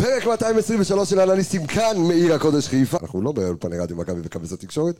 פרק 0.00 0.26
223 0.26 1.10
של 1.10 1.20
אנליסטים 1.20 1.66
כאן 1.66 1.96
מעיר 1.98 2.34
הקודש 2.34 2.68
חיפה. 2.68 2.98
אנחנו 3.02 3.22
לא 3.22 3.32
באולפני 3.32 3.78
רדיו 3.78 3.96
מכבי 3.96 4.20
וכבש 4.24 4.52
התקשורת, 4.52 4.94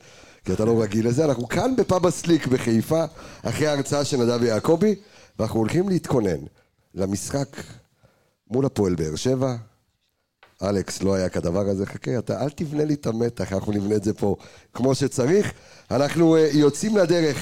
כי 0.45 0.53
אתה 0.53 0.65
לא 0.65 0.81
רגיל 0.81 1.07
לזה, 1.07 1.25
אנחנו 1.25 1.47
כאן 1.47 1.75
בפאב 1.75 2.05
הסליק 2.05 2.47
בחיפה, 2.47 3.03
אחרי 3.43 3.67
ההרצאה 3.67 4.05
של 4.05 4.17
נדב 4.17 4.43
יעקבי, 4.43 4.95
ואנחנו 5.39 5.59
הולכים 5.59 5.89
להתכונן 5.89 6.37
למשחק 6.95 7.47
מול 8.51 8.65
הפועל 8.65 8.95
באר 8.95 9.15
שבע. 9.15 9.55
אלכס, 10.63 11.03
לא 11.03 11.13
היה 11.13 11.29
כדבר 11.29 11.67
הזה, 11.67 11.85
חכה, 11.85 12.17
אתה 12.17 12.43
אל 12.43 12.49
תבנה 12.49 12.85
לי 12.85 12.93
את 12.93 13.07
המתח, 13.07 13.53
אנחנו 13.53 13.71
נבנה 13.71 13.95
את 13.95 14.03
זה 14.03 14.13
פה 14.13 14.35
כמו 14.73 14.95
שצריך. 14.95 15.53
אנחנו 15.91 16.35
uh, 16.35 16.39
יוצאים 16.57 16.97
לדרך 16.97 17.37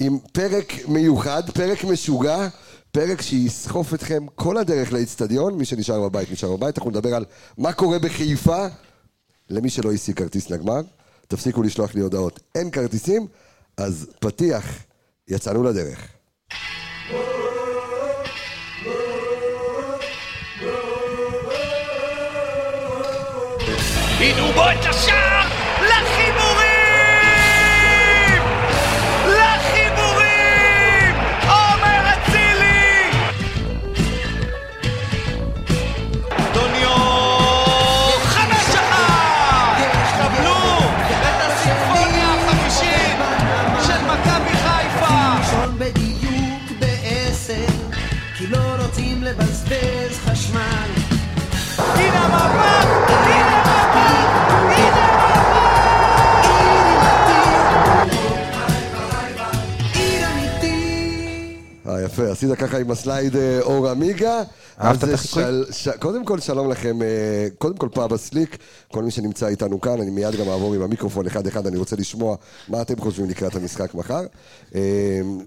עם 0.00 0.18
פרק 0.32 0.72
מיוחד, 0.88 1.50
פרק 1.50 1.84
משוגע. 1.84 2.48
פרק 2.96 3.22
שיסחוף 3.22 3.94
אתכם 3.94 4.26
כל 4.34 4.56
הדרך 4.56 4.92
לאיצטדיון, 4.92 5.54
מי 5.54 5.64
שנשאר 5.64 6.08
בבית 6.08 6.30
נשאר 6.30 6.56
בבית, 6.56 6.78
אנחנו 6.78 6.90
נדבר 6.90 7.14
על 7.14 7.24
מה 7.58 7.72
קורה 7.72 7.98
בחיפה, 7.98 8.66
למי 9.50 9.70
שלא 9.70 9.92
השיג 9.92 10.16
כרטיס 10.16 10.50
לגמר, 10.50 10.80
תפסיקו 11.28 11.62
לשלוח 11.62 11.94
לי 11.94 12.00
הודעות, 12.00 12.40
אין 12.54 12.70
כרטיסים, 12.70 13.26
אז 13.76 14.10
פתיח, 14.20 14.64
יצאנו 15.28 15.62
לדרך. 15.62 16.08
הנה 24.20 24.52
בו 24.54 24.62
את 24.62 24.86
השער! 24.90 25.35
עשית 62.36 62.52
ככה 62.52 62.78
עם 62.78 62.90
הסלייד 62.90 63.36
אה, 63.36 63.58
אור 63.60 63.88
עמיגה. 63.88 64.42
אהבת 64.80 65.04
אז 65.04 65.08
את 65.08 65.14
החיקוי? 65.14 65.42
קודם 65.98 66.24
כל, 66.24 66.40
שלום 66.40 66.70
לכם, 66.70 67.02
אה, 67.02 67.06
קודם 67.58 67.76
כל 67.76 67.88
פאב 67.92 68.12
הסליק, 68.12 68.56
כל 68.92 69.02
מי 69.04 69.10
שנמצא 69.10 69.46
איתנו 69.46 69.80
כאן, 69.80 70.00
אני 70.00 70.10
מיד 70.10 70.34
גם 70.36 70.48
אעבור 70.48 70.74
עם 70.74 70.82
המיקרופון 70.82 71.26
אחד-אחד, 71.26 71.66
אני 71.66 71.76
רוצה 71.76 71.96
לשמוע 71.96 72.36
מה 72.68 72.82
אתם 72.82 73.00
חושבים 73.00 73.30
לקראת 73.30 73.54
המשחק 73.56 73.94
מחר. 73.94 74.20
אה, 74.74 74.80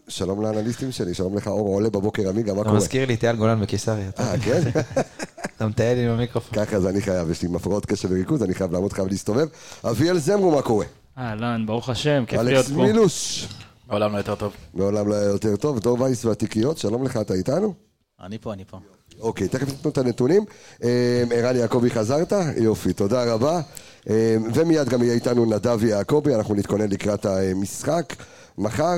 שלום 0.08 0.42
לאנליסטים 0.42 0.92
שלי, 0.92 1.14
שלום 1.14 1.38
לך, 1.38 1.48
אור 1.48 1.68
עולה 1.74 1.90
בבוקר 1.90 2.30
עמיגה, 2.30 2.54
מה 2.54 2.62
אתה 2.62 2.70
קורה? 2.70 2.78
מזכיר 2.82 3.06
לי 3.06 3.14
את 3.14 3.24
אייל 3.24 3.36
גולן 3.36 3.62
בקיסריה. 3.62 4.10
אתה- 4.10 4.32
אה, 4.32 4.38
כן? 4.40 4.62
אתה 5.58 5.68
מטייל 5.68 5.98
עם 6.00 6.10
המיקרופון. 6.10 6.66
ככה, 6.66 6.76
אז 6.76 6.88
אני 6.88 7.02
חייב, 7.02 7.30
יש 7.32 7.42
לי 7.42 7.48
הפרעות 7.50 7.86
קשב 7.86 8.12
וריכוז, 8.12 8.44
אני 8.44 8.54
חייב 8.54 8.72
לעמוד, 8.74 8.94
חייב 8.94 9.08
להסתובב. 9.08 9.48
אביאל 9.86 10.18
זמרו, 10.18 10.52
מה 10.52 10.62
קורה? 10.62 10.86
אהלן, 11.18 11.64
ברוך 11.66 11.90
השם, 11.90 12.24
כיף 12.28 12.40
להיות 12.42 12.52
פה. 12.52 12.58
אלכס 12.66 12.82
מילוש, 12.84 13.48
העולם 13.90 14.14
לא 14.14 14.18
יותר 14.18 14.36
טוב. 14.36 14.54
מעולם 14.74 15.08
לא 15.08 15.16
היה 15.16 15.24
יותר 15.26 15.56
טוב, 15.56 15.80
דור 15.80 16.02
וייס 16.02 16.26
והתיקיות, 16.26 16.78
שלום 16.78 17.04
לך, 17.04 17.18
אתה 17.18 17.34
איתנו? 17.34 17.74
אני 18.22 18.38
פה, 18.38 18.54
אני 18.54 18.66
פה. 18.66 18.78
אוקיי, 19.20 19.48
תכף 19.48 19.68
ניתנו 19.68 19.92
את 19.92 19.98
הנתונים. 19.98 20.46
אה, 20.84 21.24
ערן 21.32 21.56
יעקבי 21.56 21.90
חזרת? 21.90 22.34
יופי, 22.58 22.94
תודה 22.94 23.34
רבה. 23.34 23.62
אה, 24.10 24.38
ומיד 24.54 24.90
גם 24.90 25.04
יהיה 25.04 25.14
איתנו 25.14 25.46
נדב 25.46 25.84
יעקבי, 25.84 26.36
אנחנו 26.36 26.56
נתכונן 26.56 26.90
לקראת 26.90 27.26
המשחק. 27.26 28.14
מחר, 28.58 28.96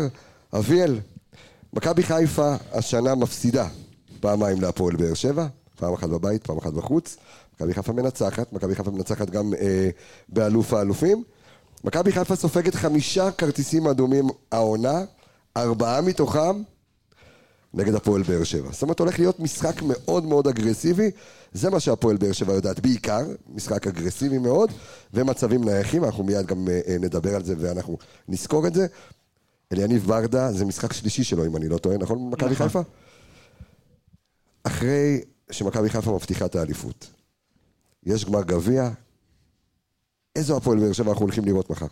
אביאל, 0.53 1.00
מכבי 1.73 2.03
חיפה 2.03 2.56
השנה 2.72 3.16
מפסידה 3.16 3.68
פעמיים 4.19 4.62
להפועל 4.62 4.96
באר 4.96 5.13
שבע, 5.13 5.47
פעם 5.79 5.94
אחת 5.94 6.09
בבית, 6.09 6.44
פעם 6.44 6.58
אחת 6.58 6.73
בחוץ. 6.73 7.18
מכבי 7.56 7.73
חיפה 7.73 7.94
מנצחת, 7.94 8.53
מכבי 8.53 8.75
חיפה 8.75 8.91
מנצחת 8.91 9.29
גם 9.29 9.53
אה, 9.53 9.90
באלוף 10.29 10.73
האלופים. 10.73 11.23
מכבי 11.84 12.12
חיפה 12.12 12.36
סופגת 12.36 12.75
חמישה 12.75 13.31
כרטיסים 13.31 13.88
אדומים 13.88 14.28
העונה, 14.52 15.03
ארבעה 15.58 16.02
מתוכם 16.02 16.64
נגד 17.74 17.96
הפועל 17.96 18.24
באר 18.24 18.44
שבע. 18.44 18.72
זאת 18.72 18.81
אומרת, 18.81 19.00
הולך 19.00 19.19
להיות 19.19 19.40
משחק 19.40 19.81
מאוד 19.81 20.25
מאוד 20.25 20.47
אגרסיבי, 20.47 21.12
זה 21.53 21.70
מה 21.70 21.80
שהפועל 21.80 22.18
באר 22.18 22.31
שבע 22.31 22.53
יודעת 22.53 22.80
בעיקר, 22.80 23.22
משחק 23.50 23.88
אגרסיבי 23.88 24.38
מאוד, 24.38 24.72
ומצבים 25.14 25.64
נייחים, 25.64 26.03
אנחנו 26.03 26.24
מיד 26.24 26.46
גם 26.46 26.68
אה, 26.68 26.80
אה, 26.88 26.97
נדבר 27.00 27.36
על 27.36 27.44
זה 27.44 27.56
ואנחנו 27.58 27.97
נזכור 28.28 28.68
את 28.68 28.74
זה. 28.74 28.88
אליניב 29.74 30.08
ברדה, 30.08 30.52
זה 30.52 30.66
משחק 30.66 30.94
שלישי 30.94 31.24
שלו, 31.24 31.46
אם 31.46 31.56
אני 31.56 31.70
לא 31.70 31.78
טועה, 31.78 31.97
נכון? 31.97 32.30
מכבי 32.30 32.56
חיפה? 32.56 32.81
אחרי 34.64 35.22
שמכבי 35.52 35.90
חיפה 35.90 36.12
מבטיחה 36.12 36.46
את 36.46 36.56
האליפות, 36.56 37.08
יש 38.03 38.25
גמר 38.25 38.44
גביע, 38.44 38.90
איזו 40.36 40.58
הפועל 40.58 40.80
באר 40.80 40.94
שבע 40.94 41.12
אנחנו 41.12 41.25
הולכים 41.25 41.46
לראות 41.46 41.69
מחר? 41.69 41.86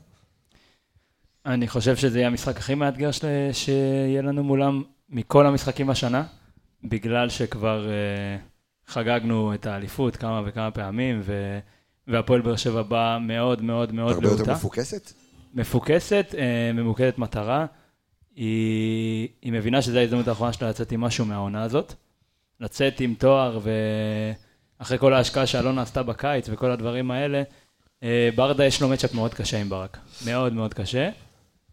אני 1.46 1.68
חושב 1.68 1.96
שזה 1.96 2.20
יהיה 2.20 2.28
המשחק 2.28 2.58
הכי 2.58 2.76
מאתגר 2.76 3.12
של... 3.12 3.28
שיהיה 3.52 4.22
לנו 4.22 4.44
מולם 4.44 4.84
מכל 5.10 5.46
המשחקים 5.46 5.90
השנה, 5.90 6.24
בגלל 6.84 7.30
שכבר 7.30 7.86
uh, 7.88 8.92
חגגנו 8.92 9.54
את 9.54 9.66
האליפות 9.66 10.16
כמה 10.16 10.42
וכמה 10.46 10.72
פעמים, 10.72 11.22
ו... 11.24 11.60
והפועל 12.08 12.42
באר 12.42 12.56
שבע 12.56 12.82
באה 12.82 13.20
מאוד 13.20 13.62
מאוד 13.62 13.92
מאוד 13.92 14.14
הרבה 14.14 14.28
יותר 14.28 14.36
להוטה. 14.36 14.54
מפוקסת? 14.54 15.12
מפוקסת, 15.54 16.26
uh, 16.32 16.38
ממוקדת 16.74 17.18
מטרה. 17.18 17.66
היא... 18.36 19.28
היא 19.42 19.54
מבינה 19.54 19.82
שזו 19.82 19.98
ההזדמנות 20.00 20.28
האחרונה 20.28 20.54
שלה 20.54 20.70
לצאת 20.70 20.92
עם 20.92 21.02
משהו 21.02 21.26
מהעונה 21.26 21.64
הזאת. 21.64 21.94
לצאת 22.60 23.00
עם 23.00 23.14
תואר, 23.14 23.60
ואחרי 24.80 24.98
כל 24.98 25.14
ההשקעה 25.14 25.46
שאלונה 25.46 25.82
עשתה 25.82 26.04
בקיץ 26.04 26.50
וכל 26.50 26.72
הדברים 26.72 27.12
האלה, 27.12 27.44
ברדה 28.36 28.66
יש 28.66 28.82
לו 28.82 28.90
מצ'אפ 28.90 29.14
מאוד 29.14 29.34
קשה 29.34 29.58
עם 29.58 29.70
ברק. 29.70 29.98
מאוד 30.26 30.54
מאוד 30.54 30.74
קשה. 30.74 31.10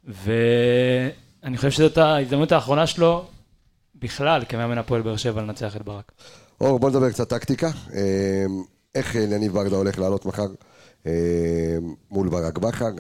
ואני 0.05 1.57
חושב 1.57 1.71
שזאת 1.71 1.99
ההזדמנות 1.99 2.53
האחרונה 2.53 2.87
שלו 2.87 3.27
בכלל, 3.95 4.43
כמאמן 4.49 4.79
הפועל 4.79 5.03
באר 5.03 5.17
שבע, 5.17 5.43
לנצח 5.43 5.77
את 5.77 5.83
ברק. 5.83 6.13
אור, 6.61 6.79
בוא 6.79 6.91
נדבר 6.91 7.11
קצת 7.11 7.29
טקטיקה. 7.29 7.71
אה, 7.95 8.45
איך 8.95 9.15
יניב 9.15 9.53
ברדה 9.53 9.77
הולך 9.77 9.99
לעלות 9.99 10.27
מחר 10.27 10.47
אה, 11.07 11.13
מול 12.11 12.29
ברק 12.29 12.59
בכר? 12.59 12.91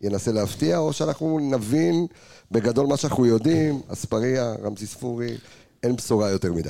ינסה 0.00 0.32
להפתיע, 0.32 0.78
או 0.78 0.92
שאנחנו 0.92 1.38
נבין 1.38 2.06
בגדול 2.50 2.86
מה 2.86 2.96
שאנחנו 2.96 3.26
יודעים, 3.26 3.80
אספריה, 3.88 4.54
רמזי 4.62 4.86
ספורי, 4.86 5.36
אין 5.82 5.96
בשורה 5.96 6.30
יותר 6.30 6.52
מדי. 6.52 6.68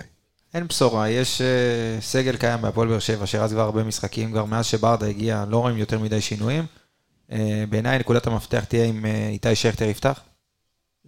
אין 0.54 0.66
בשורה, 0.68 1.08
יש 1.08 1.40
אה, 1.40 2.00
סגל 2.00 2.36
קיים 2.36 2.62
בהפועל 2.62 2.88
באר 2.88 2.98
שבע, 2.98 3.26
שרץ 3.26 3.50
כבר 3.50 3.60
הרבה 3.60 3.84
משחקים, 3.84 4.30
כבר 4.30 4.44
מאז 4.44 4.66
שברדה 4.66 5.06
הגיע, 5.06 5.44
לא 5.48 5.58
רואים 5.58 5.76
יותר 5.76 5.98
מדי 5.98 6.20
שינויים. 6.20 6.64
אה, 7.32 7.64
בעיניי 7.70 7.98
נקודת 7.98 8.26
המפתח 8.26 8.64
תהיה 8.64 8.84
אם 8.84 9.06
אה, 9.06 9.28
איתי 9.28 9.54
שכטר 9.54 9.84
יפתח. 9.84 10.20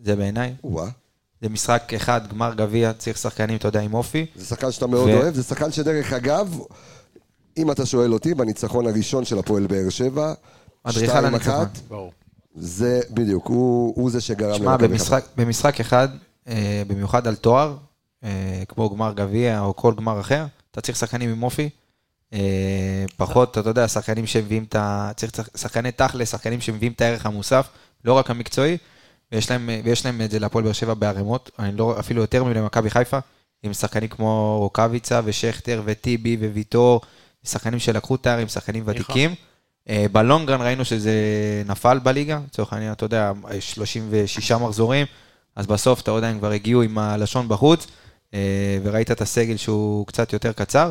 זה 0.02 0.16
בעיניי. 0.16 0.54
וואה, 0.64 0.88
זה 1.42 1.48
משחק 1.48 1.94
אחד, 1.96 2.20
גמר 2.30 2.54
גביע, 2.54 2.92
צריך 2.92 3.18
שחקנים, 3.18 3.56
אתה 3.56 3.68
יודע, 3.68 3.80
עם 3.80 3.94
אופי. 3.94 4.26
זה 4.36 4.46
שחקן 4.46 4.72
שאתה 4.72 4.86
מאוד 4.86 5.08
ו- 5.08 5.12
אוהב, 5.12 5.34
זה 5.34 5.42
שחקן 5.42 5.72
שדרך 5.72 6.12
אגב, 6.12 6.58
אם 7.56 7.70
אתה 7.70 7.86
שואל 7.86 8.12
אותי, 8.12 8.34
בניצחון 8.34 8.86
הראשון 8.86 9.24
של 9.24 9.38
הפועל 9.38 9.66
באר 9.66 9.88
שבע, 9.88 10.34
אדריכל 10.84 11.24
הניצחון. 11.24 11.66
ברור. 11.88 12.12
זה 12.54 13.00
בדיוק, 13.10 13.46
הוא, 13.46 13.92
הוא 13.96 14.10
זה 14.10 14.20
שגרם 14.20 14.58
שמע, 14.58 14.76
במשחק, 14.76 15.24
במשחק 15.36 15.80
אחד, 15.80 16.08
אה, 16.48 16.82
במיוחד 16.86 17.26
על 17.26 17.36
תואר, 17.36 17.76
כמו 18.68 18.90
גמר 18.90 19.12
גביע 19.12 19.60
או 19.60 19.76
כל 19.76 19.94
גמר 19.96 20.20
אחר, 20.20 20.46
אתה 20.70 20.80
צריך 20.80 20.98
שחקנים 20.98 21.30
עם 21.30 21.42
אופי. 21.42 21.68
אה, 22.32 22.38
פחות, 23.16 23.58
אתה 23.58 23.70
יודע, 23.70 23.88
שחקנים 23.88 24.26
שמביאים 24.26 24.64
את 24.68 24.74
ה... 24.74 25.10
צריך 25.16 25.36
שח- 25.36 25.56
שחקני 25.56 25.92
תכל'ס, 25.92 26.30
שחקנים 26.30 26.60
שמביאים 26.60 26.92
את 26.92 27.00
הערך 27.00 27.26
המוסף, 27.26 27.68
לא 28.04 28.12
רק 28.12 28.30
המקצועי, 28.30 28.76
ויש 29.32 29.50
להם, 29.50 29.70
ויש 29.84 30.04
להם 30.04 30.20
את 30.20 30.30
זה 30.30 30.38
להפועל 30.38 30.64
באר 30.64 30.72
שבע 30.72 30.94
בערימות, 30.94 31.50
אני 31.58 31.76
לא, 31.76 31.96
אפילו 32.00 32.20
יותר 32.20 32.44
מלמכבי 32.44 32.90
חיפה, 32.90 33.18
עם 33.62 33.72
שחקנים 33.72 34.08
כמו 34.08 34.56
רוקאביצה 34.60 35.20
ושכטר 35.24 35.82
וטיבי 35.84 36.36
וויטור, 36.36 37.00
שחקנים 37.44 37.78
שלקחו 37.78 38.16
תאר 38.16 38.38
עם 38.38 38.48
שחקנים 38.48 38.82
ותיקים. 38.86 39.34
אה, 39.88 40.06
בלונגרן 40.12 40.60
ראינו 40.62 40.84
שזה 40.84 41.12
נפל 41.66 41.98
בליגה, 41.98 42.40
לצורך 42.46 42.72
העניין, 42.72 42.92
אתה 42.92 43.04
יודע, 43.04 43.32
36 43.60 44.52
מחזורים, 44.52 45.06
אז 45.56 45.66
בסוף, 45.66 46.00
אתה 46.00 46.10
יודע, 46.10 46.28
הם 46.28 46.38
כבר 46.38 46.50
הגיעו 46.50 46.82
עם 46.82 46.98
הלשון 46.98 47.48
בחוץ, 47.48 47.86
אה, 47.86 47.90
וראית 48.82 49.10
את 49.10 49.20
הסגל 49.20 49.56
שהוא 49.56 50.06
קצת 50.06 50.32
יותר 50.32 50.52
קצר, 50.52 50.90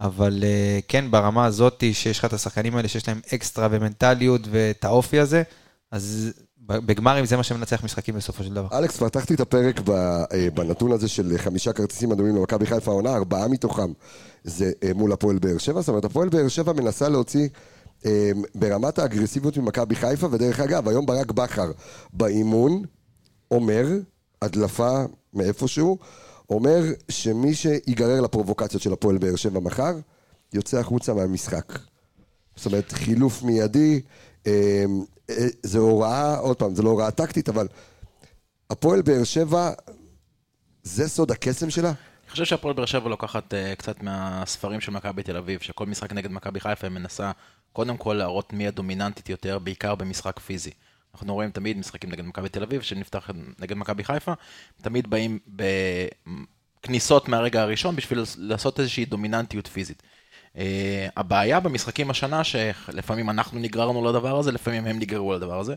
אבל 0.00 0.44
אה, 0.44 0.78
כן, 0.88 1.10
ברמה 1.10 1.44
הזאת 1.44 1.84
שיש 1.92 2.18
לך 2.18 2.24
את 2.24 2.32
השחקנים 2.32 2.76
האלה 2.76 2.88
שיש 2.88 3.08
להם 3.08 3.20
אקסטרה 3.34 3.68
ומנטליות 3.70 4.40
ואת 4.50 4.84
האופי 4.84 5.18
הזה, 5.18 5.42
אז 5.90 6.32
בגמרים 6.66 7.26
זה 7.26 7.36
מה 7.36 7.42
שמנצח 7.42 7.84
משחקים 7.84 8.14
בסופו 8.14 8.44
של 8.44 8.54
דבר. 8.54 8.78
אלכס, 8.78 8.96
פתחתי 8.96 9.34
את 9.34 9.40
הפרק 9.40 9.80
אה, 9.88 10.50
בנתון 10.54 10.92
הזה 10.92 11.08
של 11.08 11.38
חמישה 11.38 11.72
כרטיסים 11.72 12.12
אדומים 12.12 12.36
למכבי 12.36 12.66
חיפה 12.66 12.90
העונה, 12.90 13.14
ארבעה 13.14 13.48
מתוכם 13.48 13.92
זה 14.44 14.72
אה, 14.84 14.94
מול 14.94 15.12
הפועל 15.12 15.38
באר 15.38 15.58
שבע, 15.58 15.80
זאת 15.80 15.88
אומרת, 15.88 16.04
הפועל 16.04 16.28
באר 16.28 16.48
שבע 16.48 16.72
מנסה 16.72 17.08
להוציא 17.08 17.48
אה, 18.06 18.30
ברמת 18.54 18.98
האגרסיביות 18.98 19.56
ממכבי 19.56 19.94
חיפה, 19.94 20.28
ודרך 20.30 20.60
אגב, 20.60 20.88
היום 20.88 21.06
ברק 21.06 21.32
בכר 21.32 21.72
באימון 22.12 22.82
אומר, 23.50 23.86
הדלפה 24.42 25.04
מאיפשהו, 25.34 25.98
אומר 26.50 26.82
שמי 27.08 27.54
שיגרר 27.54 28.20
לפרובוקציות 28.20 28.82
של 28.82 28.92
הפועל 28.92 29.18
באר 29.18 29.36
שבע 29.36 29.60
מחר, 29.60 29.92
יוצא 30.52 30.78
החוצה 30.78 31.14
מהמשחק. 31.14 31.78
זאת 32.56 32.66
אומרת, 32.66 32.92
חילוף 32.92 33.42
מיידי, 33.42 34.00
אה, 34.46 34.84
אה, 35.30 35.46
זה 35.62 35.78
הוראה, 35.78 36.38
עוד 36.38 36.56
פעם, 36.56 36.74
זה 36.74 36.82
לא 36.82 36.90
הוראה 36.90 37.10
טקטית, 37.10 37.48
אבל 37.48 37.68
הפועל 38.70 39.02
באר 39.02 39.24
שבע, 39.24 39.72
זה 40.82 41.08
סוד 41.08 41.30
הקסם 41.30 41.70
שלה? 41.70 41.88
אני 41.88 42.30
חושב 42.30 42.44
שהפועל 42.44 42.74
באר 42.74 42.86
שבע 42.86 43.08
לוקחת 43.08 43.54
uh, 43.54 43.76
קצת 43.76 44.02
מהספרים 44.02 44.80
של 44.80 44.92
מכבי 44.92 45.22
תל 45.22 45.36
אביב, 45.36 45.60
שכל 45.60 45.86
משחק 45.86 46.12
נגד 46.12 46.32
מכבי 46.32 46.60
חיפה 46.60 46.88
מנסה 46.88 47.30
קודם 47.72 47.96
כל 47.96 48.14
להראות 48.14 48.52
מי 48.52 48.68
הדומיננטית 48.68 49.28
יותר, 49.28 49.58
בעיקר 49.58 49.94
במשחק 49.94 50.38
פיזי. 50.38 50.70
אנחנו 51.14 51.34
רואים 51.34 51.50
תמיד 51.50 51.78
משחקים 51.78 52.10
נגד 52.10 52.24
מכבי 52.24 52.48
תל 52.48 52.62
אביב, 52.62 52.82
שנפתח 52.82 53.30
נגד 53.58 53.76
מכבי 53.76 54.04
חיפה, 54.04 54.32
תמיד 54.82 55.10
באים 55.10 55.38
בכניסות 56.82 57.28
מהרגע 57.28 57.62
הראשון 57.62 57.96
בשביל 57.96 58.22
לעשות 58.38 58.80
איזושהי 58.80 59.04
דומיננטיות 59.04 59.66
פיזית. 59.66 60.02
Uh, 60.54 60.56
הבעיה 61.16 61.60
במשחקים 61.60 62.10
השנה, 62.10 62.44
שלפעמים 62.44 63.30
אנחנו 63.30 63.58
נגררנו 63.58 64.04
לדבר 64.04 64.38
הזה, 64.38 64.52
לפעמים 64.52 64.86
הם 64.86 64.98
נגררו 64.98 65.34
לדבר 65.34 65.60
הזה. 65.60 65.74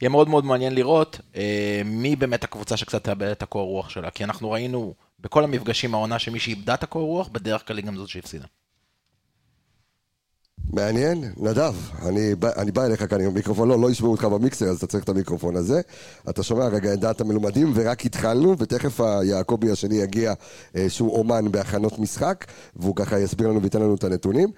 יהיה 0.00 0.08
מאוד 0.08 0.28
מאוד 0.28 0.44
מעניין 0.44 0.74
לראות 0.74 1.20
uh, 1.32 1.36
מי 1.84 2.16
באמת 2.16 2.44
הקבוצה 2.44 2.76
שקצת 2.76 3.04
תאבד 3.04 3.28
את 3.28 3.42
הקור 3.42 3.68
רוח 3.68 3.90
שלה, 3.90 4.10
כי 4.10 4.24
אנחנו 4.24 4.50
ראינו 4.50 4.94
בכל 5.20 5.44
המפגשים 5.44 5.94
העונה 5.94 6.18
שמי 6.18 6.40
שאיבדה 6.40 6.74
את 6.74 6.82
הקור 6.82 7.06
רוח, 7.06 7.28
בדרך 7.28 7.68
כלל 7.68 7.76
היא 7.76 7.86
גם 7.86 7.96
זאת 7.96 8.08
שהפסידה. 8.08 8.46
מעניין, 10.72 11.24
נדב, 11.36 11.74
אני, 12.02 12.32
אני 12.56 12.70
בא 12.70 12.84
אליך 12.84 13.10
כאן 13.10 13.20
עם 13.20 13.26
המיקרופון, 13.26 13.68
לא, 13.68 13.80
לא 13.80 13.90
ישמעו 13.90 14.10
אותך 14.10 14.24
במיקסר, 14.24 14.66
אז 14.66 14.76
אתה 14.76 14.86
צריך 14.86 15.04
את 15.04 15.08
המיקרופון 15.08 15.56
הזה. 15.56 15.80
אתה 16.30 16.42
שומע 16.42 16.68
רגע 16.68 16.94
את 16.94 17.00
דעת 17.00 17.20
המלומדים, 17.20 17.72
ורק 17.74 18.06
התחלנו, 18.06 18.58
ותכף 18.58 19.00
היעקבי 19.00 19.70
השני 19.70 19.94
יגיע, 19.94 20.32
אה, 20.76 20.90
שהוא 20.90 21.18
אומן 21.18 21.52
בהכנות 21.52 21.98
משחק, 21.98 22.44
והוא 22.76 22.96
ככה 22.96 23.18
יסביר 23.18 23.48
לנו 23.48 23.60
וייתן 23.60 23.80
לנו 23.80 23.94
את 23.94 24.04
הנתונים. 24.04 24.48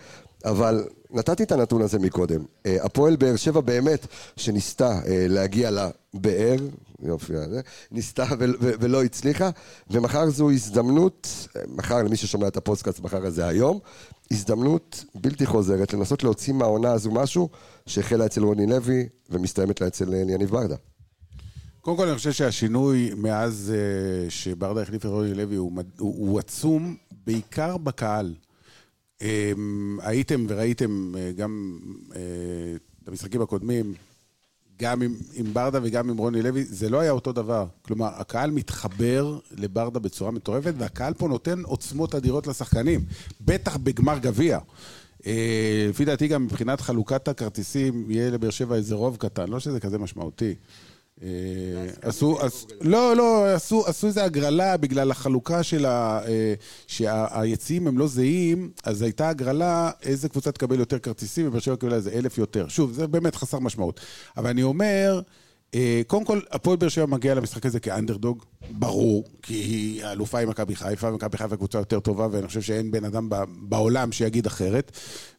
אבל 0.45 0.85
נתתי 1.11 1.43
את 1.43 1.53
הנתון 1.53 1.83
הזה 1.83 1.99
מקודם. 1.99 2.45
אה, 2.67 2.77
הפועל 2.81 3.17
באר 3.17 3.37
שבע 3.37 3.61
באמת, 3.61 4.07
שניסתה 4.37 5.01
אה, 5.07 5.27
להגיע 5.29 5.71
לבאר, 5.71 6.57
יופי, 7.03 7.33
זה, 7.51 7.61
ניסתה 7.91 8.25
ולא 8.59 9.05
הצליחה, 9.05 9.51
ומחר 9.91 10.31
זו 10.31 10.51
הזדמנות, 10.51 11.29
מחר 11.69 12.03
למי 12.03 12.17
ששומע 12.17 12.49
את 12.49 12.57
הפודקאסט 12.57 13.01
מחר 13.01 13.27
הזה 13.27 13.47
היום, 13.47 13.79
הזדמנות 14.32 15.05
בלתי 15.15 15.47
חוזרת 15.47 15.93
לנסות 15.93 16.23
להוציא 16.23 16.55
מהעונה 16.55 16.93
הזו 16.93 17.11
משהו 17.11 17.49
שהחלה 17.87 18.27
אצל 18.27 18.43
רוני 18.43 18.67
לוי 18.67 19.09
ומסתיימת 19.31 19.81
לה 19.81 19.87
אצל 19.87 20.15
אה, 20.15 20.19
יניב 20.19 20.50
ברדה. 20.50 20.77
קודם 21.81 21.97
כל, 21.97 22.09
אני 22.09 22.17
חושב 22.17 22.32
שהשינוי 22.32 23.11
מאז 23.17 23.73
uh, 23.73 24.31
שברדה 24.31 24.82
החליף 24.82 25.00
את 25.00 25.11
רוני 25.11 25.35
לוי 25.35 25.56
הוא, 25.56 25.73
הוא, 25.99 26.29
הוא 26.29 26.38
עצום, 26.38 26.97
בעיקר 27.27 27.77
בקהל. 27.77 28.35
Um, 29.19 29.23
הייתם 29.99 30.47
וראיתם 30.49 31.12
uh, 31.15 31.37
גם 31.37 31.79
את 33.03 33.09
המשחקים 33.09 33.43
הקודמים, 33.43 33.94
גם 34.81 35.03
עם, 35.03 35.15
עם 35.35 35.55
ברדה 35.55 35.79
וגם 35.82 36.11
עם 36.11 36.17
רוני 36.17 36.43
לוי, 36.43 36.65
זה 36.65 36.88
לא 36.88 37.00
היה 37.00 37.11
אותו 37.11 37.32
דבר. 37.32 37.67
כלומר, 37.82 38.09
הקהל 38.15 38.50
מתחבר 38.50 39.38
לברדה 39.56 39.99
בצורה 39.99 40.31
מטורפת, 40.31 40.75
והקהל 40.79 41.15
פה 41.15 41.29
נותן 41.29 41.62
עוצמות 41.62 42.15
אדירות 42.15 42.47
לשחקנים, 42.47 43.05
בטח 43.41 43.77
בגמר 43.77 44.19
גביע. 44.19 44.59
אה, 45.27 45.87
לפי 45.88 46.05
דעתי 46.05 46.29
גם 46.29 46.44
מבחינת 46.44 46.81
חלוקת 46.81 47.29
הכרטיסים, 47.29 48.11
יהיה 48.11 48.31
לבאר 48.31 48.50
שבע 48.50 48.77
איזה 48.77 48.94
רוב 48.94 49.17
קטן, 49.17 49.49
לא 49.49 49.61
שזה 49.61 49.81
כזה 49.81 49.99
משמעותי. 49.99 50.55
אה, 51.22 51.28
עשו, 52.02 52.40
עש- 52.40 52.67
לא, 52.81 53.17
לא, 53.17 53.46
עשו, 53.55 53.84
איזה 54.06 54.25
הגרלה 54.25 54.76
בגלל 54.76 55.11
החלוקה 55.11 55.62
של 55.62 55.87
ה... 55.87 56.20
אה, 56.28 56.55
שהיציעים 56.87 57.87
הם 57.87 57.99
לא 57.99 58.06
זהים, 58.06 58.70
אז 58.84 59.02
הייתה 59.02 59.28
הגרלה 59.28 59.90
איזה 60.02 60.28
קבוצה 60.28 60.52
תקבל 60.52 60.78
יותר 60.78 60.99
כרטיסים, 60.99 61.49
ובאר 61.49 61.61
שבע 61.61 61.76
קיבלה 61.76 61.96
איזה 61.96 62.11
אלף 62.11 62.38
יותר. 62.38 62.69
שוב, 62.69 62.93
זה 62.93 63.06
באמת 63.06 63.34
חסר 63.34 63.58
משמעות. 63.58 64.00
אבל 64.37 64.50
אני 64.50 64.62
אומר, 64.62 65.20
קודם 66.06 66.25
כל, 66.25 66.40
הפועל 66.50 66.76
באר 66.76 66.88
שבע 66.88 67.06
מגיע 67.06 67.34
למשחק 67.34 67.67
הזה 67.67 67.81
כאנדרדוג, 67.81 68.44
ברור, 68.70 69.25
כי 69.43 69.55
היא 69.55 70.05
האלופה 70.05 70.38
עם 70.38 70.49
מכבי 70.49 70.76
חיפה, 70.76 71.08
ומכבי 71.08 71.38
חיפה 71.38 71.56
קבוצה 71.56 71.78
יותר 71.78 72.00
טובה, 72.00 72.28
ואני 72.31 72.46
חושב 72.46 72.61
שאין 72.61 72.90
בן 72.90 73.05
אדם 73.05 73.28
בעולם 73.58 74.12
שיגיד 74.12 74.46
אחרת. 74.46 74.93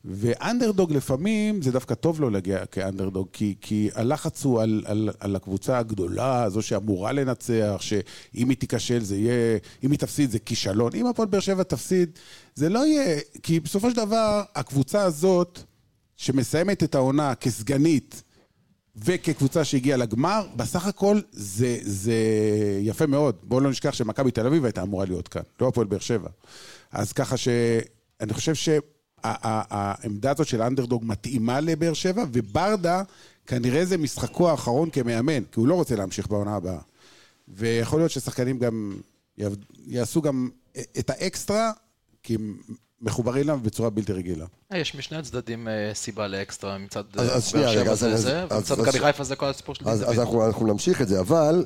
ואנדרדוג 0.05 0.91
לפעמים, 0.91 1.61
זה 1.61 1.71
דווקא 1.71 1.93
טוב 1.93 2.21
לו 2.21 2.29
להגיע 2.29 2.65
כאנדרדוג, 2.65 3.27
כי, 3.33 3.55
כי 3.61 3.89
הלחץ 3.95 4.45
הוא 4.45 4.61
על, 4.61 4.83
על, 4.85 5.09
על 5.19 5.35
הקבוצה 5.35 5.77
הגדולה, 5.77 6.49
זו 6.49 6.61
שאמורה 6.61 7.11
לנצח, 7.11 7.77
שאם 7.79 8.49
היא 8.49 8.57
תיכשל 8.57 8.99
זה 8.99 9.17
יהיה, 9.17 9.57
אם 9.83 9.91
היא 9.91 9.99
תפסיד 9.99 10.31
זה 10.31 10.39
כישלון. 10.39 10.91
אם 10.95 11.07
הפועל 11.07 11.27
באר 11.27 11.39
שבע 11.39 11.63
תפסיד, 11.63 12.09
זה 12.55 12.69
לא 12.69 12.85
יהיה, 12.85 13.19
כי 13.43 13.59
בסופו 13.59 13.89
של 13.89 13.95
דבר, 13.95 14.43
הקבוצה 14.55 15.03
הזאת, 15.03 15.59
שמסיימת 16.17 16.83
את 16.83 16.95
העונה 16.95 17.35
כסגנית, 17.35 18.23
וכקבוצה 18.95 19.63
שהגיעה 19.63 19.97
לגמר, 19.97 20.47
בסך 20.55 20.87
הכל 20.87 21.19
זה, 21.31 21.77
זה 21.81 22.13
יפה 22.81 23.05
מאוד. 23.05 23.35
בואו 23.43 23.59
לא 23.59 23.69
נשכח 23.69 23.93
שמכבי 23.93 24.31
תל 24.31 24.47
אביב 24.47 24.65
הייתה 24.65 24.81
אמורה 24.81 25.05
להיות 25.05 25.27
כאן, 25.27 25.41
לא 25.61 25.67
הפועל 25.67 25.87
באר 25.87 25.99
שבע. 25.99 26.29
אז 26.91 27.13
ככה 27.13 27.37
שאני 27.37 28.33
חושב 28.33 28.53
שהעמדה 28.55 30.31
הזאת 30.31 30.47
של 30.47 30.61
האנדרדוג 30.61 31.03
מתאימה 31.05 31.59
לבאר 31.59 31.93
שבע, 31.93 32.23
וברדה 32.33 33.03
כנראה 33.45 33.85
זה 33.85 33.97
משחקו 33.97 34.49
האחרון 34.49 34.89
כמאמן, 34.89 35.43
כי 35.43 35.59
הוא 35.59 35.67
לא 35.67 35.73
רוצה 35.75 35.95
להמשיך 35.95 36.27
בעונה 36.27 36.55
הבאה. 36.55 36.79
ויכול 37.47 37.99
להיות 37.99 38.11
ששחקנים 38.11 38.59
גם 38.59 38.97
יעשו 39.87 40.21
גם 40.21 40.49
את 40.99 41.09
האקסטרה, 41.09 41.71
כי 42.23 42.37
מחוברים 43.01 43.43
אליו 43.43 43.59
בצורה 43.63 43.89
בלתי 43.89 44.13
רגילה. 44.13 44.45
אה, 44.73 44.77
יש 44.77 44.95
משני 44.95 45.17
הצדדים 45.17 45.67
אה, 45.67 45.91
סיבה 45.93 46.27
לאקסטרה, 46.27 46.77
מצד 46.77 47.03
אז- 47.17 47.55
אה, 47.55 47.61
באר 47.61 47.73
שבע 47.73 47.95
זה 47.95 48.17
זה, 48.17 48.45
ומצד 48.51 48.79
מכבי 48.79 48.99
חיפה 48.99 49.23
זה 49.23 49.35
כל 49.35 49.45
הסיפור 49.45 49.75
של 49.75 49.89
אז, 49.89 49.99
דוד. 49.99 50.09
אז 50.09 50.19
אנחנו, 50.19 50.67
נמשיך 50.67 51.01
את 51.01 51.07
זה, 51.07 51.19
אבל 51.19 51.65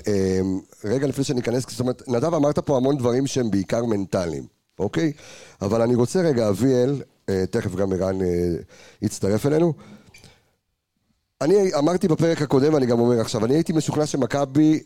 רגע 0.83 1.07
לפני 1.07 1.23
שניכנס, 1.23 1.65
זאת 1.69 1.79
אומרת, 1.79 2.07
נדב 2.07 2.33
אמרת 2.33 2.59
פה 2.59 2.77
המון 2.77 2.97
דברים 2.97 3.27
שהם 3.27 3.51
בעיקר 3.51 3.85
מנטליים, 3.85 4.43
אוקיי? 4.79 5.11
אבל 5.61 5.81
אני 5.81 5.95
רוצה 5.95 6.21
רגע, 6.21 6.49
אביאל, 6.49 7.01
תכף 7.49 7.75
גם 7.75 7.93
ערן 7.93 8.17
יצטרף 9.01 9.45
אלינו. 9.45 9.73
אני 11.41 11.73
אמרתי 11.77 12.07
בפרק 12.07 12.41
הקודם, 12.41 12.73
ואני 12.73 12.85
גם 12.85 12.99
אומר 12.99 13.21
עכשיו, 13.21 13.45
אני 13.45 13.53
הייתי 13.53 13.73
משוכנע 13.73 14.05
שמכבי 14.05 14.83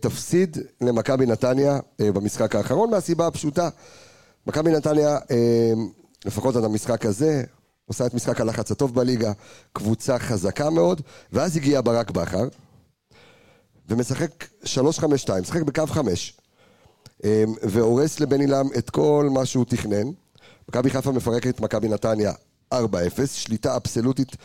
תפסיד 0.00 0.58
למכבי 0.80 1.26
נתניה 1.26 1.78
במשחק 1.98 2.54
האחרון, 2.56 2.90
מהסיבה 2.90 3.26
הפשוטה. 3.26 3.68
מכבי 4.46 4.70
נתניה, 4.70 5.18
אה, 5.30 5.72
לפחות 6.24 6.56
עד 6.56 6.64
המשחק 6.64 7.06
הזה, 7.06 7.44
עושה 7.86 8.06
את 8.06 8.14
משחק 8.14 8.40
הלחץ 8.40 8.70
הטוב 8.70 8.94
בליגה, 8.94 9.32
קבוצה 9.72 10.18
חזקה 10.18 10.70
מאוד, 10.70 11.00
ואז 11.32 11.56
הגיע 11.56 11.80
ברק 11.80 12.10
בכר, 12.10 12.48
ומשחק 13.88 14.44
3-5-2, 14.64 15.40
משחק 15.42 15.62
בקו 15.62 15.86
5, 15.86 16.36
והורס 17.62 18.20
לבן 18.20 18.40
עילם 18.40 18.66
את 18.78 18.90
כל 18.90 19.28
מה 19.32 19.46
שהוא 19.46 19.64
תכנן. 19.64 20.06
מכבי 20.68 20.90
חיפה 20.90 21.12
מפרקת 21.12 21.54
את 21.54 21.60
מכבי 21.60 21.88
נתניה 21.88 22.32
4-0, 22.74 22.76
שליטה 23.26 23.76
אבסולוטית, 23.76 24.36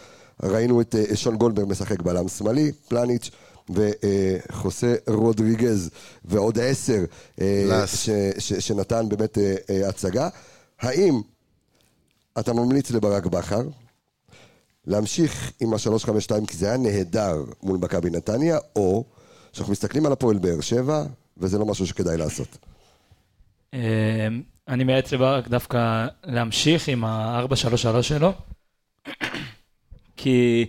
ראינו 0.43 0.81
את 0.81 0.95
אה, 0.95 1.15
שון 1.15 1.35
גולדברג 1.35 1.67
משחק 1.69 2.01
בלם 2.01 2.27
שמאלי, 2.27 2.71
פלניץ' 2.87 3.31
וחוסה 3.69 4.95
רודריגז 5.07 5.89
ועוד 6.25 6.59
עשר 6.59 7.03
אה. 7.41 7.87
ש- 7.87 8.09
ש- 8.39 8.53
שנתן 8.53 9.09
באמת 9.09 9.37
אה, 9.37 9.55
אה, 9.69 9.89
הצגה. 9.89 10.29
האם 10.79 11.21
אתה 12.39 12.53
ממליץ 12.53 12.91
לברק 12.91 13.25
בכר 13.25 13.61
להמשיך 14.87 15.51
עם 15.59 15.73
ה-352 15.73 16.47
כי 16.47 16.57
זה 16.57 16.67
היה 16.67 16.77
נהדר 16.77 17.43
מול 17.63 17.77
מכבי 17.77 18.09
נתניה, 18.09 18.57
או 18.75 19.03
שאנחנו 19.53 19.71
מסתכלים 19.71 20.05
על 20.05 20.11
הפועל 20.11 20.37
באר 20.37 20.61
שבע 20.61 21.03
וזה 21.37 21.57
לא 21.57 21.65
משהו 21.65 21.87
שכדאי 21.87 22.17
לעשות. 22.17 22.57
אמ, 23.73 23.79
אני 24.67 24.83
מייעץ 24.83 25.11
לברק 25.13 25.47
דווקא 25.47 26.07
להמשיך 26.23 26.87
עם 26.87 27.05
ה-4-3-3 27.05 28.01
שלו, 28.01 28.33
כי 30.17 30.65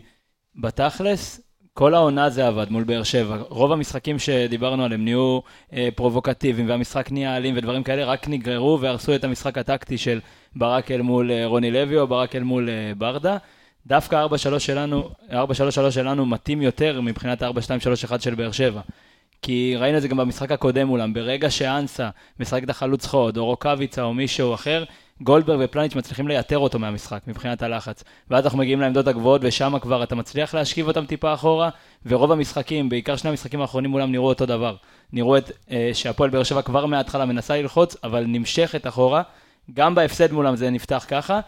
בתכלס, 0.60 1.40
כל 1.76 1.94
העונה 1.94 2.30
זה 2.30 2.46
עבד 2.46 2.70
מול 2.70 2.84
באר 2.84 3.02
שבע. 3.02 3.36
רוב 3.48 3.72
המשחקים 3.72 4.18
שדיברנו 4.18 4.84
עליהם 4.84 5.04
נהיו 5.04 5.40
אה, 5.72 5.88
פרובוקטיביים, 5.94 6.68
והמשחק 6.68 7.12
נהיה 7.12 7.36
אלים 7.36 7.54
ודברים 7.56 7.82
כאלה, 7.82 8.04
רק 8.04 8.28
נגררו 8.28 8.80
והרסו 8.80 9.14
את 9.14 9.24
המשחק 9.24 9.58
הטקטי 9.58 9.98
של 9.98 10.20
ברק 10.56 10.90
אל 10.90 11.02
מול 11.02 11.30
אה, 11.30 11.46
רוני 11.46 11.70
לוי 11.70 11.98
או 11.98 12.06
ברק 12.06 12.36
אל 12.36 12.42
מול 12.42 12.68
אה, 12.68 12.92
ברדה. 12.98 13.36
דווקא 13.86 14.26
4-3 14.54 14.58
שלנו, 14.58 15.10
4-3-3 15.30 15.34
שלנו 15.90 16.26
מתאים 16.26 16.62
יותר 16.62 17.00
מבחינת 17.00 17.42
ה-4-2-3-1 17.42 18.18
של 18.18 18.34
באר 18.34 18.52
שבע. 18.52 18.80
כי 19.42 19.74
ראינו 19.78 19.96
את 19.96 20.02
זה 20.02 20.08
גם 20.08 20.16
במשחק 20.16 20.52
הקודם 20.52 20.86
מולם, 20.86 21.14
ברגע 21.14 21.50
שאנסה 21.50 22.08
משחק 22.40 22.64
את 22.64 22.70
החלוץ 22.70 23.06
חוד, 23.06 23.36
או 23.36 23.44
רוקאביצה 23.46 24.02
או 24.02 24.14
מישהו 24.14 24.54
אחר, 24.54 24.84
גולדברג 25.20 25.58
ופלניץ' 25.62 25.94
מצליחים 25.94 26.28
לייתר 26.28 26.58
אותו 26.58 26.78
מהמשחק 26.78 27.20
מבחינת 27.26 27.62
הלחץ. 27.62 28.04
ואז 28.30 28.44
אנחנו 28.44 28.58
מגיעים 28.58 28.80
לעמדות 28.80 29.06
הגבוהות, 29.06 29.40
ושם 29.44 29.78
כבר 29.80 30.02
אתה 30.02 30.14
מצליח 30.14 30.54
להשכיב 30.54 30.88
אותם 30.88 31.06
טיפה 31.06 31.34
אחורה, 31.34 31.68
ורוב 32.06 32.32
המשחקים, 32.32 32.88
בעיקר 32.88 33.16
שני 33.16 33.30
המשחקים 33.30 33.60
האחרונים 33.60 33.90
מולם, 33.90 34.12
נראו 34.12 34.28
אותו 34.28 34.46
דבר. 34.46 34.76
נראו 35.12 35.36
את, 35.36 35.50
אה, 35.70 35.90
שהפועל 35.92 36.30
באר 36.30 36.42
שבע 36.42 36.62
כבר 36.62 36.86
מההתחלה 36.86 37.24
מנסה 37.24 37.62
ללחוץ, 37.62 37.96
אבל 38.04 38.24
נמשכת 38.26 38.86
אחורה. 38.86 39.22
גם 39.74 39.94
בהפסד 39.94 40.32
מולם 40.32 40.56
זה 40.56 40.70
נפתח 40.70 41.04
ככה, 41.08 41.40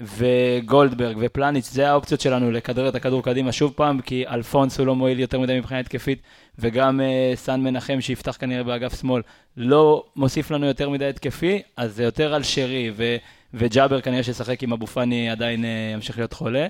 וגולדברג 0.00 1.16
ופלניץ', 1.20 1.70
זה 1.70 1.90
האופציות 1.90 2.20
שלנו 2.20 2.50
לכדרר 2.50 2.88
את 2.88 2.94
הכדור 2.94 3.22
קדימה 3.22 3.52
שוב 3.52 3.72
פעם, 3.76 4.00
כי 4.00 4.26
אלפונס 4.26 4.78
הוא 4.78 4.86
לא 4.86 4.94
מועיל 4.94 5.20
יותר 5.20 5.40
מדי 5.40 5.58
מבחינה 5.58 5.80
התקפית, 5.80 6.22
וגם 6.58 7.00
uh, 7.00 7.36
סן 7.36 7.60
מנחם 7.60 8.00
שיפתח 8.00 8.36
כנראה 8.40 8.62
באגף 8.62 9.00
שמאל, 9.00 9.22
לא 9.56 10.04
מוסיף 10.16 10.50
לנו 10.50 10.66
יותר 10.66 10.90
מדי 10.90 11.06
התקפי, 11.06 11.62
אז 11.76 11.94
זה 11.94 12.04
יותר 12.04 12.34
על 12.34 12.42
שרי, 12.42 12.90
ו- 12.96 13.16
וג'אבר 13.54 14.00
כנראה 14.00 14.22
שישחק 14.22 14.62
עם 14.62 14.72
אבו 14.72 14.86
פאני 14.86 15.30
עדיין 15.30 15.64
uh, 15.64 15.66
ימשיך 15.94 16.18
להיות 16.18 16.32
חולה. 16.32 16.66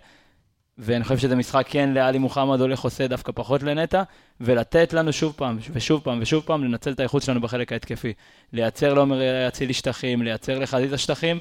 ואני 0.79 1.05
חושב 1.05 1.19
שזה 1.19 1.37
משחק 1.37 1.67
כן 1.69 1.91
לאלי 1.95 2.19
מוחמד 2.19 2.61
הולך 2.61 2.81
עושה 2.81 3.09
דווקא 3.09 3.33
פחות 3.35 3.63
לנטע, 3.63 4.03
ולתת 4.41 4.93
לנו 4.93 5.13
שוב 5.13 5.33
פעם, 5.37 5.59
ושוב 5.73 6.01
פעם, 6.05 6.19
ושוב 6.23 6.43
פעם, 6.47 6.65
לנצל 6.65 6.93
את 6.93 7.01
האיכות 7.01 7.23
שלנו 7.23 7.41
בחלק 7.41 7.73
ההתקפי. 7.73 8.13
לייצר 8.53 8.95
לעומר 8.95 9.49
אצילי 9.49 9.73
שטחים, 9.73 10.23
לייצר 10.23 10.59
לחזיזה 10.59 10.99
שטחים, 10.99 11.39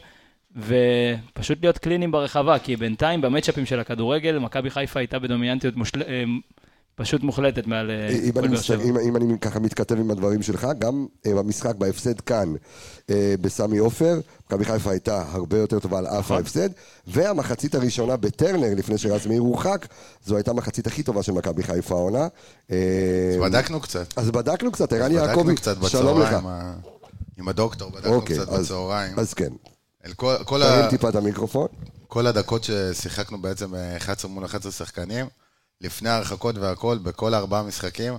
ופשוט 0.56 1.58
להיות 1.62 1.78
קליניים 1.78 2.12
ברחבה, 2.12 2.60
כי 2.60 2.76
בינתיים 2.76 3.22
במצ'אפים 3.22 3.66
של 3.66 3.80
הכדורגל, 3.80 4.40
מכבי 4.40 4.70
חיפה 4.70 5.00
הייתה 5.00 5.20
בדומיננטיות 5.20 5.76
מושל... 5.76 6.02
אה, 6.02 6.24
פשוט 6.98 7.24
מוחלטת 7.24 7.68
מעל 7.68 7.92
אה, 7.92 8.10
אם 8.10 8.30
הפועל 8.30 8.46
אני, 8.46 8.54
באר 8.54 8.62
שבע. 8.62 8.84
אם, 8.84 8.98
אם 8.98 9.16
אני 9.16 9.40
ככה 9.42 9.60
מתכתב 9.60 10.00
עם 10.00 10.12
הדברים 10.12 10.42
שלך, 10.42 10.68
גם 10.80 11.06
אה, 11.26 11.34
במשחק, 11.36 11.76
בהפסד 11.76 12.20
כאן, 12.22 12.54
אה, 13.10 13.36
בסמי 13.42 13.78
עופר, 13.78 14.20
מכבי 14.48 14.66
חיפה 14.66 14.92
הייתה 14.92 15.24
הרבה 15.32 15.58
יותר 15.58 15.80
טובה 15.80 15.98
על 15.98 16.06
נכון. 16.06 16.18
אף 16.20 16.32
ההפסד, 16.32 16.70
והמחצית 17.08 17.76
הראשונה 17.76 18.18
בטרנר, 18.18 18.68
לפני 18.76 18.98
שרז 18.98 19.28
מאיר 19.28 19.42
הורחק, 19.42 19.86
זו 20.26 20.36
הייתה 20.36 20.52
המחצית 20.52 20.88
הכי 20.88 21.04
טובה 21.04 21.24
של 21.24 21.32
מכבי 21.32 21.64
חיפה 21.64 21.96
העונה. 21.96 22.28
אה, 22.72 22.78
אז 23.36 23.52
בדקנו 23.52 23.80
קצת. 23.80 24.14
אז 24.18 24.32
בדקנו 24.32 24.72
קצת, 24.72 24.94
ערן 24.94 25.12
יעקבי, 25.12 25.56
שלום 25.88 26.22
לך. 26.22 26.36
עם 27.38 27.48
הדוקטור, 27.48 27.92
בדקנו 27.92 28.14
אוקיי, 28.16 28.38
קצת 28.38 28.50
אז- 28.50 28.66
בצהריים. 28.66 29.20
אז 29.20 29.34
כן, 29.34 29.50
אל 30.06 30.14
כל- 30.14 30.36
כל 30.46 30.64
ה- 30.64 30.90
טיפה 30.90 31.10
את 31.10 31.16
המיקרופון. 31.16 31.68
כל 32.08 32.28
הדקות 32.28 32.64
ששיחקנו 32.64 33.42
בעצם 33.42 33.76
אה, 33.76 33.98
11 33.98 34.32
מול 34.32 34.46
11 34.46 34.72
שחקנים, 34.72 35.26
לפני 35.82 36.10
ההרחקות 36.10 36.56
והכל, 36.58 36.98
בכל 36.98 37.34
ארבעה 37.34 37.64
משחקים, 37.64 38.14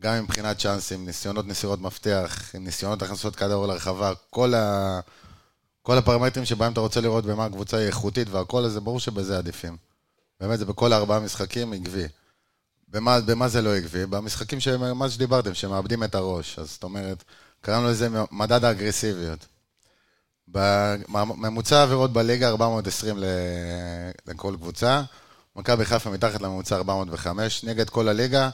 גם 0.00 0.22
מבחינת 0.24 0.58
צ'אנסים, 0.58 1.06
ניסיונות 1.06 1.46
נסירות 1.46 1.80
מפתח, 1.80 2.50
ניסיונות 2.60 3.02
הכנסות 3.02 3.36
כדור 3.36 3.66
לרחבה, 3.66 4.12
כל, 4.30 4.54
ה... 4.54 5.00
כל 5.82 5.98
הפרמטרים 5.98 6.44
שבהם 6.44 6.72
אתה 6.72 6.80
רוצה 6.80 7.00
לראות 7.00 7.24
במה 7.26 7.44
הקבוצה 7.44 7.76
היא 7.76 7.86
איכותית 7.86 8.28
והכל, 8.28 8.64
אז 8.64 8.72
זה 8.72 8.80
ברור 8.80 9.00
שבזה 9.00 9.38
עדיפים. 9.38 9.76
באמת, 10.40 10.58
זה 10.58 10.64
בכל 10.64 10.92
ארבעה 10.92 11.20
משחקים 11.20 11.72
עקבי. 11.72 12.04
במה, 12.88 13.20
במה 13.20 13.48
זה 13.48 13.62
לא 13.62 13.76
עקבי? 13.76 14.06
במשחקים, 14.06 14.60
שהם- 14.60 14.98
מה 14.98 15.10
שדיברתם, 15.10 15.54
שמאבדים 15.54 16.04
את 16.04 16.14
הראש. 16.14 16.58
אז 16.58 16.70
זאת 16.70 16.82
אומרת, 16.82 17.24
קראנו 17.60 17.88
לזה 17.88 18.08
מדד 18.30 18.64
האגרסיביות. 18.64 19.46
בממוצע 20.52 21.82
עבירות 21.82 22.12
בליגה 22.12 22.48
420 22.48 23.18
ל- 23.18 23.24
לכל 24.26 24.54
קבוצה. 24.60 25.02
מכבי 25.56 25.84
חיפה 25.84 26.10
מתחת 26.10 26.40
לממוצע 26.42 26.76
405, 26.76 27.64
נגד 27.64 27.90
כל 27.90 28.08
הליגה 28.08 28.50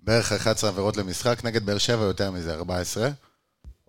בערך 0.00 0.32
11 0.32 0.70
עבירות 0.70 0.96
למשחק, 0.96 1.44
נגד 1.44 1.66
באר 1.66 1.78
שבע 1.78 2.04
יותר 2.04 2.30
מזה, 2.30 2.54
14. 2.54 3.08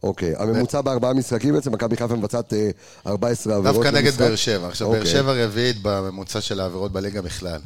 אוקיי, 0.04 0.34
הממוצע 0.38 0.82
בארבעה 0.82 1.14
משחקים 1.14 1.54
בעצם, 1.54 1.72
מכבי 1.72 1.98
חיפה 1.98 2.16
מבצעת 2.16 2.54
אה, 2.54 2.70
14 3.08 3.56
עבירות 3.56 3.76
דווקא 3.76 3.90
נגד 3.98 4.06
למשחק. 4.08 4.20
באר 4.22 4.36
שבע. 4.36 4.68
עכשיו, 4.68 4.90
באר 4.90 4.98
אוקיי. 5.00 5.12
שבע 5.12 5.34
רביעית 5.46 5.76
בממוצע 5.82 6.42
של 6.42 6.60
העבירות 6.60 6.92
בליגה 6.92 7.22
בכלל. 7.22 7.62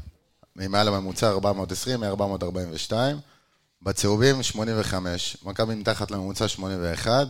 ממעל 0.55 0.87
הממוצע 0.87 1.29
420, 1.29 1.99
מ-442. 1.99 2.93
בצהובים 3.81 4.43
85. 4.43 5.37
מכבי 5.43 5.75
מתחת 5.75 6.11
לממוצע 6.11 6.47
81. 6.47 7.27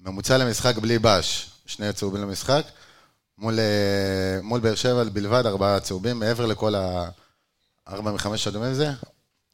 ממוצע 0.00 0.38
למשחק 0.38 0.76
בלי 0.78 0.98
בש, 0.98 1.50
שני 1.72 1.92
צהובים 1.92 2.22
למשחק. 2.22 2.62
מול, 3.38 3.58
אה, 3.58 4.42
מול 4.42 4.60
באר 4.60 4.74
שבע 4.74 5.04
בלבד, 5.04 5.46
ארבעה 5.46 5.80
צהובים, 5.80 6.18
מעבר 6.18 6.46
לכל 6.46 6.74
ה... 6.74 7.08
ארבע 7.88 8.12
מחמש 8.12 8.46
אדומים 8.46 8.74
זה? 8.74 8.90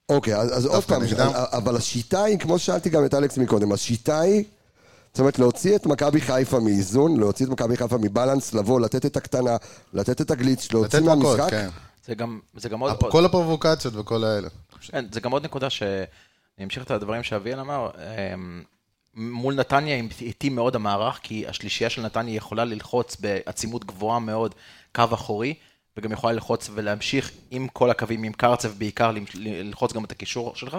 אוקיי, 0.08 0.36
אז, 0.36 0.56
אז 0.56 0.66
עוד 0.66 0.84
פעם, 0.84 1.02
נגדם. 1.02 1.30
אבל 1.34 1.76
השיטה 1.76 2.24
היא, 2.24 2.38
כמו 2.38 2.58
ששאלתי 2.58 2.90
גם 2.90 3.04
את 3.04 3.14
אלכס 3.14 3.38
מקודם, 3.38 3.72
השיטה 3.72 4.20
היא, 4.20 4.44
זאת 5.12 5.20
אומרת, 5.20 5.38
להוציא 5.38 5.76
את 5.76 5.86
מכבי 5.86 6.20
חיפה 6.20 6.60
מאיזון, 6.60 7.20
להוציא 7.20 7.46
את 7.46 7.50
מכבי 7.50 7.76
חיפה 7.76 7.96
מבלנס, 7.98 8.54
לבוא, 8.54 8.80
לתת 8.80 9.06
את 9.06 9.16
הקטנה, 9.16 9.56
לתת 9.92 10.20
את 10.20 10.30
הגליץ', 10.30 10.68
להוציא 10.72 10.98
לתת 10.98 11.08
מכות, 11.08 11.38
מהמשחק. 11.38 11.50
כן. 11.50 11.68
זה 12.06 12.14
גם, 12.14 12.40
זה 12.56 12.68
גם 12.68 12.80
עוד... 12.80 12.96
כל 13.10 13.24
הפרובוקציות 13.24 13.94
וכל 13.96 14.24
האלה. 14.24 14.48
כן, 14.80 15.04
זה 15.12 15.20
גם 15.20 15.32
עוד 15.32 15.44
נקודה 15.44 15.70
שאני 15.70 16.64
אמשיך 16.64 16.82
את 16.82 16.90
הדברים 16.90 17.22
שאביאל 17.22 17.60
אמר. 17.60 17.90
מול 19.18 19.54
נתניה 19.54 20.02
איטי 20.20 20.48
מאוד 20.48 20.76
המערך, 20.76 21.20
כי 21.22 21.46
השלישייה 21.46 21.90
של 21.90 22.02
נתניה 22.02 22.34
יכולה 22.34 22.64
ללחוץ 22.64 23.16
בעצימות 23.20 23.84
גבוהה 23.84 24.18
מאוד 24.18 24.54
קו 24.94 25.04
אחורי, 25.12 25.54
וגם 25.96 26.12
יכולה 26.12 26.32
ללחוץ 26.32 26.70
ולהמשיך 26.74 27.30
עם 27.50 27.68
כל 27.68 27.90
הקווים, 27.90 28.22
עם 28.22 28.32
קרצב 28.32 28.68
בעיקר, 28.78 29.12
ללחוץ 29.34 29.92
גם 29.92 30.04
את 30.04 30.12
הקישור 30.12 30.54
שלך. 30.54 30.76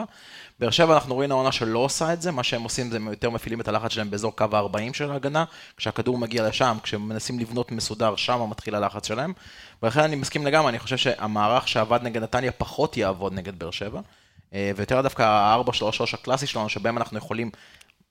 באר 0.60 0.70
שבע 0.70 0.94
אנחנו 0.94 1.16
רואים 1.16 1.32
העונה 1.32 1.52
שלא 1.52 1.80
עושה 1.80 2.14
את 2.14 2.22
זה, 2.22 2.32
מה 2.32 2.44
שהם 2.44 2.64
עושים 2.64 2.90
זה 2.90 2.96
הם 2.96 3.08
יותר 3.08 3.30
מפעילים 3.30 3.62
את 3.62 3.68
הלחץ 3.68 3.92
שלהם 3.92 4.12
באזור 4.12 4.36
קו 4.36 4.46
ה-40 4.52 4.94
של 4.94 5.12
ההגנה, 5.12 5.46
כשהכדור 5.78 6.18
מגיע 6.18 6.48
לשם, 6.48 6.78
כשהם 6.84 7.10
מנסים 7.10 7.40
לבנות 7.40 7.72
מסודר, 7.72 8.16
שם 8.16 8.50
מתחיל 8.50 8.76
הלחץ 8.76 9.08
שלהם. 9.08 9.34
ולכן 9.84 10.00
אני 10.00 10.16
מסכים 10.16 10.46
לגמרי, 10.46 10.70
אני 10.70 10.80
חושב 10.80 10.98
שהמערך 10.98 11.68
שעבד 11.68 12.00
נגד 12.04 12.24
נתניה 12.24 12.52
פחות 12.52 12.98
יעבוד 12.98 13.34
נגד 13.34 13.60
באר 13.60 13.72
שבע. 13.72 14.02
אה, 14.54 14.72
ויותר 14.76 15.02
דווקא 15.02 15.24
ה-4-3-3 15.24 16.04
הקלאסי 16.14 16.48
שלנו, 16.48 16.70
שבהם 16.70 16.98
אנחנו 16.98 17.18
יכולים 17.18 17.52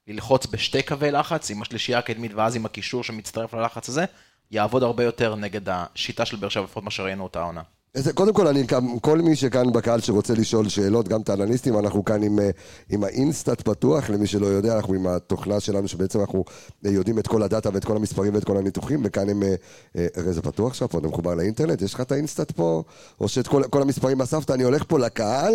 ללחוץ 0.08 0.46
בשתי 0.46 0.82
קווי 0.82 1.10
לחץ, 1.10 1.50
עם 1.50 1.62
השלישייה 1.62 1.98
הקדמית 1.98 2.34
ואז 2.34 2.56
עם 2.56 2.66
הקישור 2.66 3.04
שמצטרף 3.04 3.54
ללחץ 3.54 3.88
הזה, 3.88 4.04
יעבוד 4.50 4.82
הרבה 4.82 5.04
יותר 5.04 5.34
נגד 5.34 5.68
השיטה 5.68 6.26
של 6.26 6.36
באר 6.36 6.48
שבע, 6.48 6.64
לפחות 6.64 6.84
מה 6.84 6.90
שראינו 6.90 7.22
אותה 7.22 7.40
העונה. 7.40 7.62
אז 7.94 8.08
קודם 8.14 8.32
כל, 8.32 8.46
אני, 8.46 8.66
כל 9.00 9.18
מי 9.18 9.36
שכאן 9.36 9.72
בקהל 9.72 10.00
שרוצה 10.00 10.34
לשאול 10.34 10.68
שאלות, 10.68 11.08
גם 11.08 11.20
את 11.20 11.28
האנליסטים, 11.28 11.78
אנחנו 11.78 12.04
כאן 12.04 12.22
עם, 12.22 12.38
אה, 12.38 12.50
עם 12.90 13.04
האינסטאט 13.04 13.60
פתוח, 13.60 14.10
למי 14.10 14.26
שלא 14.26 14.46
יודע, 14.46 14.76
אנחנו 14.76 14.94
עם 14.94 15.06
התוכנה 15.06 15.60
שלנו, 15.60 15.88
שבעצם 15.88 16.20
אנחנו 16.20 16.44
אה, 16.86 16.90
יודעים 16.90 17.18
את 17.18 17.26
כל 17.26 17.42
הדאטה 17.42 17.70
ואת 17.72 17.84
כל 17.84 17.96
המספרים 17.96 18.34
ואת 18.34 18.44
כל 18.44 18.56
הניתוחים, 18.56 19.00
וכאן 19.04 19.28
הם, 19.28 19.42
אה, 19.42 19.54
אה, 19.96 20.06
הרי 20.16 20.32
זה 20.32 20.42
פתוח 20.42 20.70
עכשיו 20.70 20.88
פה, 20.88 20.98
אתה 20.98 21.08
מחובר 21.08 21.34
לאינטרנט, 21.34 21.82
יש 21.82 21.94
לך 21.94 22.00
את 22.00 22.12
האינסטאט 22.12 22.50
פה, 22.50 22.82
או 23.20 23.28
שאת 23.28 23.46
כל, 23.48 23.62
כל 23.70 23.82
המספרים 23.82 24.20
אספת, 24.22 24.50
אני 24.50 24.62
הולך 24.62 24.84
פה 24.88 24.98
לקהל, 24.98 25.54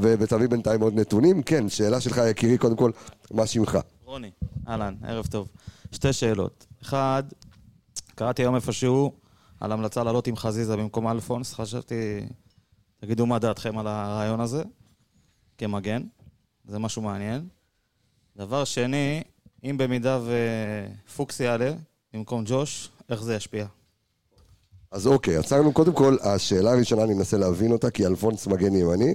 ותביא 0.00 0.48
בינתיים 0.48 0.80
עוד 0.80 0.94
נתונים. 0.94 1.42
כן, 1.42 1.68
שאלה 1.68 2.00
שלך, 2.00 2.20
יקירי, 2.30 2.58
קודם 2.58 2.76
כל, 2.76 2.90
מה 3.30 3.46
שמך? 3.46 3.78
רוני, 4.04 4.30
אהלן, 4.68 4.94
ערב 5.04 5.26
טוב. 5.26 5.48
שתי 5.92 6.12
שאלות. 6.12 6.66
אחד, 6.82 7.22
קראתי 8.14 8.42
היום 8.42 8.54
איפשהו 8.54 9.25
על 9.60 9.72
המלצה 9.72 10.04
לעלות 10.04 10.26
עם 10.26 10.36
חזיזה 10.36 10.76
במקום 10.76 11.08
אלפונס, 11.08 11.54
חשבתי, 11.54 12.26
תגידו 13.00 13.26
מה 13.26 13.38
דעתכם 13.38 13.78
על 13.78 13.86
הרעיון 13.86 14.40
הזה, 14.40 14.62
כמגן, 15.58 16.02
זה 16.68 16.78
משהו 16.78 17.02
מעניין. 17.02 17.48
דבר 18.36 18.64
שני, 18.64 19.22
אם 19.64 19.78
במידה 19.78 20.20
ופוקס 21.06 21.40
יעלה 21.40 21.72
במקום 22.14 22.44
ג'וש, 22.46 22.90
איך 23.08 23.22
זה 23.22 23.34
ישפיע? 23.34 23.66
אז 24.90 25.06
אוקיי, 25.06 25.36
עצרנו 25.36 25.72
קודם 25.72 25.92
כל, 25.92 26.16
השאלה 26.22 26.72
הראשונה, 26.72 27.04
אני 27.04 27.14
מנסה 27.14 27.36
להבין 27.36 27.72
אותה, 27.72 27.90
כי 27.90 28.06
אלפונס 28.06 28.46
מגן 28.46 28.74
ימני, 28.74 29.14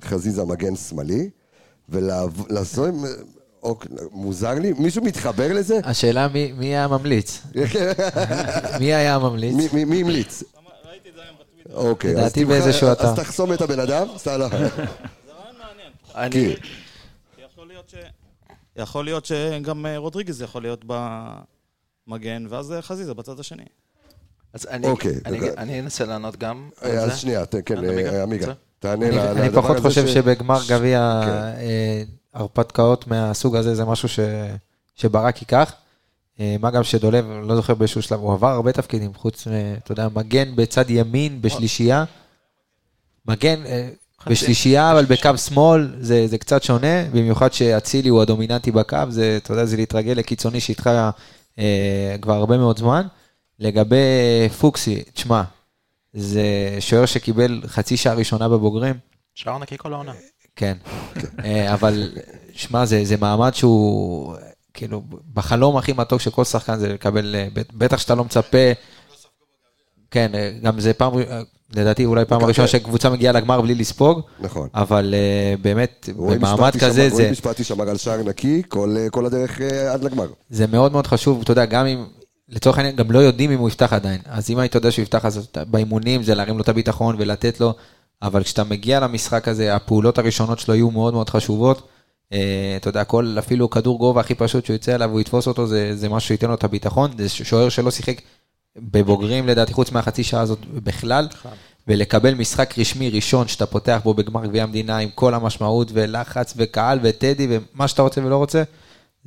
חזיזה 0.00 0.44
מגן 0.44 0.76
שמאלי, 0.76 1.30
ולעזור, 1.88 2.86
אוקיי, 3.62 3.90
מוזר 4.12 4.54
לי, 4.54 4.72
מישהו 4.72 5.04
מתחבר 5.04 5.52
לזה? 5.52 5.78
השאלה 5.84 6.28
מי 6.28 6.52
מי 6.52 6.66
היה 6.66 6.84
הממליץ? 6.84 7.42
מי 8.80 8.94
היה 8.94 9.14
הממליץ? 9.14 9.54
מי- 9.54 9.68
מי- 9.72 9.84
מי 9.84 10.00
המליץ? 10.00 10.42
אוקיי, 11.72 12.10
אז 12.10 12.16
לדעתי 12.18 12.44
תבחר- 12.44 12.48
באיזשהו 12.60 12.92
אתר. 12.92 13.04
אז 13.04 13.16
תחסום 13.18 13.52
את 13.52 13.60
הבן 13.60 13.80
אדם, 13.80 14.06
סתם. 14.16 14.40
אני, 16.14 16.30
כי- 16.32 16.54
יכול 17.44 17.66
להיות 17.68 17.88
ש... 17.88 17.94
יכול 18.76 19.04
להיות 19.04 19.24
שגם 19.24 19.86
אה, 19.86 19.96
רודריגז 19.98 20.42
יכול 20.42 20.62
להיות 20.62 20.84
במגן, 22.06 22.46
ואז 22.48 22.72
אה, 22.72 22.82
חזיזה 22.82 23.14
בצד 23.14 23.40
השני. 23.40 23.62
אז 24.52 24.66
אני, 24.70 24.86
אוקיי, 24.86 25.14
אני, 25.56 25.80
אנסה 25.80 26.04
לענות 26.04 26.36
גם 26.36 26.68
על 26.80 26.90
אה, 26.90 27.06
זה. 27.06 27.12
אז 27.12 27.18
שנייה, 27.18 27.46
ת- 27.46 27.54
כן, 27.66 27.84
אה, 27.84 28.22
עמיגה? 28.22 28.52
תענה 28.78 29.06
אני- 29.08 29.16
ל- 29.16 29.20
אני 29.20 29.48
לדבר 29.48 29.62
פחות 29.62 29.76
הזה 29.76 29.88
חושב 29.88 30.06
ש- 30.06 30.14
שבגמר 30.14 30.58
גביע 30.68 31.20
כן. 31.24 31.30
אה, 31.30 32.02
הרפתקאות 32.34 33.06
מהסוג 33.06 33.56
הזה 33.56 33.74
זה 33.74 33.84
משהו 33.84 34.08
ש- 34.08 34.20
שברק 34.96 35.40
ייקח. 35.42 35.72
אה, 36.40 36.56
מה 36.60 36.70
גם 36.70 36.84
שדולב, 36.84 37.26
לא 37.42 37.56
זוכר 37.56 37.74
באיזשהו 37.74 38.02
שלב, 38.02 38.20
הוא 38.20 38.32
עבר 38.32 38.48
הרבה 38.48 38.72
תפקידים, 38.72 39.14
חוץ, 39.14 39.46
אתה 39.84 39.92
יודע, 39.92 40.08
מגן 40.14 40.56
בצד 40.56 40.90
ימין, 40.90 41.42
בשלישייה. 41.42 42.04
מגן 43.26 43.66
אה, 43.66 43.88
בשלישייה, 44.26 44.92
אבל 44.92 45.04
בקו 45.04 45.38
שמאל, 45.38 45.96
זה, 46.00 46.26
זה 46.26 46.38
קצת 46.38 46.62
שונה, 46.62 47.04
במיוחד 47.12 47.52
שאצילי 47.52 48.08
הוא 48.08 48.22
הדומיננטי 48.22 48.70
בקו, 48.70 48.98
זה, 49.08 49.38
אתה 49.42 49.52
יודע, 49.52 49.64
זה 49.64 49.76
להתרגל 49.76 50.12
לקיצוני 50.12 50.60
שאיתך 50.60 50.90
אה, 51.58 52.16
כבר 52.20 52.34
הרבה 52.34 52.58
מאוד 52.58 52.78
זמן. 52.78 53.06
לגבי 53.58 53.96
פוקסי, 54.60 55.02
תשמע, 55.14 55.42
זה 56.12 56.42
שוער 56.80 57.06
שקיבל 57.06 57.62
חצי 57.66 57.96
שעה 57.96 58.14
ראשונה 58.14 58.48
בבוגרים, 58.48 58.94
שער 59.34 59.58
נקי 59.58 59.78
כל 59.78 59.92
העונה. 59.92 60.12
כן. 60.58 60.76
אה, 61.44 61.74
אבל, 61.74 62.08
שמע, 62.52 62.84
זה, 62.84 63.04
זה 63.04 63.16
מעמד 63.16 63.54
שהוא, 63.54 64.34
כאילו, 64.74 65.02
בחלום 65.34 65.76
הכי 65.76 65.92
מתוק 65.92 66.20
של 66.20 66.30
כל 66.30 66.44
שחקן 66.44 66.78
זה 66.78 66.88
לקבל, 66.88 67.34
אה, 67.38 67.48
בט- 67.52 67.72
בטח 67.74 67.98
שאתה 67.98 68.14
לא 68.14 68.24
מצפה, 68.24 68.58
כן, 70.10 70.30
אה, 70.34 70.50
גם 70.62 70.80
זה 70.80 70.92
פעם, 70.92 71.12
לדעתי 71.74 72.04
אולי 72.04 72.24
פעם 72.24 72.42
ראשונה 72.44 72.68
שקבוצה 72.68 73.10
מגיעה 73.10 73.32
לגמר 73.32 73.60
בלי 73.60 73.74
לספוג, 73.74 74.20
נכון. 74.40 74.68
אבל 74.74 75.14
אה, 75.14 75.54
באמת, 75.62 76.08
במעמד 76.16 76.72
כזה 76.76 77.00
שמר- 77.02 77.08
זה... 77.08 77.22
רועי 77.22 77.30
משפטי 77.30 77.64
שמר 77.64 77.88
על 77.90 77.96
שער 77.96 78.22
נקי 78.22 78.62
כל 78.68 78.96
כל 79.10 79.26
הדרך 79.26 79.60
אה, 79.60 79.92
עד 79.92 80.04
לגמר. 80.04 80.26
זה 80.50 80.66
מאוד 80.66 80.92
מאוד 80.92 81.06
חשוב, 81.06 81.40
אתה 81.42 81.52
יודע, 81.52 81.64
גם 81.64 81.86
אם, 81.86 82.04
לצורך 82.48 82.78
העניין, 82.78 82.96
גם 82.96 83.10
לא 83.10 83.18
יודעים 83.18 83.50
אם 83.50 83.58
הוא 83.58 83.68
יפתח 83.68 83.92
עדיין. 83.92 84.20
אז 84.26 84.50
אם 84.50 84.58
היית 84.58 84.74
יודע 84.74 84.90
שהוא 84.90 85.02
יפתח, 85.02 85.24
אז 85.24 85.48
באימונים 85.70 86.22
זה 86.22 86.34
להרים 86.34 86.56
לו 86.56 86.62
את 86.62 86.68
הביטחון 86.68 87.16
ולתת 87.18 87.60
לו, 87.60 87.74
אבל 88.22 88.42
כשאתה 88.42 88.64
מגיע 88.64 89.00
למשחק 89.00 89.48
הזה, 89.48 89.74
הפעולות 89.74 90.18
הראשונות 90.18 90.58
שלו 90.58 90.74
יהיו 90.74 90.90
מאוד 90.90 91.14
מאוד 91.14 91.30
חשובות. 91.30 91.88
אה, 92.32 92.74
אתה 92.76 92.88
יודע, 92.88 93.04
כל, 93.04 93.36
אפילו 93.38 93.70
כדור 93.70 93.98
גובה 93.98 94.20
הכי 94.20 94.34
פשוט 94.34 94.64
שהוא 94.64 94.74
יצא 94.74 94.94
אליו, 94.94 95.10
הוא 95.10 95.20
יתפוס 95.20 95.46
אותו, 95.46 95.66
זה, 95.66 95.96
זה 95.96 96.08
משהו 96.08 96.28
שייתן 96.28 96.48
לו 96.48 96.54
את 96.54 96.64
הביטחון. 96.64 97.10
זה 97.18 97.28
שוער 97.28 97.68
שלא 97.68 97.90
שיחק 97.90 98.20
בבוגרים, 98.76 99.46
לדעתי, 99.46 99.72
חוץ 99.72 99.92
מהחצי 99.92 100.24
שעה 100.24 100.40
הזאת 100.40 100.58
בכלל. 100.66 101.28
ולקבל 101.88 102.34
משחק 102.34 102.78
רשמי 102.78 103.10
ראשון 103.10 103.48
שאתה 103.48 103.66
פותח 103.66 104.00
בו 104.04 104.14
בגמר 104.14 104.46
גביע 104.46 104.62
המדינה 104.62 104.98
עם 104.98 105.08
כל 105.14 105.34
המשמעות 105.34 105.90
ולחץ 105.92 106.54
וקהל 106.56 106.98
וטדי 107.02 107.46
ומה 107.50 107.88
שאתה 107.88 108.02
רוצה 108.02 108.20
ולא 108.24 108.36
רוצה, 108.36 108.62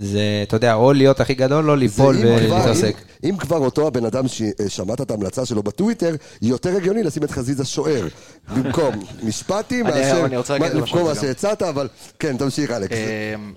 זה, 0.02 0.20
אתה 0.48 0.56
יודע, 0.56 0.74
או 0.74 0.94
להיות 0.94 1.20
הכי 1.20 1.34
גדול, 1.34 1.70
או 1.70 1.76
ליפול 1.76 2.16
ולהתעסק. 2.18 2.96
אם- 3.24 3.30
אם 3.30 3.38
כבר 3.38 3.58
אותו 3.58 3.88
הבן 3.88 4.06
אדם 4.06 4.24
ששמעת 4.28 5.02
את 5.02 5.12
ההמלצה 5.12 5.46
שלו 5.46 5.64
בטוויטר, 5.64 6.16
יותר 6.42 6.76
הגיוני 6.76 7.04
לשים 7.04 7.24
את 7.24 7.32
חזיזה 7.32 7.66
שוער, 7.66 8.08
במקום 8.56 8.96
משפטי, 9.28 9.82
אני- 9.82 9.90
מאשר, 9.90 10.28
במקום 10.74 11.04
מה. 11.04 11.16
שהצעת, 11.16 11.62
אבל 11.62 11.88
כן, 12.20 12.38
תמשיך 12.38 12.72
אלכס. 12.72 12.98
אמ, 13.36 13.54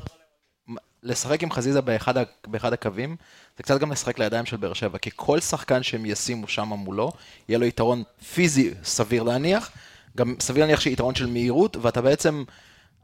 לשחק 1.02 1.42
עם 1.42 1.50
חזיזה 1.52 1.80
באחד, 1.80 2.14
באחד 2.46 2.72
הקווים, 2.72 3.16
זה 3.56 3.62
קצת 3.62 3.80
גם 3.80 3.92
לשחק 3.92 4.18
לידיים 4.18 4.46
של 4.46 4.56
באר 4.56 4.72
שבע, 4.72 4.98
כי 4.98 5.10
כל 5.16 5.40
שחקן 5.40 5.82
שהם 5.82 6.06
ישימו 6.06 6.48
שם 6.48 6.68
מולו, 6.68 7.10
יהיה 7.48 7.58
לו 7.58 7.66
יתרון 7.66 8.02
פיזי 8.34 8.70
סביר 8.84 9.22
להניח, 9.22 9.70
גם 10.16 10.34
סביר 10.40 10.64
להניח 10.64 10.80
שיתרון 10.80 11.14
של 11.14 11.26
מהירות, 11.26 11.76
ואתה 11.82 12.00
בעצם, 12.00 12.44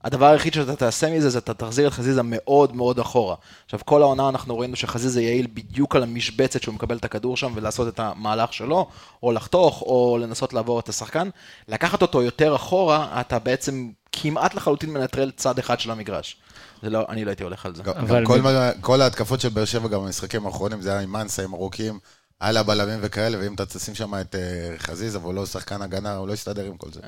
הדבר 0.04 0.26
היחיד 0.26 0.54
שאתה 0.54 0.76
תעשה 0.76 1.16
מזה, 1.16 1.30
זה 1.30 1.38
אתה 1.38 1.54
תחזיר 1.54 1.88
את 1.88 1.92
חזיזה 1.92 2.22
מאוד 2.24 2.76
מאוד 2.76 2.98
אחורה. 2.98 3.36
עכשיו, 3.64 3.80
כל 3.84 4.02
העונה 4.02 4.28
אנחנו 4.28 4.58
ראינו 4.58 4.76
שחזיזה 4.76 5.22
יעיל 5.22 5.46
בדיוק 5.54 5.96
על 5.96 6.02
המשבצת 6.02 6.62
שהוא 6.62 6.74
מקבל 6.74 6.96
את 6.96 7.04
הכדור 7.04 7.36
שם 7.36 7.52
ולעשות 7.54 7.88
את 7.88 8.00
המהלך 8.00 8.52
שלו, 8.52 8.88
או 9.22 9.32
לחתוך, 9.32 9.82
או 9.82 10.18
לנסות 10.20 10.52
לעבור 10.52 10.80
את 10.80 10.88
השחקן. 10.88 11.28
לקחת 11.68 12.02
אותו 12.02 12.22
יותר 12.22 12.56
אחורה, 12.56 13.20
אתה 13.20 13.38
בעצם 13.38 13.90
כמעט 14.12 14.54
לחלוטין 14.54 14.90
מנטרל 14.90 15.30
צד 15.36 15.58
אחד 15.58 15.80
של 15.80 15.90
המגרש. 15.90 16.36
זה 16.82 16.90
לא, 16.90 17.06
אני 17.08 17.24
לא 17.24 17.30
הייתי 17.30 17.42
הולך 17.42 17.66
על 17.66 17.74
זה. 17.74 17.82
אבל 17.82 18.20
גם 18.20 18.26
כל, 18.26 18.40
כל 18.80 19.00
ההתקפות 19.00 19.40
של 19.40 19.48
באר 19.48 19.64
שבע, 19.64 19.88
גם 19.88 20.00
במשחקים 20.04 20.46
האחרונים, 20.46 20.80
זה 20.82 20.92
היה 20.92 21.00
עם 21.00 21.12
מנסה, 21.12 21.44
עם 21.44 21.54
ארוכים, 21.54 21.98
על 22.40 22.56
הבלמים 22.56 22.98
וכאלה, 23.02 23.38
ואם 23.40 23.54
אתה 23.54 23.66
תשים 23.66 23.94
שם 23.94 24.14
את 24.20 24.34
אה, 24.34 24.74
חזיזה 24.78 25.18
והוא 25.18 25.34
לא 25.34 25.46
שחקן 25.46 25.82
הגנה, 25.82 26.16
הוא 26.16 26.28
לא 26.28 26.32
יסתדר 26.32 26.64
עם 26.64 26.76
כל 26.76 26.90
זה. 26.92 27.00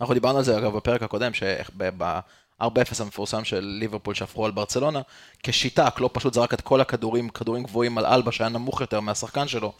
אנחנו 0.00 0.14
דיברנו 0.14 0.38
על 0.38 0.44
זה 0.44 0.58
אגב 0.58 0.76
בפרק 0.76 1.02
הקודם, 1.02 1.30
שב-4-0 1.34 2.64
המפורסם 2.98 3.44
של 3.44 3.60
ליברפול 3.80 4.14
שהפכו 4.14 4.44
על 4.46 4.50
ברצלונה, 4.50 5.00
כשיטה, 5.42 5.90
קלופ 5.90 6.12
פשוט 6.14 6.34
זרק 6.34 6.54
את 6.54 6.60
כל 6.60 6.80
הכדורים, 6.80 7.28
כדורים 7.28 7.62
גבוהים 7.62 7.98
על 7.98 8.06
אלבה 8.06 8.32
שהיה 8.32 8.48
נמוך 8.50 8.80
יותר 8.80 9.00
מהשחקן 9.00 9.48
שלו, 9.48 9.72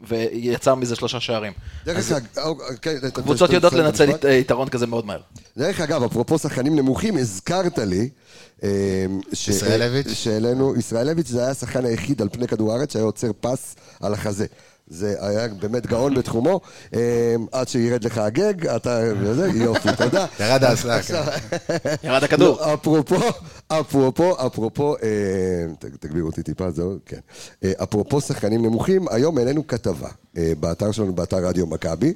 ויצר 0.00 0.74
מזה 0.74 0.96
שלושה 0.96 1.20
שערים. 1.20 1.52
דרך 1.84 2.10
אגב, 2.12 2.24
אתה- 2.32 3.10
קבוצות 3.10 3.50
יודעות 3.52 3.72
לנצל 3.72 4.08
יתרון 4.28 4.68
כזה 4.68 4.86
מאוד 4.86 5.06
מהר. 5.06 5.20
דרך 5.56 5.80
אגב, 5.80 6.02
אפרופו 6.02 6.38
שחקנים 6.38 6.76
נמוכים, 6.76 7.16
הזכרת 7.16 7.78
לי, 7.78 8.08
אה, 8.62 9.06
ישראלביץ'? 9.32 10.12
שהעלינו, 10.12 10.76
ישראלביץ' 10.76 11.26
זה 11.28 11.40
היה 11.40 11.50
השחקן 11.50 11.84
היחיד 11.84 12.22
על 12.22 12.28
פני 12.32 12.48
כדור 12.48 12.72
הארץ 12.72 12.92
שהיה 12.92 13.04
עוצר 13.04 13.30
פס 13.40 13.76
על 14.00 14.14
החזה. 14.14 14.46
זה 14.90 15.14
היה 15.20 15.48
באמת 15.48 15.86
גאון 15.86 16.14
בתחומו, 16.14 16.60
אה, 16.94 17.00
עד 17.52 17.68
שירד 17.68 18.04
לך 18.04 18.18
הגג, 18.18 18.66
אתה, 18.66 19.00
יופי, 19.54 19.88
תודה. 19.96 20.26
ירד 20.40 20.64
האסלה, 20.64 20.96
עכשיו, 20.96 21.24
ירד 22.04 22.24
הכדור. 22.24 22.58
לא, 22.60 22.74
אפרופו, 22.74 23.16
אפרופו, 23.68 24.46
אפרופו, 24.46 24.96
אה, 24.96 25.88
תגביר 26.00 26.24
אותי 26.24 26.42
טיפה, 26.42 26.70
זהו, 26.70 26.94
כן. 27.06 27.18
אה, 27.64 27.72
אפרופו 27.82 28.20
שחקנים 28.20 28.62
נמוכים, 28.62 29.08
היום 29.10 29.38
העלינו 29.38 29.66
כתבה 29.66 30.08
אה, 30.36 30.52
באתר 30.60 30.92
שלנו, 30.92 31.14
באתר 31.14 31.36
רדיו 31.36 31.66
מכבי. 31.66 32.12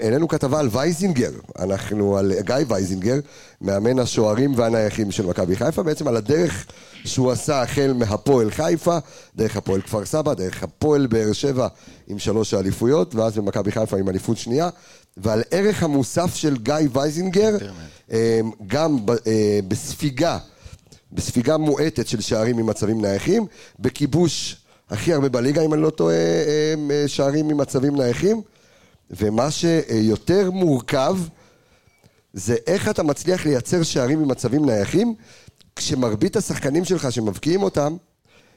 העלינו 0.00 0.28
כתבה 0.28 0.60
על 0.60 0.68
וייזינגר, 0.72 1.30
אנחנו 1.58 2.16
על 2.18 2.32
גיא 2.40 2.54
וייזינגר, 2.68 3.18
מאמן 3.60 3.98
השוערים 3.98 4.52
והנייחים 4.56 5.10
של 5.10 5.26
מכבי 5.26 5.56
חיפה, 5.56 5.82
בעצם 5.82 6.08
על 6.08 6.16
הדרך 6.16 6.66
שהוא 7.04 7.32
עשה 7.32 7.62
החל 7.62 7.92
מהפועל 7.98 8.50
חיפה, 8.50 8.98
דרך 9.36 9.56
הפועל 9.56 9.80
כפר 9.80 10.04
סבא, 10.04 10.34
דרך 10.34 10.62
הפועל 10.62 11.06
באר 11.06 11.32
שבע 11.32 11.68
עם 12.06 12.18
שלוש 12.18 12.54
האליפויות, 12.54 13.14
ואז 13.14 13.38
במכבי 13.38 13.72
חיפה 13.72 13.98
עם 13.98 14.08
אליפות 14.08 14.36
שנייה, 14.36 14.68
ועל 15.16 15.42
ערך 15.50 15.82
המוסף 15.82 16.34
של 16.34 16.56
גיא 16.56 16.74
וייזינגר, 16.92 17.56
גם 18.66 18.98
בספיגה, 19.68 20.38
בספיגה 21.14 21.56
מועטת 21.56 22.06
של 22.06 22.20
שערים 22.20 22.56
ממצבים 22.56 23.00
נייחים, 23.00 23.46
בכיבוש 23.78 24.56
הכי 24.90 25.12
הרבה 25.12 25.28
בליגה, 25.28 25.62
אם 25.62 25.74
אני 25.74 25.82
לא 25.82 25.90
טועה, 25.90 26.14
אה, 26.14 26.74
אה, 26.90 27.08
שערים 27.08 27.48
ממצבים 27.48 27.96
נייחים, 27.96 28.42
ומה 29.10 29.50
שיותר 29.50 30.50
מורכב, 30.50 31.16
זה 32.32 32.56
איך 32.66 32.88
אתה 32.88 33.02
מצליח 33.02 33.46
לייצר 33.46 33.82
שערים 33.82 34.22
ממצבים 34.22 34.64
נייחים, 34.64 35.14
כשמרבית 35.76 36.36
השחקנים 36.36 36.84
שלך 36.84 37.12
שמבקיעים 37.12 37.62
אותם, 37.62 37.96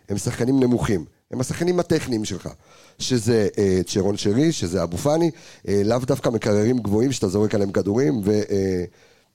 הם 0.10 0.18
שחקנים 0.18 0.60
נמוכים. 0.60 1.06
הם 1.32 1.40
השחקנים 1.40 1.80
הטכניים 1.80 2.26
שלך. 2.26 2.50
שזה 3.00 3.48
אה, 3.58 3.80
צ'רון 3.86 4.18
שרי, 4.18 4.52
שזה 4.52 4.84
אבו 4.84 4.98
פאני, 4.98 5.32
אה, 5.68 5.82
לאו 5.86 6.00
דווקא 6.00 6.30
מקררים 6.30 6.78
גבוהים 6.78 7.12
שאתה 7.12 7.28
זורק 7.28 7.56
עליהם 7.56 7.72
כדורים 7.72 8.22
ו, 8.24 8.32
אה, 8.32 8.84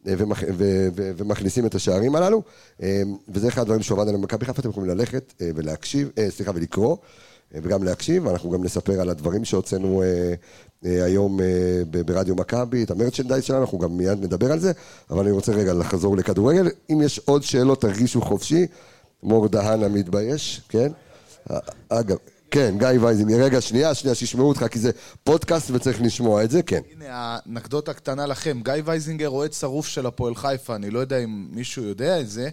ומכ, 0.05 0.43
ו, 0.55 0.89
ו, 0.97 1.11
ומכניסים 1.17 1.67
את 1.67 1.75
השערים 1.75 2.17
הללו. 2.17 2.43
אה, 2.83 3.03
וזה 3.29 3.49
אחד 3.49 3.63
הדברים 3.63 3.83
שעובד 3.83 4.03
עליהם 4.03 4.21
במכבי 4.21 4.45
חיפה, 4.45 4.61
אתם 4.61 4.71
יכולים 4.71 4.91
ללכת 4.91 5.33
אה, 5.41 5.51
ולהקשיב, 5.55 6.11
אה, 6.19 6.31
סליחה, 6.31 6.51
ולקרוא. 6.55 6.97
וגם 7.55 7.85
להקשיב, 7.85 8.29
אנחנו 8.29 8.51
גם 8.51 8.65
נספר 8.65 9.01
על 9.01 9.11
הדברים 9.11 9.45
שהוצאנו 9.45 10.03
היום 10.83 11.41
ברדיו 12.07 12.35
מכבי, 12.35 12.85
את 12.85 12.91
המרצ'נדייז 12.91 13.45
שלנו, 13.45 13.61
אנחנו 13.61 13.79
גם 13.79 13.97
מיד 13.97 14.25
נדבר 14.25 14.53
על 14.53 14.59
זה, 14.59 14.73
אבל 15.11 15.21
אני 15.21 15.31
רוצה 15.31 15.53
רגע 15.53 15.75
לחזור 15.75 16.17
לכדורגל. 16.17 16.69
אם 16.91 17.03
יש 17.03 17.19
עוד 17.25 17.43
שאלות, 17.43 17.81
תרגישו 17.81 18.21
חופשי. 18.21 18.67
מור 19.23 19.49
דהן 19.49 19.83
המתבייש, 19.83 20.63
כן? 20.69 20.93
אגב, 21.89 22.17
כן, 22.53 22.75
גיא 22.79 22.89
וייזינגר, 23.01 23.45
רגע, 23.45 23.61
שנייה, 23.61 23.95
שנייה, 23.95 24.15
שישמעו 24.15 24.49
אותך, 24.49 24.67
כי 24.71 24.79
זה 24.79 24.91
פודקאסט 25.25 25.71
וצריך 25.71 26.03
לשמוע 26.03 26.45
את 26.45 26.51
זה, 26.51 26.63
כן. 26.63 26.81
הנה 26.93 27.05
האנקדוטה 27.09 27.95
קטנה 27.95 28.27
לכם. 28.27 28.61
גיא 28.65 28.73
וייזינגר 28.85 29.29
אוהד 29.29 29.53
שרוף 29.53 29.87
של 29.87 30.07
הפועל 30.07 30.35
חיפה, 30.35 30.77
אני 30.77 30.91
לא 30.91 30.99
יודע 30.99 31.19
אם 31.19 31.47
מישהו 31.51 31.83
יודע 31.83 32.21
את 32.21 32.29
זה. 32.29 32.49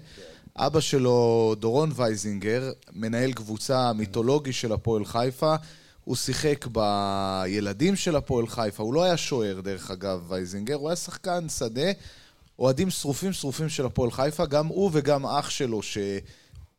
אבא 0.55 0.79
שלו, 0.79 1.55
דורון 1.59 1.91
וייזינגר, 1.95 2.71
מנהל 2.93 3.33
קבוצה 3.33 3.93
מיתולוגי 3.93 4.53
של 4.53 4.71
הפועל 4.71 5.05
חיפה. 5.05 5.55
הוא 6.03 6.15
שיחק 6.15 6.67
בילדים 6.67 7.95
של 7.95 8.15
הפועל 8.15 8.47
חיפה, 8.47 8.83
הוא 8.83 8.93
לא 8.93 9.03
היה 9.03 9.17
שוער 9.17 9.61
דרך 9.61 9.91
אגב, 9.91 10.21
וייזינגר, 10.27 10.75
הוא 10.75 10.89
היה 10.89 10.95
שחקן 10.95 11.49
שדה. 11.49 11.91
אוהדים 12.59 12.89
שרופים 12.89 13.33
שרופים 13.33 13.69
של 13.69 13.85
הפועל 13.85 14.11
חיפה, 14.11 14.45
גם 14.45 14.67
הוא 14.67 14.89
וגם 14.93 15.25
אח 15.25 15.49
שלו 15.49 15.81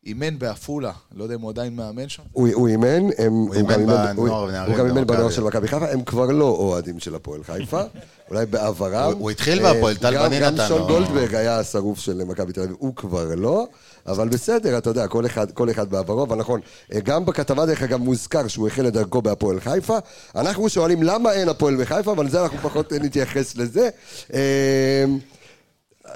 שאימן 0.05 0.39
בעפולה, 0.39 0.91
לא 1.15 1.23
יודע 1.23 1.35
אם 1.35 1.41
הוא 1.41 1.49
עדיין 1.49 1.75
מאמן 1.75 2.09
שם. 2.09 2.23
הוא 2.33 2.67
אימן, 2.67 2.87
הם- 3.17 3.33
הוא 3.33 3.53
אימן 3.55 3.73
גם 3.73 3.79
אימן- 3.79 4.15
בנוער 4.15 4.49
גם 4.77 4.85
אימן 4.97 5.31
של 5.31 5.43
מכבי 5.43 5.67
חיפה, 5.67 5.87
הם 5.89 6.01
כבר 6.03 6.25
לא 6.25 6.45
אוהדים 6.45 6.99
של 6.99 7.15
הפועל 7.15 7.43
חיפה, 7.43 7.81
אולי 8.29 8.45
בעברם. 8.45 9.11
הוא- 9.19 9.31
התחיל 9.31 9.65
אה, 9.65 9.73
בהפועל, 9.73 9.95
טל 9.95 10.13
גם- 10.15 10.25
בנין 10.29 10.43
גם 10.43 10.53
נתן 10.53 10.67
שון 10.67 10.81
לו. 10.81 10.87
גולדברג 10.87 11.35
היה 11.35 11.59
השרוף 11.59 11.99
של 11.99 12.23
מכבי 12.23 12.53
תל 12.53 12.61
אביב, 12.61 12.75
הוא 12.79 12.95
כבר 12.95 13.35
לא, 13.35 13.65
אבל 14.07 14.29
בסדר, 14.29 14.77
אתה 14.77 14.89
יודע, 14.89 15.07
כל 15.07 15.25
אחד- 15.25 15.51
כל 15.51 15.69
אחד 15.71 15.89
בעברו, 15.89 16.23
אבל 16.23 16.37
נכון, 16.37 16.59
אה, 16.93 16.99
גם 16.99 17.25
בכתבה 17.25 17.65
דרך 17.65 17.81
אגב 17.83 17.99
מוזכר 17.99 18.47
שהוא 18.47 18.67
החל 18.67 18.87
את 18.87 18.93
דרכו 18.93 19.21
בהפועל 19.21 19.59
חיפה, 19.59 19.97
אנחנו 20.35 20.69
שואלים 20.69 21.03
למה 21.03 21.31
אין 21.33 21.49
הפועל 21.49 21.75
בחיפה, 21.81 22.11
אבל 22.11 22.29
זה 22.29 22.41
אנחנו 22.43 22.57
פחות 22.57 22.93
אה, 22.93 22.99
נתייחס 22.99 23.55
לזה. 23.55 23.89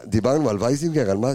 דיברנו 0.04 0.50
על 0.50 0.58
וייזינגר, 0.60 1.12
על 1.12 1.18
מה, 1.18 1.34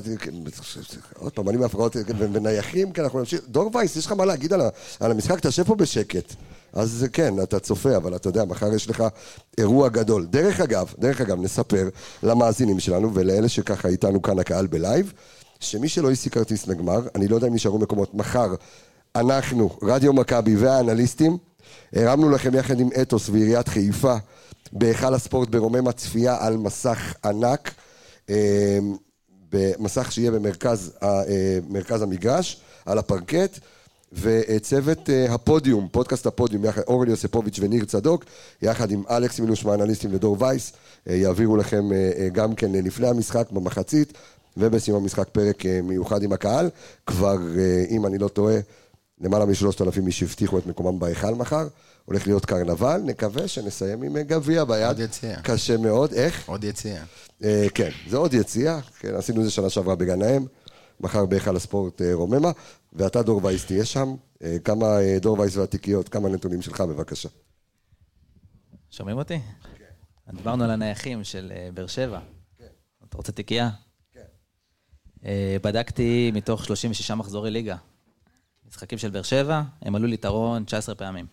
עוד 1.18 1.33
פעם, 1.33 1.49
אני 1.49 1.57
מהפרעות 1.57 1.96
ונייחים, 2.18 2.92
כן, 2.92 3.03
אנחנו 3.03 3.18
נמשיך. 3.18 3.40
דור 3.49 3.70
וייס, 3.75 3.96
יש 3.96 4.07
לך 4.07 4.12
מה 4.12 4.25
להגיד 4.25 4.53
על 4.53 4.61
על 5.01 5.11
המשחק? 5.11 5.40
תשב 5.40 5.64
פה 5.64 5.75
בשקט. 5.75 6.35
אז 6.73 7.07
כן, 7.12 7.42
אתה 7.42 7.61
צופה, 7.61 7.96
אבל 7.96 8.16
אתה 8.16 8.29
יודע, 8.29 8.44
מחר 8.44 8.75
יש 8.75 8.90
לך 8.90 9.05
אירוע 9.59 9.88
גדול. 9.88 10.27
דרך 10.27 10.61
אגב, 10.61 10.94
דרך 10.99 11.20
אגב, 11.20 11.40
נספר 11.40 11.88
למאזינים 12.23 12.81
שלנו 12.81 13.14
ולאלה 13.14 13.49
שככה 13.49 13.88
איתנו 13.88 14.23
כאן 14.23 14.38
הקהל 14.38 14.66
בלייב, 14.66 15.12
שמי 15.61 15.88
שלא 15.88 16.11
השיג 16.11 16.33
כרטיס 16.33 16.66
לגמר, 16.66 17.01
אני 17.14 17.29
לא 17.29 17.35
יודע 17.35 17.46
אם 17.46 17.55
נשארו 17.55 17.79
מקומות, 17.79 18.14
מחר 18.14 18.55
אנחנו, 19.16 19.70
רדיו 19.83 20.12
מכבי 20.12 20.57
והאנליסטים, 20.57 21.38
הרמנו 21.92 22.31
לכם 22.31 22.55
יחד 22.55 22.81
עם 22.81 22.88
אתוס 23.03 23.29
ועיריית 23.29 23.68
חיפה 23.68 24.16
בהיכל 24.73 25.14
הספורט 25.14 25.49
ברוממה 25.49 25.92
צפייה 25.92 26.37
על 26.40 26.57
מסך 26.57 27.14
ענק, 27.25 27.75
במסך 29.53 30.12
שיהיה 30.12 30.31
במרכז 30.31 30.93
אה, 31.03 31.23
מרכז 31.69 32.03
המגרש, 32.03 32.61
על 32.87 32.99
הפרקט, 32.99 33.59
וצוות 34.12 35.11
אה, 35.11 35.35
הפודיום, 35.35 35.88
פודקאסט 35.93 36.27
הפודיום, 36.27 36.64
יחד, 36.64 36.83
אורלי 36.87 37.11
יוספוביץ' 37.11 37.59
וניר 37.61 37.85
צדוק, 37.85 38.25
יחד 38.62 38.90
עם 38.90 39.03
אלכס 39.11 39.40
מינוש 39.40 39.64
מהאנליסטים 39.64 40.14
ודור 40.14 40.37
וייס, 40.40 40.73
אה, 41.09 41.14
יעבירו 41.14 41.57
לכם 41.57 41.85
גם 42.33 42.55
כן 42.55 42.73
לפני 42.73 43.09
המשחק, 43.09 43.51
במחצית, 43.51 44.12
ובסיום 44.57 45.03
המשחק 45.03 45.29
פרק 45.29 45.62
מיוחד 45.83 46.23
עם 46.23 46.33
הקהל. 46.33 46.71
כבר, 47.07 47.37
אם 47.90 48.07
אני 48.07 48.19
לא 48.19 48.29
טועה, 48.29 48.57
למעלה 49.21 49.45
משלושת 49.47 49.83
אלפים 49.83 50.07
איש 50.07 50.23
הבטיחו 50.23 50.59
את 50.59 50.66
מקומם 50.66 50.99
בהיכל 50.99 51.35
מחר. 51.35 51.66
הולך 52.05 52.27
להיות 52.27 52.47
קרנבל, 52.47 53.01
נקווה 53.05 53.49
שנסיים 53.49 54.03
עם 54.03 54.17
אה, 54.17 54.23
גביע 54.23 54.65
ביד. 54.65 54.87
עוד 54.87 55.01
יציאה. 55.01 55.43
קשה 55.43 55.77
מאוד. 55.77 56.13
איך? 56.13 56.49
עוד 56.49 56.65
יציאה. 56.65 57.03
אה, 57.45 57.67
כן, 57.75 57.91
זה 58.09 58.17
עוד 58.17 58.35
יציאה, 58.35 58.81
כן, 58.81 59.15
עשינו 59.15 59.41
את 59.41 59.45
זה 59.45 59.51
שנה 59.51 59.71
שעברה 59.71 59.95
בגן 59.95 60.23
האם, 60.23 60.47
מחר 61.01 61.27
בהיכל 61.27 61.57
הספורט 61.57 62.03
אה, 62.03 62.15
רוממה, 62.15 62.51
ואתה 62.93 63.23
דור 63.23 63.45
וייס 63.45 63.67
תהיה 63.67 63.85
שם, 63.85 64.15
אה, 64.43 64.57
כמה 64.65 65.01
אה, 65.01 65.19
דור 65.21 65.41
וייס 65.41 65.57
והתיקיות, 65.57 66.09
כמה 66.09 66.29
נתונים 66.29 66.63
שלך 66.63 66.81
בבקשה. 66.81 67.29
שומעים 68.91 69.19
אותי? 69.19 69.39
כן. 69.79 70.37
דיברנו 70.37 70.65
על 70.65 70.71
הנייחים 70.71 71.25
של 71.25 71.53
אה, 71.57 71.69
באר 71.75 71.87
שבע. 71.87 72.21
כן. 72.59 72.65
אתה 73.09 73.17
רוצה 73.17 73.33
תיקייה? 73.33 73.71
כן. 74.13 74.21
בדקתי 75.63 76.31
מתוך 76.35 76.65
36 76.65 77.11
מחזורי 77.11 77.51
ליגה. 77.51 77.77
משחקים 78.69 78.99
של 78.99 79.11
באר 79.11 79.23
שבע, 79.23 79.63
הם 79.83 79.95
עלו 79.95 80.07
ליתרון 80.07 80.65
19 80.65 80.95
פעמים. 80.95 81.27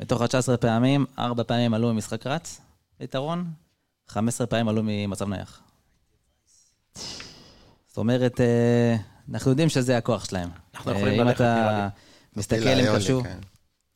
מתוך 0.00 0.20
ה-19 0.22 0.56
פעמים, 0.56 1.06
4 1.18 1.42
פעמים 1.42 1.74
עלו 1.74 1.94
ממשחק 1.94 2.26
רץ, 2.26 2.60
ליתרון, 3.00 3.44
15 4.08 4.46
פעמים 4.46 4.68
עלו 4.68 4.82
ממצב 4.84 5.28
נייח. 5.28 5.60
זאת 7.88 7.96
אומרת, 7.96 8.40
אה, 8.40 8.96
אנחנו 9.32 9.50
יודעים 9.50 9.68
שזה 9.68 9.96
הכוח 9.98 10.24
שלהם. 10.24 10.48
אנחנו 10.74 10.92
אה, 10.92 10.96
יכולים 10.96 11.20
אם 11.20 11.26
ללכת, 11.26 11.40
אתה 11.40 11.54
נראה 11.54 11.82
לי. 11.84 11.88
מסתכל, 12.36 12.60
טילה 12.62 12.90
הם 12.90 12.96
כבשו, 12.98 13.22
כן. 13.22 13.38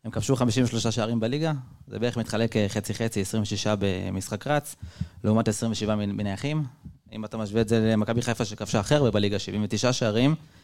הם 0.05 0.11
כבשו 0.11 0.37
53 0.37 0.87
שערים 0.87 1.21
בליגה, 1.21 1.53
זה 1.89 1.99
בערך 1.99 2.17
מתחלק 2.17 2.57
אה, 2.57 2.67
חצי-חצי, 2.69 3.21
26 3.21 3.67
במשחק 3.79 4.47
רץ, 4.47 4.77
לעומת 5.25 5.49
27 5.49 5.97
מ- 5.97 6.17
מנייחים. 6.17 6.65
אם 7.13 7.25
אתה 7.25 7.37
משווה 7.37 7.61
את 7.61 7.69
זה 7.69 7.81
למכבי 7.93 8.23
חיפה 8.23 8.45
שכבשה 8.45 8.81
הכי 8.81 8.95
הרבה 8.95 9.11
בליגה, 9.11 9.39
79 9.39 9.93
שערים, 9.93 10.35
60 10.35 10.35
ו- 10.35 10.62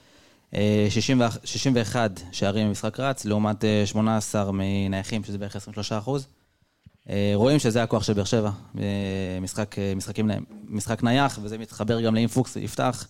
61 0.55 2.21
שערים 2.33 2.69
במשחק 2.69 3.01
רץ, 3.01 3.25
לעומת 3.25 3.65
אה, 3.65 3.83
18 3.87 4.51
מנייחים, 4.53 5.25
שזה 5.25 5.39
בערך 5.39 5.57
23 5.57 5.93
אחוז. 5.93 6.27
אה, 7.11 7.33
רואים 7.35 7.59
שזה 7.59 7.83
הכוח 7.83 8.03
של 8.03 8.13
באר 8.13 8.25
שבע, 8.25 8.51
אה, 8.79 8.85
משחק, 9.41 9.79
אה, 9.79 9.93
משחקים, 9.97 10.31
משחק 10.69 11.03
נייח, 11.03 11.39
וזה 11.43 11.59
מתחבר 11.59 12.01
גם 12.01 12.15
לאם 12.15 12.27
פוקס 12.29 12.57
יפתח. 12.57 13.09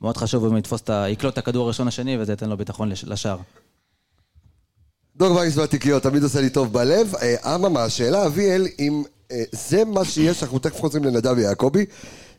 מאוד 0.00 0.16
חשוב 0.16 0.44
אם 0.44 0.56
יתפוס 0.56 0.80
את 0.80 0.90
ה... 0.90 1.08
יקלוט 1.08 1.32
את 1.32 1.38
הכדור 1.38 1.64
הראשון 1.64 1.88
השני, 1.88 2.16
וזה 2.18 2.32
ייתן 2.32 2.48
לו 2.48 2.56
ביטחון 2.56 2.88
לש- 2.88 3.04
לשער. 3.04 3.38
דור 5.16 5.36
וייס 5.36 5.56
והתיקיות, 5.56 6.02
תמיד 6.02 6.22
עושה 6.22 6.40
לי 6.40 6.50
טוב 6.50 6.72
בלב. 6.72 7.14
אה, 7.14 7.54
אממה, 7.54 7.84
השאלה, 7.84 8.26
אביאל, 8.26 8.66
אם 8.78 9.02
אה, 9.32 9.42
זה 9.52 9.84
מה 9.84 10.04
שיש, 10.04 10.42
אנחנו 10.42 10.58
תכף 10.58 10.80
חוזרים 10.80 11.04
לנדב 11.04 11.34
ויעקבי, 11.36 11.86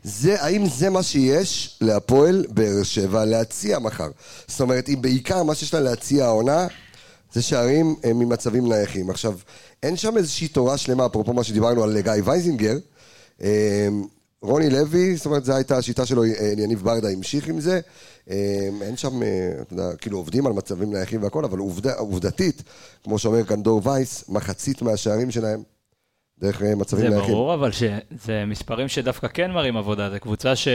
זה, 0.07 0.41
האם 0.41 0.65
זה 0.65 0.89
מה 0.89 1.03
שיש 1.03 1.77
להפועל 1.81 2.45
באר 2.49 2.83
שבע 2.83 3.25
להציע 3.25 3.79
מחר? 3.79 4.09
זאת 4.47 4.61
אומרת, 4.61 4.89
אם 4.89 5.01
בעיקר 5.01 5.43
מה 5.43 5.55
שיש 5.55 5.73
לה 5.73 5.79
להציע 5.79 6.25
העונה, 6.25 6.67
זה 7.33 7.41
שערים 7.41 7.95
אה, 8.05 8.13
ממצבים 8.13 8.69
נייחים. 8.69 9.09
עכשיו, 9.09 9.37
אין 9.83 9.97
שם 9.97 10.17
איזושהי 10.17 10.47
תורה 10.47 10.77
שלמה, 10.77 11.05
אפרופו 11.05 11.33
מה 11.33 11.43
שדיברנו 11.43 11.83
על 11.83 12.01
גיא 12.01 12.11
וייזינגר. 12.23 12.77
אה, 13.41 13.87
רוני 14.41 14.69
לוי, 14.69 15.15
זאת 15.15 15.25
אומרת, 15.25 15.45
זו 15.45 15.55
הייתה 15.55 15.77
השיטה 15.77 16.05
שלו, 16.05 16.23
אה, 16.23 16.53
יניב 16.57 16.83
ברדה 16.83 17.09
המשיך 17.09 17.47
עם 17.47 17.59
זה. 17.59 17.79
אין 18.81 18.97
שם, 18.97 19.21
אתה 19.61 19.73
יודע, 19.73 19.95
כאילו 19.95 20.17
עובדים 20.17 20.47
על 20.47 20.53
מצבים 20.53 20.93
נייחים 20.93 21.23
והכל, 21.23 21.45
אבל 21.45 21.59
עובד, 21.59 21.87
עובדתית, 21.87 22.63
כמו 23.03 23.19
שאומר 23.19 23.43
כאן 23.43 23.63
דור 23.63 23.81
וייס, 23.83 24.23
מחצית 24.29 24.81
מהשערים 24.81 25.31
שלהם 25.31 25.63
דרך 26.39 26.61
מצבים 26.61 27.01
זה 27.01 27.09
נייחים. 27.09 27.33
ברור, 27.33 27.53
אבל 27.53 27.71
שזה 27.71 28.43
מספרים 28.47 28.87
שדווקא 28.87 29.27
כן 29.27 29.51
מראים 29.51 29.77
עבודה. 29.77 30.09
זו 30.09 30.19
קבוצה 30.19 30.55
ש, 30.55 30.67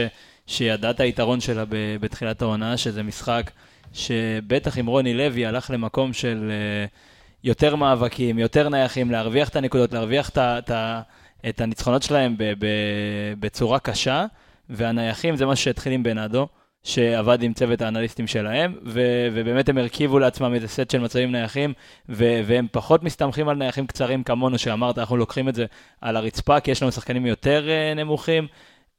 שידעה 0.47 0.91
את 0.91 0.99
היתרון 0.99 1.39
שלה 1.39 1.65
ב, 1.65 1.75
בתחילת 1.99 2.41
העונה, 2.41 2.77
שזה 2.77 3.03
משחק 3.03 3.51
שבטח 3.93 4.77
אם 4.77 4.85
רוני 4.85 5.13
לוי 5.13 5.45
הלך 5.45 5.71
למקום 5.71 6.13
של 6.13 6.51
אה, 6.51 6.85
יותר 7.43 7.75
מאבקים, 7.75 8.39
יותר 8.39 8.69
נייחים, 8.69 9.11
להרוויח 9.11 9.49
את 9.49 9.55
הנקודות, 9.55 9.93
להרוויח 9.93 10.29
את, 10.29 10.37
את, 10.37 10.71
את 11.49 11.61
הניצחונות 11.61 12.03
שלהם 12.03 12.35
ב, 12.37 12.43
ב, 12.43 12.65
בצורה 13.39 13.79
קשה, 13.79 14.25
והנייחים 14.69 15.35
זה 15.35 15.45
משהו 15.45 15.63
שהתחיל 15.63 15.93
עם 15.93 16.03
בנאדו. 16.03 16.47
שעבד 16.83 17.43
עם 17.43 17.53
צוות 17.53 17.81
האנליסטים 17.81 18.27
שלהם, 18.27 18.75
ו- 18.85 19.27
ובאמת 19.33 19.69
הם 19.69 19.77
הרכיבו 19.77 20.19
לעצמם 20.19 20.53
איזה 20.53 20.67
סט 20.67 20.89
של 20.91 20.99
מצבים 20.99 21.31
נייחים, 21.31 21.73
ו- 22.09 22.41
והם 22.45 22.67
פחות 22.71 23.03
מסתמכים 23.03 23.49
על 23.49 23.55
נייחים 23.57 23.87
קצרים 23.87 24.23
כמונו, 24.23 24.57
שאמרת, 24.57 24.97
אנחנו 24.97 25.17
לוקחים 25.17 25.49
את 25.49 25.55
זה 25.55 25.65
על 26.01 26.17
הרצפה, 26.17 26.59
כי 26.59 26.71
יש 26.71 26.81
לנו 26.81 26.91
שחקנים 26.91 27.25
יותר 27.25 27.67
uh, 27.67 27.97
נמוכים, 27.99 28.47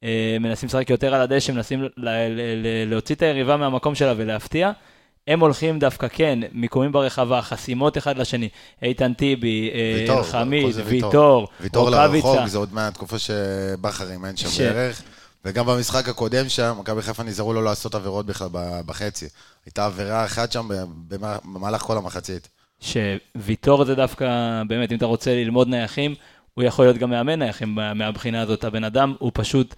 uh, 0.01 0.05
מנסים 0.41 0.67
לשחק 0.67 0.91
יותר 0.91 1.15
על 1.15 1.21
הדשא, 1.21 1.53
מנסים 1.53 1.83
ל- 1.83 1.89
ל- 1.97 2.41
ל- 2.63 2.91
להוציא 2.91 3.15
את 3.15 3.23
היריבה 3.23 3.57
מהמקום 3.57 3.95
שלה 3.95 4.15
ולהפתיע. 4.17 4.71
הם 5.29 5.41
הולכים 5.41 5.79
דווקא, 5.79 6.09
כן, 6.09 6.39
מיקומים 6.53 6.93
ברחבה, 6.93 7.43
חסימות 7.43 7.99
אחד 7.99 8.19
לשני, 8.19 8.49
איתן 8.83 9.15
טיבי, 9.15 9.71
אה, 9.75 9.97
ויטור, 10.01 10.19
אלחמיד, 10.19 10.77
ויטור, 10.85 11.49
ויטור 11.61 11.89
רוקאביצה. 11.89 12.29
לרחוב, 12.29 12.47
זה 12.47 12.59
עוד 12.59 12.75
מהתקופה 12.75 13.19
שבכר 13.19 14.11
אימן 14.11 14.37
שם 14.37 14.65
בערך. 14.65 15.03
וגם 15.45 15.67
במשחק 15.67 16.09
הקודם 16.09 16.49
שם, 16.49 16.75
מכבי 16.81 17.03
חיפה 17.03 17.23
נזהרו 17.23 17.53
לא 17.53 17.65
לעשות 17.65 17.95
עבירות 17.95 18.27
בכלל 18.27 18.49
בחצי. 18.87 19.27
הייתה 19.67 19.87
עבירה 19.87 20.25
אחת 20.25 20.53
שם 20.53 20.69
במ- 21.09 21.19
במהלך 21.55 21.83
כל 21.83 21.97
המחצית. 21.97 22.49
שוויטור 22.81 23.85
זה 23.85 23.95
דווקא, 23.95 24.27
באמת, 24.69 24.93
אם 24.93 24.97
אתה 24.97 25.07
רוצה 25.07 25.35
ללמוד 25.35 25.69
נייחים, 25.69 26.15
הוא 26.55 26.65
יכול 26.65 26.85
להיות 26.85 26.97
גם 26.99 27.11
מאמן 27.11 27.39
נייחים 27.39 27.75
מה- 27.75 27.95
מהבחינה 27.95 28.43
הזאת. 28.43 28.65
הבן 28.65 28.85
אדם, 28.85 29.15
הוא 29.19 29.31
פשוט 29.35 29.75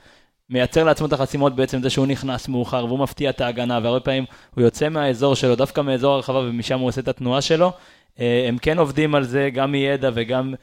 מייצר 0.51 0.85
לעצמו 0.85 1.07
את 1.07 1.13
החסימות 1.13 1.57
בעצם 1.57 1.83
זה 1.83 1.91
שהוא 1.91 2.07
נכנס 2.07 2.49
מאוחר, 2.49 2.85
והוא 2.87 2.99
מפתיע 2.99 3.31
את 3.31 3.41
ההגנה, 3.41 3.81
והרבה 3.83 4.01
פעמים 4.01 4.25
הוא 4.55 4.65
יוצא 4.65 4.89
מהאזור 4.89 5.35
שלו, 5.37 5.57
דווקא 5.57 5.81
מאזור 5.81 6.15
הרחבה, 6.15 6.39
ומשם 6.39 6.79
הוא 6.79 6.89
עושה 6.89 7.01
את 7.01 7.09
התנועה 7.09 7.41
שלו. 7.41 7.73
אה, 8.21 8.45
הם 8.49 8.59
כן 8.59 8.79
עובדים 8.79 9.15
על 9.15 9.25
זה, 9.25 9.49
גם 9.55 9.73
מידע 9.73 10.11
וגם... 10.15 10.55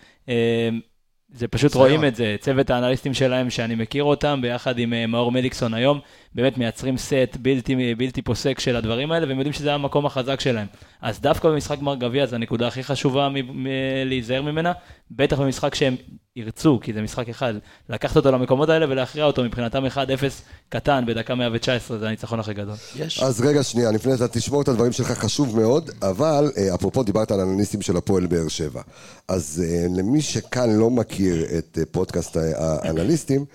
זה 1.33 1.47
פשוט. 1.47 1.75
רואים 1.75 2.05
את 2.05 2.15
זה, 2.15 2.35
צוות 2.39 2.69
האנליסטים 2.69 3.13
שלהם 3.13 3.49
שאני 3.49 3.75
מכיר 3.75 4.03
אותם, 4.03 4.39
ביחד 4.41 4.79
עם 4.79 4.93
אה, 4.93 5.07
מאור 5.07 5.31
מדיקסון 5.31 5.73
היום, 5.73 5.99
באמת 6.35 6.57
מייצרים 6.57 6.97
סט 6.97 7.37
בלתי, 7.39 7.95
בלתי 7.97 8.21
פוסק 8.21 8.59
של 8.59 8.75
הדברים 8.75 9.11
האלה, 9.11 9.27
והם 9.27 9.37
יודעים 9.37 9.53
שזה 9.53 9.73
המקום 9.73 10.05
החזק 10.05 10.39
שלהם. 10.39 10.67
אז 11.01 11.21
דווקא 11.21 11.49
במשחק 11.49 11.79
גמר 11.79 11.95
גביע 11.95 12.25
זו 12.25 12.35
הנקודה 12.35 12.67
הכי 12.67 12.83
חשובה 12.83 13.29
מ- 13.29 13.63
מ- 13.63 13.67
להיזהר 14.05 14.41
ממנה, 14.41 14.71
בטח 15.11 15.39
במשחק 15.39 15.75
שהם 15.75 15.95
ירצו, 16.35 16.79
כי 16.81 16.93
זה 16.93 17.01
משחק 17.01 17.29
אחד, 17.29 17.53
לקחת 17.89 18.15
אותו 18.15 18.31
למקומות 18.31 18.69
האלה 18.69 18.85
ולהכריע 18.89 19.25
אותו 19.25 19.43
מבחינתם 19.43 19.85
1-0 19.85 19.97
קטן 20.69 21.03
בדקה 21.07 21.35
119, 21.35 21.97
זה 21.97 22.07
הניצחון 22.07 22.39
הכי 22.39 22.53
גדול. 22.53 22.75
יש. 22.95 23.23
אז 23.23 23.41
רגע, 23.41 23.63
שנייה, 23.63 23.91
לפני 23.91 24.17
זה 24.17 24.27
תשמור 24.27 24.61
את 24.61 24.67
הדברים 24.67 24.91
שלך, 24.91 25.11
חשוב 25.11 25.59
מאוד, 25.59 25.91
אבל 26.01 26.51
אה, 26.57 26.75
אפרופו 26.75 27.03
דיברת 27.03 27.31
על 27.31 27.39
אנליסטים 27.39 27.81
של 27.81 27.97
הפועל 27.97 28.25
באר 28.27 28.47
שבע. 28.47 28.81
אז 29.27 29.63
אה, 29.65 29.85
למי 29.97 30.21
שכאן 30.21 30.79
לא 30.79 30.89
מכיר 30.89 31.45
את 31.57 31.77
אה, 31.77 31.85
פודקאסט 31.91 32.37
האנליסטים, 32.57 33.45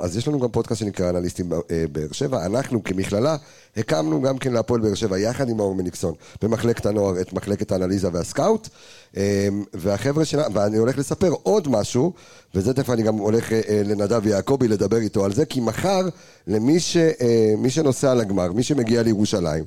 אז 0.00 0.16
יש 0.16 0.28
לנו 0.28 0.40
גם 0.40 0.48
פודקאסט 0.48 0.80
שנקרא 0.80 1.10
אנליסטים 1.10 1.48
באר 1.92 2.12
שבע. 2.12 2.46
אנחנו 2.46 2.84
כמכללה 2.84 3.36
הקמנו 3.76 4.22
גם 4.22 4.38
כן 4.38 4.52
להפועל 4.52 4.80
באר 4.80 4.94
שבע, 4.94 5.18
יחד 5.18 5.48
עם 5.48 5.56
מאור 5.56 5.74
מניקסון, 5.74 6.14
במחלקת 6.42 6.86
הנוער, 6.86 7.20
את 7.20 7.32
מחלקת 7.32 7.72
האנליזה 7.72 8.08
והסקאוט. 8.12 8.68
אה, 9.16 9.48
והחבר'ה 9.74 10.24
שלנו, 10.24 10.54
ואני 10.54 10.76
הולך 10.76 10.98
לספר 10.98 11.30
עוד 11.42 11.68
משהו, 11.68 12.12
וזה 12.54 12.74
תכף 12.74 12.90
אני 12.90 13.02
גם 13.02 13.14
הולך 13.14 13.52
אה, 13.52 13.60
אה, 13.68 13.82
לנדב 13.84 14.26
יעקבי 14.26 14.68
לדבר 14.68 14.96
איתו 14.96 15.24
על 15.24 15.32
זה, 15.32 15.46
כי 15.46 15.60
מחר, 15.60 16.00
למי 16.46 16.80
ש, 16.80 16.96
אה, 16.96 17.54
מי 17.58 17.70
שנוסע 17.70 18.14
לגמר, 18.14 18.52
מי 18.52 18.62
שמגיע 18.62 19.02
לירושלים, 19.02 19.64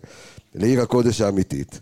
לעיר 0.56 0.82
הקודש 0.82 1.22
האמיתית. 1.22 1.80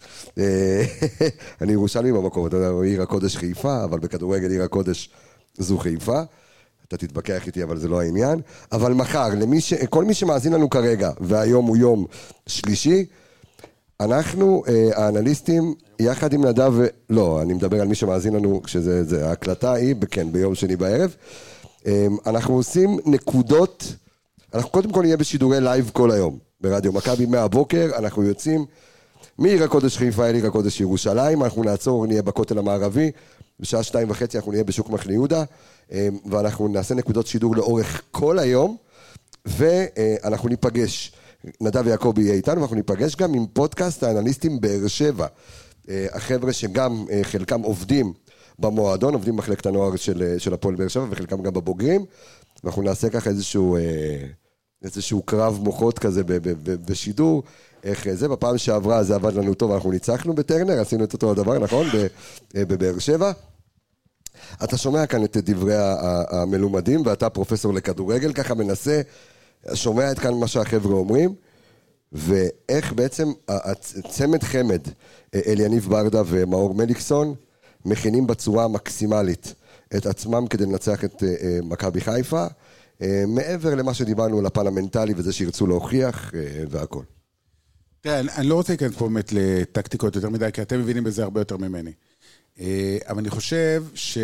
אני 1.61 1.71
ירושלמי 1.71 2.11
במקום, 2.11 2.47
אתה 2.47 2.57
יודע, 2.57 2.71
עיר 2.83 3.01
הקודש 3.01 3.37
חיפה, 3.37 3.83
אבל 3.83 3.99
בכדורגל 3.99 4.51
עיר 4.51 4.63
הקודש 4.63 5.09
זו 5.57 5.77
חיפה. 5.77 6.21
אתה 6.87 6.97
תתווכח 6.97 7.47
איתי, 7.47 7.63
אבל 7.63 7.77
זה 7.77 7.87
לא 7.87 8.01
העניין. 8.01 8.41
אבל 8.71 8.93
מחר, 8.93 9.29
למי 9.29 9.61
ש... 9.61 9.73
כל 9.73 10.05
מי 10.05 10.13
שמאזין 10.13 10.53
לנו 10.53 10.69
כרגע, 10.69 11.11
והיום 11.19 11.65
הוא 11.65 11.77
יום 11.77 12.05
שלישי, 12.47 13.05
אנחנו, 14.01 14.63
אה, 14.67 14.89
האנליסטים, 14.95 15.73
יחד 15.99 16.33
עם 16.33 16.45
נדב. 16.45 16.73
לא, 17.09 17.41
אני 17.41 17.53
מדבר 17.53 17.81
על 17.81 17.87
מי 17.87 17.95
שמאזין 17.95 18.33
לנו, 18.33 18.63
כשזה, 18.63 19.03
זה, 19.03 19.27
ההקלטה 19.27 19.73
היא, 19.73 19.95
כן, 20.11 20.31
ביום 20.31 20.55
שני 20.55 20.75
בערב. 20.75 21.15
אה, 21.87 22.07
אנחנו 22.25 22.55
עושים 22.55 22.99
נקודות, 23.05 23.93
אנחנו 24.53 24.69
קודם 24.69 24.91
כל 24.91 25.01
נהיה 25.01 25.17
בשידורי 25.17 25.61
לייב 25.61 25.91
כל 25.93 26.11
היום, 26.11 26.37
ברדיו 26.61 26.93
מכבי 26.93 27.25
מהבוקר, 27.25 27.91
אנחנו 27.97 28.23
יוצאים 28.23 28.65
מעיר 29.37 29.63
הקודש 29.63 29.97
חיפה 29.97 30.29
אל 30.29 30.35
עיר 30.35 30.47
הקודש 30.47 30.81
ירושלים, 30.81 31.43
אנחנו 31.43 31.63
נעצור, 31.63 32.07
נהיה 32.07 32.21
בכותל 32.21 32.57
המערבי, 32.57 33.11
בשעה 33.59 33.83
שתיים 33.83 34.09
וחצי 34.09 34.37
אנחנו 34.37 34.51
נהיה 34.51 34.63
בשוק 34.63 34.89
מחנה 34.89 35.13
יהודה, 35.13 35.43
אה, 35.91 36.07
ואנחנו 36.25 36.67
נעשה 36.67 36.95
נקודות 36.95 37.27
שידור 37.27 37.55
לאורך 37.55 38.01
כל 38.11 38.39
היום, 38.39 38.77
ואנחנו 39.45 40.49
ניפגש. 40.49 41.11
נדב 41.61 41.87
יעקבי 41.87 42.21
יהיה 42.21 42.33
איתנו, 42.33 42.55
ואנחנו 42.55 42.75
ניפגש 42.75 43.15
גם 43.15 43.33
עם 43.33 43.45
פודקאסט 43.53 44.03
האנליסטים 44.03 44.61
באר 44.61 44.87
שבע. 44.87 45.27
אה, 45.89 46.07
החבר'ה 46.11 46.53
שגם 46.53 47.05
אה, 47.11 47.19
חלקם 47.23 47.61
עובדים 47.61 48.13
במועדון, 48.59 49.13
עובדים 49.13 49.35
במחלקת 49.35 49.65
הנוער 49.65 49.95
של, 49.95 50.23
אה, 50.23 50.39
של 50.39 50.53
הפועל 50.53 50.75
באר 50.75 50.87
שבע, 50.87 51.05
וחלקם 51.09 51.41
גם 51.41 51.53
בבוגרים. 51.53 52.05
ואנחנו 52.63 52.81
נעשה 52.81 53.09
ככה 53.09 53.29
איזשהו, 53.29 53.77
איזשהו 54.83 55.21
קרב 55.21 55.59
מוחות 55.63 55.99
כזה 55.99 56.21
בשידור. 56.63 57.43
איך 57.83 58.13
זה, 58.13 58.27
בפעם 58.27 58.57
שעברה 58.57 59.03
זה 59.03 59.15
עבד 59.15 59.33
לנו 59.33 59.53
טוב, 59.53 59.71
אנחנו 59.71 59.91
ניצחנו 59.91 60.33
בטרנר, 60.33 60.81
עשינו 60.81 61.03
את 61.03 61.13
אותו 61.13 61.31
הדבר, 61.31 61.59
נכון? 61.59 61.87
בבאר 62.53 62.99
שבע. 62.99 63.31
אתה 64.63 64.77
שומע 64.77 65.05
כאן 65.05 65.23
את 65.23 65.37
דברי 65.37 65.75
המלומדים, 66.29 67.01
ואתה 67.05 67.29
פרופסור 67.29 67.73
לכדורגל, 67.73 68.33
ככה 68.33 68.53
מנסה, 68.53 69.01
שומע 69.73 70.11
את 70.11 70.19
כאן 70.19 70.33
מה 70.33 70.47
שהחבר'ה 70.47 70.93
אומרים, 70.93 71.35
ואיך 72.11 72.93
בעצם 72.93 73.27
הצמד 73.47 74.43
חמד, 74.43 74.81
אה, 75.35 75.39
אליניב 75.47 75.87
ברדה 75.89 76.21
ומאור 76.25 76.73
מליקסון, 76.73 77.33
מכינים 77.85 78.27
בצורה 78.27 78.63
המקסימלית 78.63 79.53
את 79.97 80.05
עצמם 80.05 80.47
כדי 80.47 80.65
לנצח 80.65 81.03
את 81.03 81.23
אה, 81.23 81.35
אה, 81.41 81.59
מכבי 81.63 82.01
חיפה, 82.01 82.45
מעבר 83.27 83.75
למה 83.75 83.93
שדיברנו 83.93 84.39
על 84.39 84.45
הפן 84.45 84.67
המנטלי 84.67 85.13
וזה 85.17 85.33
שירצו 85.33 85.67
להוכיח 85.67 86.31
והכל. 86.69 87.03
תראה, 88.01 88.19
אני- 88.19 88.31
אני 88.37 88.47
לא 88.47 88.55
רוצה 88.55 88.73
להיכנס 88.73 88.95
פה 88.97 89.07
באמת 89.07 89.31
לטקטיקות 89.31 90.15
יותר 90.15 90.29
מדי, 90.29 90.49
כי 90.53 90.61
אתם 90.61 90.79
מבינים 90.79 91.03
בזה 91.03 91.23
הרבה 91.23 91.41
יותר 91.41 91.57
ממני. 91.57 91.91
אבל 93.07 93.17
אני 93.19 93.29
חושב 93.29 93.83
ש... 93.93 94.17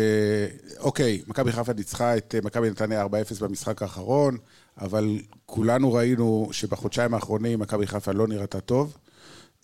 אוקיי, 0.78 1.22
מכבי 1.26 1.52
חיפה 1.52 1.72
ניצחה 1.72 2.16
את 2.16 2.34
מכבי 2.44 2.70
נתניה 2.70 3.04
4-0 3.04 3.08
במשחק 3.40 3.82
האחרון, 3.82 4.36
אבל 4.80 5.18
כולנו 5.46 5.92
ראינו 5.92 6.48
שבחודשיים 6.52 7.14
האחרונים 7.14 7.58
מכבי 7.58 7.86
חיפה 7.86 8.12
לא 8.12 8.28
נראתה 8.28 8.60
טוב. 8.60 8.96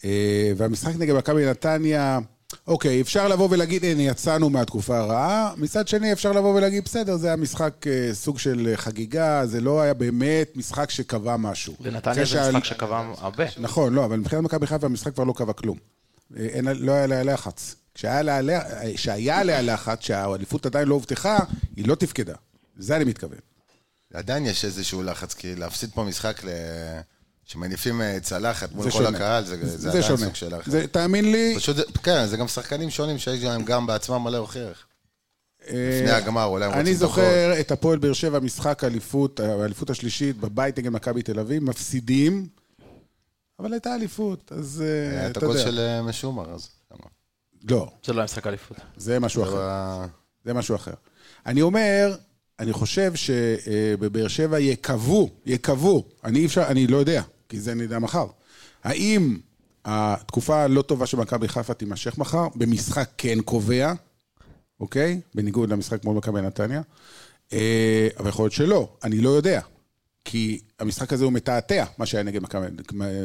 אה, 0.04 0.52
והמשחק 0.56 0.92
נגד 0.98 1.14
מכבי 1.14 1.46
נתניה, 1.46 2.18
אוקיי, 2.66 3.00
אפשר 3.00 3.28
לבוא 3.28 3.48
ולהגיד, 3.50 3.84
הנה, 3.84 4.02
יצאנו 4.02 4.50
מהתקופה 4.50 4.98
הרעה. 4.98 5.52
מצד 5.56 5.88
שני, 5.88 6.12
אפשר 6.12 6.32
לבוא 6.32 6.54
ולהגיד, 6.54 6.84
בסדר, 6.84 7.16
זה 7.16 7.26
היה 7.26 7.36
משחק 7.36 7.86
אה, 7.86 8.14
סוג 8.14 8.38
של 8.38 8.72
חגיגה, 8.76 9.46
זה 9.46 9.60
לא 9.60 9.80
היה 9.80 9.94
באמת 9.94 10.56
משחק 10.56 10.90
שקבע 10.90 11.36
משהו. 11.36 11.74
לנתניה 11.80 12.24
אחרי 12.24 12.42
זה 12.42 12.52
משחק 12.52 12.64
שקבע 12.64 13.12
הרבה. 13.18 13.44
נכון, 13.58 13.94
לא, 13.94 14.04
אבל 14.04 14.16
מבחינת 14.16 14.42
מכבי 14.42 14.66
חיפה 14.66 14.86
המשחק 14.86 15.14
כבר 15.14 15.24
לא 15.24 15.32
קבע 15.36 15.52
כלום. 15.52 15.78
אה, 16.36 16.46
אין, 16.46 16.64
לא 16.64 16.92
היה 16.92 17.04
עליה 17.04 17.22
לחץ. 17.22 17.76
כשהיה 17.94 18.18
עליה, 18.18 18.60
כשהיה 18.94 19.40
עליה 19.40 19.62
לחץ, 19.62 20.00
שהאליפות 20.00 20.66
עדיין 20.66 20.88
לא 20.88 20.94
הובטחה, 20.94 21.38
היא 21.76 21.88
לא 21.88 21.94
תפקדה. 21.94 22.34
לזה 22.78 22.96
אני 22.96 23.04
מתכוון. 23.04 23.38
עדיין 24.14 24.46
יש 24.46 24.64
איזשהו 24.64 25.02
לחץ, 25.02 25.34
כי 25.34 25.54
להפסיד 25.54 25.90
פה 25.94 26.04
משחק 26.04 26.44
ל... 26.44 26.48
שמניפים 27.44 28.00
אה, 28.00 28.18
צלחת 28.22 28.72
מול 28.72 28.84
זה 28.84 28.90
כל 28.90 29.04
שונה. 29.04 29.16
הקהל, 29.16 29.44
זה, 29.44 29.66
זה, 29.66 29.78
זה 29.78 29.88
עדיין 29.88 30.02
שונה. 30.04 30.24
סוג 30.24 30.34
של 30.34 30.56
לחץ. 30.56 30.70
זה, 30.70 30.86
תאמין 30.86 31.32
לי, 31.32 31.54
פשוט, 31.56 31.76
כן, 32.02 32.26
זה 32.26 32.36
גם 32.36 32.48
שחקנים 32.48 32.90
שונים 32.90 33.18
שיש 33.18 33.44
להם 33.44 33.64
גם 33.64 33.86
בעצמם 33.86 34.22
מלא 34.24 34.36
הוכיח. 34.36 34.86
אה, 35.68 36.00
לפני 36.02 36.10
הגמר, 36.10 36.44
אולי 36.44 36.64
הם 36.64 36.72
אני 36.72 36.80
רוצים 36.80 36.94
זוכר 36.94 37.60
את 37.60 37.70
הפועל 37.70 37.98
באר 37.98 38.12
שבע, 38.12 38.40
משחק 38.40 38.84
אליפות, 38.84 39.40
האליפות 39.40 39.90
השלישית, 39.90 40.36
בבית 40.36 40.78
נגד 40.78 40.88
מכבי 40.90 41.22
תל 41.22 41.38
אביב, 41.38 41.62
מפסידים, 41.62 42.46
אבל 43.58 43.72
הייתה 43.72 43.94
אליפות, 43.94 44.52
אז 44.56 44.84
אה, 44.86 45.10
היה 45.10 45.26
את 45.26 45.36
אתה 45.36 45.46
הגול 45.46 45.56
יודע. 45.56 45.70
של 45.70 45.78
אה, 45.78 46.02
משומר, 46.02 46.54
אז... 46.54 46.68
לא, 47.70 47.92
זה 48.04 48.12
לא 48.12 48.18
היה 48.18 48.24
משחק 48.24 48.46
אליפות. 48.46 48.76
זה 48.96 49.18
משהו 49.20 49.42
אחר. 49.42 49.56
ב- 49.56 50.06
זה 50.44 50.54
משהו 50.54 50.76
אחר. 50.76 50.94
אני 51.46 51.62
אומר, 51.62 52.16
אני 52.60 52.72
חושב 52.72 53.12
שבבאר 53.14 54.28
שבע 54.28 54.60
יקוו, 54.60 55.30
יקוו, 55.46 56.04
אני 56.24 56.46
אפשר, 56.46 56.64
אני 56.66 56.86
לא 56.86 56.96
יודע, 56.96 57.22
כי 57.48 57.60
זה 57.60 57.74
יודע 57.80 57.98
מחר. 57.98 58.26
האם 58.84 59.38
התקופה 59.84 60.62
הלא 60.62 60.82
טובה 60.82 61.06
של 61.06 61.16
מכבי 61.16 61.48
חיפה 61.48 61.74
תימשך 61.74 62.18
מחר, 62.18 62.48
במשחק 62.54 63.08
כן 63.18 63.40
קובע, 63.40 63.92
אוקיי? 64.80 65.20
בניגוד 65.34 65.70
למשחק 65.70 66.04
מול 66.04 66.16
מכבי 66.16 66.42
נתניה. 66.42 66.82
אה, 67.52 68.08
אבל 68.18 68.28
יכול 68.28 68.44
להיות 68.44 68.52
שלא, 68.52 68.88
אני 69.04 69.20
לא 69.20 69.30
יודע. 69.30 69.60
כי 70.24 70.60
המשחק 70.80 71.12
הזה 71.12 71.24
הוא 71.24 71.32
מתעתע, 71.32 71.84
מה 71.98 72.06
שהיה 72.06 72.22
נגד 72.24 72.42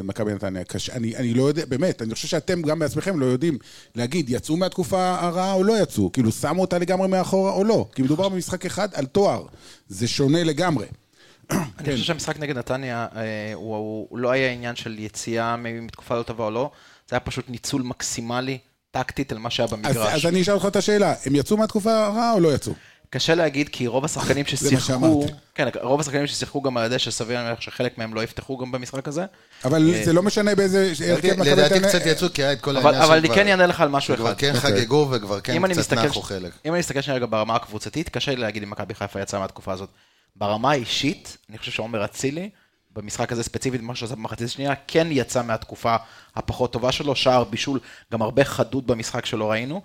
מכבי- 0.02 0.32
נתניה. 0.34 0.62
אני, 0.92 1.16
אני 1.16 1.34
לא 1.34 1.42
יודע, 1.42 1.64
באמת, 1.64 2.02
אני 2.02 2.14
חושב 2.14 2.28
שאתם 2.28 2.62
גם 2.62 2.78
בעצמכם 2.78 3.20
לא 3.20 3.26
יודעים 3.26 3.58
להגיד, 3.94 4.30
יצאו 4.30 4.56
מהתקופה 4.56 5.16
הרעה 5.20 5.52
או 5.52 5.64
לא 5.64 5.82
יצאו? 5.82 6.12
כאילו, 6.12 6.32
שמו 6.32 6.60
אותה 6.60 6.78
לגמרי 6.78 7.08
מאחורה 7.08 7.52
או 7.52 7.64
לא? 7.64 7.88
כי 7.94 8.02
מדובר 8.02 8.28
במשחק 8.28 8.66
אחד 8.66 8.88
על 8.94 9.06
תואר. 9.06 9.46
זה 9.88 10.08
שונה 10.08 10.44
לגמרי. 10.44 10.86
אני. 11.50 11.92
חושב 11.92 11.96
שהמשחק 12.04 12.38
נגד 12.38 12.58
נתניה, 12.58 13.06
אה, 13.16 13.52
הוא, 13.54 13.76
הוא, 14.10 14.18
לא 14.18 14.30
היה 14.30 14.50
עניין 14.52 14.76
של 14.76 14.98
יציאה 14.98 15.56
מתקופה 15.56 16.16
לא 16.16 16.22
טובה 16.22 16.44
או 16.44 16.50
לא, 16.50 16.70
זה 17.08 17.16
היה 17.16 17.20
פשוט 17.20 17.50
ניצול 17.50 17.82
מקסימלי, 17.82 18.58
טקטית, 18.90 19.32
על 19.32 19.38
מה 19.38 19.50
שהיה 19.50 19.64
אז, 19.64 19.72
במגרש. 19.72 19.96
אז 20.14 20.26
אני 20.26 20.42
אשאל 20.42 20.54
אותך 20.54 20.66
את 20.66 20.76
השאלה, 20.76 21.14
הם 21.26 21.34
יצאו 21.34 21.56
מהתקופה 21.56 22.06
הרעה 22.06 22.32
או 22.32 22.40
לא 22.40 22.54
יצאו? 22.54 22.72
קשה 23.10 23.34
להגיד, 23.34 23.68
כי 23.68 23.86
רוב 23.86 24.04
השחקנים 24.04 24.46
ששיחקו. 24.46 25.26
כן, 25.54 25.68
רוב 25.82 26.00
השחקנים 26.00 26.26
ששיחקו 26.26 26.62
גם 26.62 26.76
על 26.76 26.86
ידי 26.86 26.98
שסביר 26.98 27.42
להניח 27.42 27.60
שחלק 27.60 27.98
מהם 27.98 28.14
לא 28.14 28.22
יפתחו 28.22 28.56
גם 28.58 28.72
במשחק 28.72 29.08
הזה. 29.08 29.24
אבל 29.64 29.94
אה, 29.94 30.04
זה 30.04 30.12
לא 30.12 30.22
משנה 30.22 30.54
באיזה 30.54 30.92
הרכב 31.12 31.32
מכבי 31.32 31.50
לדעתי 31.50 31.74
נתניה- 31.74 31.88
קצת 31.88 32.06
יצאו, 32.06 32.28
כי 32.34 32.42
היה 32.42 32.52
את 32.52 32.60
כל 32.60 32.76
אבל, 32.76 32.86
העניין 32.86 33.02
אבל 33.04 33.16
אני 33.18 33.22
שכבר- 33.26 33.34
כן 33.34 33.48
אענה 33.48 33.66
לך 33.66 33.80
על 33.80 33.88
משהו 33.88 34.14
שכבר 34.14 34.26
אחד. 34.30 34.38
כן 34.38 34.52
חגגו 34.54 35.08
וכבר 35.12 35.40
כן 35.40 35.52
אם 35.52 35.64
אני 35.64 35.74
קצת 35.74 35.92
נחו 35.92 36.22
חלק. 36.22 36.52
אם 36.64 36.72
אני 36.72 36.78
מסתכל 36.80 37.00
שנייה 37.00 37.26
ברמה 37.26 37.54
הקבוצתית, 37.56 38.08
קשה 38.08 38.30
לי 38.30 38.36
להגיד 38.40 38.62
אם 38.62 38.70
מכבי 38.70 38.94
חיפה 38.94 39.20
יצאה 39.20 39.40
מהתקופה 39.40 39.72
הזאת. 39.72 39.88
ברמה 40.36 40.70
האישית, 40.70 41.36
אני 41.50 41.58
חושב 41.58 41.72
שעומר 41.72 42.04
אצילי, 42.04 42.50
במשחק 42.98 43.32
הזה 43.32 43.42
ספציפית, 43.42 43.82
מה 43.82 43.94
שעשה 43.94 44.14
במחצית 44.14 44.46
השנייה, 44.46 44.74
כן 44.86 45.08
יצא 45.10 45.42
מהתקופה 45.42 45.96
הפחות 46.36 46.72
טובה 46.72 46.92
שלו, 46.92 47.16
שער 47.16 47.44
בישול, 47.44 47.80
גם 48.12 48.22
הרבה 48.22 48.44
חדות 48.44 48.86
במשחק 48.86 49.26
שלא 49.26 49.50
ראינו, 49.50 49.82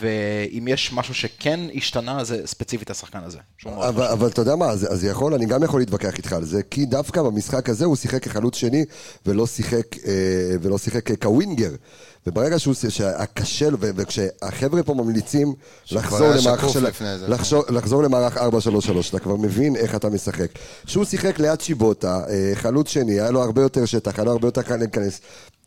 ואם 0.00 0.68
יש 0.68 0.92
משהו 0.92 1.14
שכן 1.14 1.60
השתנה, 1.74 2.24
זה 2.24 2.46
ספציפית 2.46 2.90
השחקן 2.90 3.18
הזה. 3.24 3.38
אבל, 3.66 4.06
אבל 4.06 4.28
אתה 4.28 4.40
יודע 4.40 4.56
מה, 4.56 4.66
אז, 4.66 4.92
אז 4.92 5.04
יכול, 5.04 5.34
אני 5.34 5.46
גם 5.46 5.62
יכול 5.62 5.80
להתווכח 5.80 6.16
איתך 6.16 6.32
על 6.32 6.44
זה, 6.44 6.62
כי 6.62 6.86
דווקא 6.86 7.22
במשחק 7.22 7.68
הזה 7.68 7.84
הוא 7.84 7.96
שיחק 7.96 8.22
כחלוץ 8.22 8.56
שני 8.56 8.84
ולא 9.26 9.46
שיחק, 9.46 9.98
אה, 10.06 10.12
ולא 10.62 10.78
שיחק 10.78 11.10
אה, 11.10 11.16
כווינגר. 11.16 11.70
וברגע 12.26 12.58
שהוא, 12.58 12.74
שהיה 12.88 13.26
קשה 13.26 13.70
לו, 13.70 13.78
וכשהחבר'ה 13.80 14.82
פה 14.82 14.94
ממליצים 14.94 15.54
לחזור 15.92 16.26
היה 16.26 16.36
למערך 16.40 16.68
של... 16.68 16.86
לחזור, 17.28 17.64
לחזור 17.68 18.02
למערך 18.02 18.36
4-3-3, 18.36 18.40
אתה 19.10 19.18
כבר 19.18 19.36
מבין 19.36 19.76
איך 19.76 19.94
אתה 19.94 20.08
משחק. 20.08 20.48
שהוא 20.86 21.04
שיחק 21.04 21.38
ליד 21.38 21.60
שיבוטה, 21.60 22.20
אה, 22.28 22.52
חלוץ 22.54 22.88
שני, 22.88 23.12
היה 23.20 23.30
לו 23.30 23.42
הרבה 23.42 23.62
יותר 23.62 23.84
שטח, 23.84 24.18
היה 24.18 24.24
לו 24.24 24.32
הרבה 24.32 24.48
יותר 24.48 24.62
קל 24.62 24.76
להיכנס. 24.76 25.20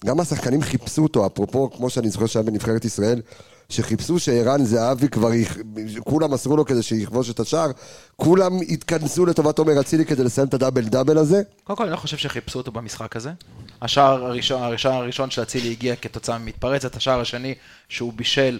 גם 0.05 0.19
השחקנים 0.19 0.61
חיפשו 0.61 1.03
אותו, 1.03 1.25
אפרופו, 1.25 1.69
כמו 1.71 1.89
שאני 1.89 2.09
זוכר 2.09 2.25
שהיה 2.25 2.43
בנבחרת 2.43 2.85
ישראל, 2.85 3.21
שחיפשו 3.69 4.19
שערן 4.19 4.65
זהבי 4.65 5.09
כבר, 5.09 5.33
יכ- 5.33 5.57
כולם 6.03 6.31
מסרו 6.33 6.57
לו 6.57 6.65
כדי 6.65 6.81
שיכבוש 6.83 7.29
את 7.29 7.39
השער, 7.39 7.71
כולם 8.15 8.51
התכנסו 8.69 9.25
לטובת 9.25 9.59
עומר 9.59 9.79
אצילי 9.79 10.05
כדי 10.05 10.23
לסיים 10.23 10.47
את 10.47 10.53
הדאבל 10.53 10.81
דאבל 10.83 11.17
הזה. 11.17 11.41
קודם 11.63 11.77
כל, 11.77 11.83
אני 11.83 11.91
לא 11.91 11.97
חושב 11.97 12.17
שחיפשו 12.17 12.59
אותו 12.59 12.71
במשחק 12.71 13.15
הזה. 13.15 13.29
השער 13.81 14.25
הראשון, 14.25 14.61
הראשון, 14.61 14.93
הראשון 14.93 15.29
של 15.29 15.41
אצילי 15.41 15.71
הגיע 15.71 15.95
כתוצאה 15.95 16.37
ממתפרצת, 16.37 16.95
השער 16.95 17.19
השני 17.19 17.55
שהוא 17.89 18.13
בישל, 18.13 18.59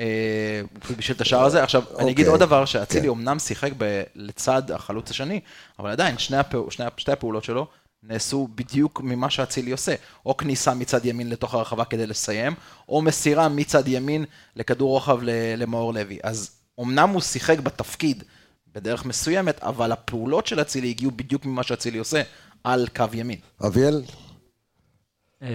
אה, 0.00 0.60
הוא 0.88 0.96
בישל 0.96 1.12
את 1.12 1.20
השער 1.20 1.44
הזה. 1.44 1.62
עכשיו, 1.62 1.82
אני 1.98 2.10
אגיד 2.10 2.26
אוקיי. 2.26 2.32
עוד 2.32 2.40
דבר, 2.40 2.64
שאצילי 2.64 3.02
כן. 3.02 3.08
אומנם 3.08 3.38
שיחק 3.38 3.70
ב- 3.78 4.02
לצד 4.14 4.70
החלוץ 4.70 5.10
השני, 5.10 5.40
אבל 5.78 5.90
עדיין, 5.90 6.18
שני 6.18 6.36
הפעול, 6.36 6.70
שני, 6.70 6.86
שתי 6.96 7.12
הפעולות 7.12 7.44
שלו 7.44 7.66
נעשו 8.02 8.48
בדיוק 8.54 9.00
ממה 9.00 9.30
שאצילי 9.30 9.70
עושה. 9.70 9.94
או 10.26 10.36
כניסה 10.36 10.74
מצד 10.74 11.06
ימין 11.06 11.30
לתוך 11.30 11.54
הרחבה 11.54 11.84
כדי 11.84 12.06
לסיים, 12.06 12.54
או 12.88 13.02
מסירה 13.02 13.48
מצד 13.48 13.88
ימין 13.88 14.24
לכדור 14.56 14.90
רוחב 14.90 15.18
למאור 15.56 15.94
לוי. 15.94 16.18
אז 16.22 16.50
אמנם 16.80 17.08
הוא 17.08 17.20
שיחק 17.20 17.58
בתפקיד 17.58 18.24
בדרך 18.74 19.04
מסוימת, 19.04 19.62
אבל 19.62 19.92
הפעולות 19.92 20.46
של 20.46 20.60
אצילי 20.60 20.90
הגיעו 20.90 21.10
בדיוק 21.16 21.44
ממה 21.44 21.62
שאצילי 21.62 21.98
עושה 21.98 22.22
על 22.64 22.86
קו 22.96 23.04
ימין. 23.12 23.38
אביאל? 23.66 24.02
אה, 25.42 25.48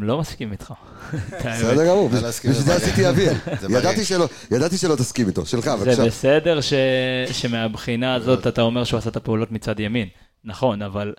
לא 0.00 0.18
מסכים 0.18 0.52
איתך. 0.52 0.72
בסדר 1.38 1.86
גמור, 1.86 2.10
לא 2.12 2.28
בשביל 2.28 2.52
זה 2.52 2.74
עשיתי 2.76 3.02
בריא. 3.12 3.30
ידעתי 3.78 4.04
שלא- 4.04 4.28
ידעתי 4.50 4.78
שלא 4.78 4.96
תסכים 4.96 5.26
איתו, 5.28 5.46
שלך, 5.46 5.68
בבקשה. 5.68 5.94
זה 5.94 6.06
בסדר. 6.06 6.58
שמהבחינה 7.32 8.14
הזאת 8.14 8.46
אתה 8.46 8.62
אומר 8.62 8.84
שהוא 8.84 8.98
עשה 8.98 9.10
את 9.10 9.16
הפעולות 9.16 9.52
מצד 9.52 9.80
ימין. 9.80 10.08
נכון, 10.44 10.82
אבל 10.82 11.12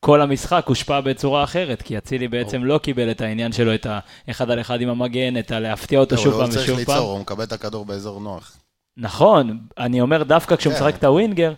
כל 0.00 0.20
המשחק 0.20 0.64
הושפע 0.66 1.00
בצורה 1.00 1.44
אחרת, 1.44 1.82
כי 1.82 1.98
אצילי 1.98 2.28
בעצם 2.28 2.64
לא 2.64 2.78
קיבל 2.78 3.10
את 3.10 3.20
העניין 3.20 3.52
שלו, 3.52 3.74
את 3.74 3.86
האחד 4.28 4.50
על 4.50 4.60
אחד 4.60 4.80
עם 4.80 4.88
המגן, 4.88 5.38
את 5.38 5.50
הלהפתיע 5.50 6.00
אותו 6.00 6.16
הוא 6.16 6.24
שוב 6.24 6.32
לא 6.34 6.38
פעם 6.38 6.50
צריך 6.50 6.64
ושוב 6.64 6.78
ליצור, 6.78 6.94
פעם. 6.94 7.04
הוא 7.04 7.20
מקבל 7.20 7.44
את 7.44 7.52
הכדור 7.52 7.84
באזור 7.84 8.20
נוח. 8.20 8.56
נכון, 8.96 9.58
אני 9.78 10.00
אומר 10.00 10.22
דווקא 10.22 10.56
כשהוא 10.56 10.72
כן. 10.74 10.78
משחק 10.80 10.96
את 10.98 11.04
הווינגר, 11.04 11.52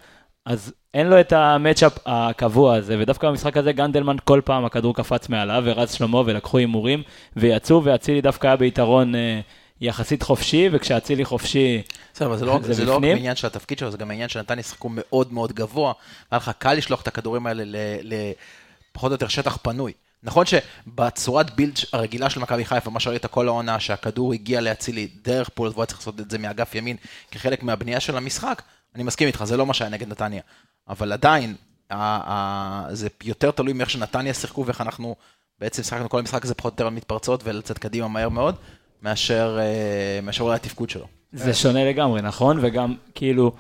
אז 0.47 0.73
אין 0.95 1.07
לו 1.07 1.21
את 1.21 1.33
המצ'אפ 1.33 1.99
הקבוע 2.07 2.75
הזה, 2.75 2.97
ודווקא 2.99 3.29
במשחק 3.29 3.57
הזה 3.57 3.73
גנדלמן 3.73 4.17
כל 4.25 4.41
פעם 4.45 4.65
הכדור 4.65 4.95
קפץ 4.95 5.29
מעליו, 5.29 5.63
ורז 5.67 5.93
שלמה 5.93 6.19
ולקחו 6.19 6.59
הימורים, 6.59 7.03
ויצאו, 7.37 7.85
ואצילי 7.85 8.21
דווקא 8.21 8.47
היה 8.47 8.57
ביתרון 8.57 9.15
אה, 9.15 9.41
יחסית 9.81 10.23
חופשי, 10.23 10.69
וכשאצילי 10.73 11.25
חופשי, 11.25 11.83
בסדר, 12.15 12.37
זה 12.37 12.45
לא, 12.45 12.59
זה 12.63 12.73
זה 12.73 12.85
לא 12.85 12.91
רק 12.91 12.97
בפנים? 12.97 13.17
העניין 13.17 13.37
של 13.37 13.47
התפקיד 13.47 13.79
שלו, 13.79 13.91
זה 13.91 13.99
גם 13.99 14.11
העניין 14.11 14.29
שנתניה 14.29 14.63
שיחקו 14.63 14.89
מאוד 14.91 15.33
מאוד 15.33 15.53
גבוה, 15.53 15.93
היה 16.31 16.37
לך 16.37 16.51
קל 16.59 16.75
לשלוח 16.75 17.03
את 17.03 17.09
הכדורים 17.09 17.47
האלה 17.47 17.63
לפחות 18.03 19.11
או 19.11 19.15
יותר 19.15 19.29
שטח 19.29 19.59
פנוי. 19.63 19.93
נכון 20.23 20.45
שבצורת 20.47 21.55
בילד 21.55 21.79
הרגילה 21.93 22.31
של 22.31 22.41
מכבי 22.41 22.65
חיפה, 22.65 22.91
מה 22.91 23.01
שראית 23.01 23.27
כל 23.27 23.49
העונה, 23.49 23.81
שהכדור 23.81 24.33
הגיע 24.33 24.61
לאצילי 24.61 25.09
דרך 25.23 25.49
פולט, 25.49 25.73
והוא 25.73 25.83
היה 25.83 25.87
צריך 25.87 25.99
לעשות 25.99 26.21
את 26.21 26.31
זה 26.31 26.39
מאגף 26.39 26.75
ימין 26.75 26.97
כחלק 27.31 27.63
מהבנייה 27.63 28.01
של 28.01 28.17
המשחק, 28.17 28.63
אני 28.97 29.03
מסכים 29.03 29.27
איתך, 29.27 29.45
זה 29.45 29.57
לא 29.57 29.67
מה 29.67 29.75
שהיה 29.75 29.91
נגד 29.91 30.09
נתניה. 30.09 30.43
אבל 30.89 31.13
עדיין, 31.13 31.55
ה- 31.91 32.33
ה- 32.33 32.87
זה 32.95 33.09
יותר 33.25 33.51
תלוי 33.51 33.73
מאיך 33.73 33.91
שנתניה 33.91 34.35
שיחקו 34.35 34.67
ואיך 34.67 34.81
אנחנו 34.81 35.17
בעצם 35.61 35.83
שיחקנו 35.83 36.09
כל 36.09 36.19
המשחק 36.19 36.45
הזה 36.45 36.55
פחות 36.55 36.73
יותר 36.73 36.87
על 36.87 36.93
מתפרצות 36.93 37.41
ולצאת 37.45 37.79
קדימה 37.79 38.09
מהר 38.09 38.29
מאוד, 38.29 38.55
מאשר 39.03 39.59
אה, 39.61 40.21
מאשר 40.23 40.45
אולי 40.45 40.55
התפקוד 40.57 40.91
שלו. 40.91 41.07
זה 41.33 41.55
שונה 41.55 41.85
לגמרי, 41.85 42.23
נכון? 42.23 42.59
וגם, 42.63 42.95
כאילו, 43.15 43.53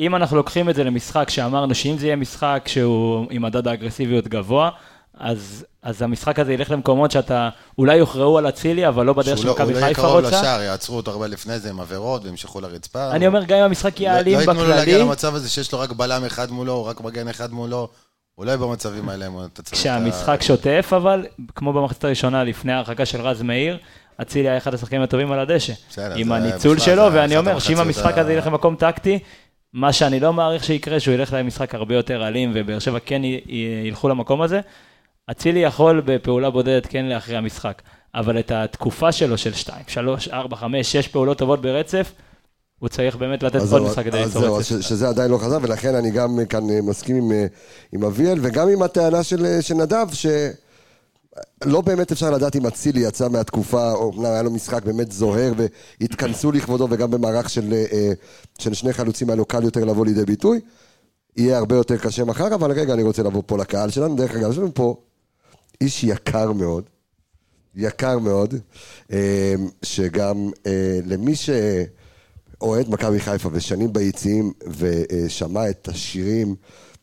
אם 0.00 0.14
אנחנו 0.16 0.36
לוקחים 0.36 0.70
את 0.70 0.74
זה 0.74 0.84
למשחק 0.84 1.30
שאמרנו 1.30 1.74
שאם 1.74 1.98
זה 1.98 2.06
יהיה 2.06 2.16
משחק 2.16 2.64
שהוא 2.66 3.26
עם 3.30 3.42
מדד 3.42 3.68
האגרסיביות 3.68 4.28
גבוה, 4.28 4.70
אז, 5.14 5.66
אז 5.82 6.02
המשחק 6.02 6.38
הזה 6.38 6.52
ילך 6.52 6.70
למקומות 6.70 7.10
שאתה, 7.10 7.48
אולי 7.78 7.96
יוכרעו 7.96 8.38
על 8.38 8.48
אצילי, 8.48 8.88
אבל 8.88 9.06
לא 9.06 9.12
בדרך 9.12 9.38
שהוא 9.38 9.46
לא- 9.46 9.52
שמכבי 9.52 9.72
הוא 9.72 9.80
לא 9.80 9.84
יהיה 9.84 9.94
חיפה 9.94 10.02
קרוב 10.02 10.24
רוצה. 10.24 10.40
לשער, 10.40 10.62
יעצרו 10.62 10.96
אותו 10.96 11.10
הרבה 11.10 11.26
לפני 11.26 11.58
זה 11.58 11.70
עם 11.70 11.80
עבירות 11.80 12.24
וימשכו 12.24 12.60
לרצפה. 12.60 13.10
אני 13.10 13.26
אומר, 13.26 13.44
גם 13.44 13.58
אם 13.58 13.64
המשחק 13.64 14.00
יהיה 14.00 14.14
לא- 14.14 14.18
אלים 14.18 14.34
לא 14.34 14.40
ייתנו 14.40 14.54
לו 14.54 14.68
להגיע 14.68 14.82
בכללי, 14.82 14.98
למצב 14.98 15.34
הזה 15.34 15.48
שיש 15.48 15.72
לו 15.72 15.80
רק 15.80 15.92
בלם 15.92 16.24
אחד 16.24 16.50
מולו, 16.50 16.72
או 16.72 16.84
רק 16.84 17.00
מגן 17.00 17.28
אחד 17.28 17.52
מולו. 17.52 17.88
אולי 18.38 18.56
במצבים 18.56 19.08
האלה 19.08 19.26
אתה 19.52 19.62
צריך... 19.62 19.80
כשהמשחק 19.80 20.42
שוטף, 20.42 20.90
אבל, 20.96 21.26
כמו 21.54 21.72
במחצית 21.72 22.04
הראשונה 22.04 22.44
לפני 22.44 22.72
ההרחקה 22.72 23.06
של 23.06 23.20
רז 23.20 23.42
מאיר, 23.42 23.78
אצילי 24.22 24.48
היה 24.48 24.58
אחד 24.58 24.74
השחקנים 24.74 25.02
הטובים 25.02 25.32
על 25.32 25.38
הדשא. 25.38 25.72
עם 26.16 26.32
הניצול 26.32 26.78
שלו, 26.78 27.12
ואני 27.12 27.36
אומר 27.36 27.58
שאם 27.58 27.78
המשחק 27.80 28.18
הזה 28.18 28.32
ילך 28.32 28.46
למקום 28.46 28.76
טקטי, 28.76 29.18
מה 29.72 29.92
שאני 29.92 30.20
לא 30.20 30.32
מעריך 30.32 30.64
שיקרה, 30.64 31.00
שהוא 31.00 31.14
ילך 31.14 31.32
למשחק 31.32 31.74
הרבה 31.74 31.94
יותר 31.94 32.28
אלים, 32.28 32.52
ובאר 32.54 32.78
שבע 32.78 32.98
כן 32.98 33.22
ילכו 33.84 34.08
למקום 34.08 34.42
הזה, 34.42 34.60
אצילי 35.30 35.60
יכול 35.60 36.02
בפעולה 36.04 36.50
בודדת 36.50 36.86
כן 36.86 37.04
להכריע 37.04 37.40
משחק. 37.40 37.82
אבל 38.14 38.38
את 38.38 38.50
התקופה 38.50 39.12
שלו 39.12 39.38
של 39.38 39.52
2, 39.54 39.84
3, 39.86 40.28
4, 40.28 40.56
5, 40.56 40.92
6 40.92 41.08
פעולות 41.08 41.38
טובות 41.38 41.62
ברצף, 41.62 42.12
הוא 42.78 42.88
צריך 42.88 43.16
באמת 43.16 43.42
לתת 43.42 43.56
עוד 43.56 43.68
זהו, 43.68 43.84
משחק 43.86 44.04
כדי 44.04 44.18
ליצור 44.24 44.42
זהו, 44.42 44.54
רצף. 44.54 44.72
אז 44.72 44.82
ש- 44.82 44.88
שזה 44.88 45.08
עדיין 45.08 45.30
לא 45.30 45.38
חזר, 45.38 45.58
ולכן 45.62 45.94
אני 45.94 46.10
גם 46.10 46.38
כאן 46.48 46.70
אה, 46.70 46.82
מסכים 46.82 47.16
עם, 47.16 47.32
אה, 47.32 47.46
עם 47.92 48.04
אביאל, 48.04 48.38
וגם 48.42 48.68
עם 48.68 48.82
הטענה 48.82 49.22
של, 49.22 49.46
אה, 49.46 49.62
של 49.62 49.74
נדב, 49.74 50.06
שלא 50.12 51.80
באמת 51.80 52.12
אפשר 52.12 52.30
לדעת 52.30 52.56
אם 52.56 52.66
אצילי 52.66 53.00
יצא 53.00 53.28
מהתקופה, 53.28 53.92
או 53.92 54.04
אומנם 54.04 54.24
היה 54.32 54.42
לו 54.42 54.50
משחק 54.50 54.84
באמת 54.84 55.12
זוהר, 55.12 55.52
והתכנסו 56.00 56.52
לכבודו, 56.52 56.86
וגם 56.90 57.10
במערך 57.10 57.50
של, 57.50 57.74
של 58.58 58.74
שני 58.74 58.92
חלוצים 58.92 59.30
היה 59.30 59.36
לו 59.36 59.44
קל 59.44 59.62
יותר 59.64 59.84
לבוא 59.84 60.06
לידי 60.06 60.24
ביטוי. 60.24 60.60
יהיה 61.36 61.58
הרבה 61.58 61.76
יותר 61.76 61.96
קשה 61.96 62.24
מחר, 62.24 62.54
אבל 62.54 62.72
רגע, 62.72 62.94
אני 62.94 63.02
רוצה 63.02 63.22
לבוא 63.22 63.42
פה 63.46 63.58
לקהל 63.58 63.90
שלנו. 63.90 64.16
דרך 64.16 64.36
אגב, 64.36 64.50
יש 64.50 64.58
לנו 64.58 64.74
פה 64.74 64.96
איש 65.80 66.04
יקר 66.04 66.52
מאוד, 66.52 66.84
יקר 67.74 68.18
מאוד, 68.18 68.54
אה, 69.12 69.54
שגם 69.82 70.50
אה, 70.66 70.98
למי 71.06 71.32
שאוהד 71.36 72.88
מכבי 72.88 73.20
חיפה 73.20 73.48
ושנים 73.52 73.92
ביציעים 73.92 74.52
ושמע 74.66 75.70
את 75.70 75.88
השירים 75.88 76.54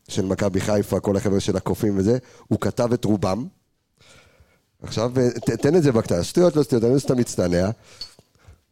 של 0.07 0.25
מכבי 0.25 0.61
חיפה, 0.61 0.99
כל 0.99 1.17
החבר'ה 1.17 1.39
של 1.39 1.57
הקופים 1.57 1.97
וזה, 1.97 2.17
הוא 2.47 2.59
כתב 2.61 2.93
את 2.93 3.05
רובם. 3.05 3.47
עכשיו, 4.83 5.11
אה, 5.19 5.29
ת- 5.31 5.49
תן 5.61 5.75
את 5.75 5.83
זה 5.83 5.91
בקטנה, 5.91 6.23
שטויות 6.23 6.55
לא 6.55 6.63
שטויות, 6.63 6.83
אני 6.83 6.99
שאתה 6.99 7.15
מצטנע. 7.15 7.69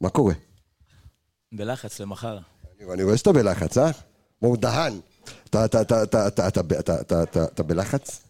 מה 0.02 0.10
קורה? 0.10 0.34
בלחץ 1.54 2.00
למחר. 2.00 2.38
אני- 2.82 2.94
אני 2.94 3.04
רואה 3.04 3.18
שאתה 3.18 3.32
בלחץ, 3.32 3.78
אה? 3.78 3.92
כמו 4.40 4.56
דהן. 4.56 4.94
אתה- 5.50 5.66
אתה- 5.66 5.82
אתה- 5.82 6.04
אתה- 6.04 6.28
אתה- 6.28 6.48
אתה- 6.48 6.60
אתה- 6.80 7.02
אתה- 7.02 7.24
אתה- 7.24 7.44
אתה 7.46 7.64
בלחץ? 7.64 8.22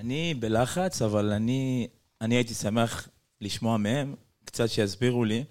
אני 0.00 0.34
בלחץ, 0.34 1.02
אבל 1.02 1.32
אני, 1.32 1.88
אני 2.20 2.34
הייתי 2.34 2.54
שמח 2.54 3.08
לשמוע 3.40 3.76
מהם, 3.76 4.14
קצת 4.44 4.68
שיסבירו 4.68 5.24
לי, 5.24 5.44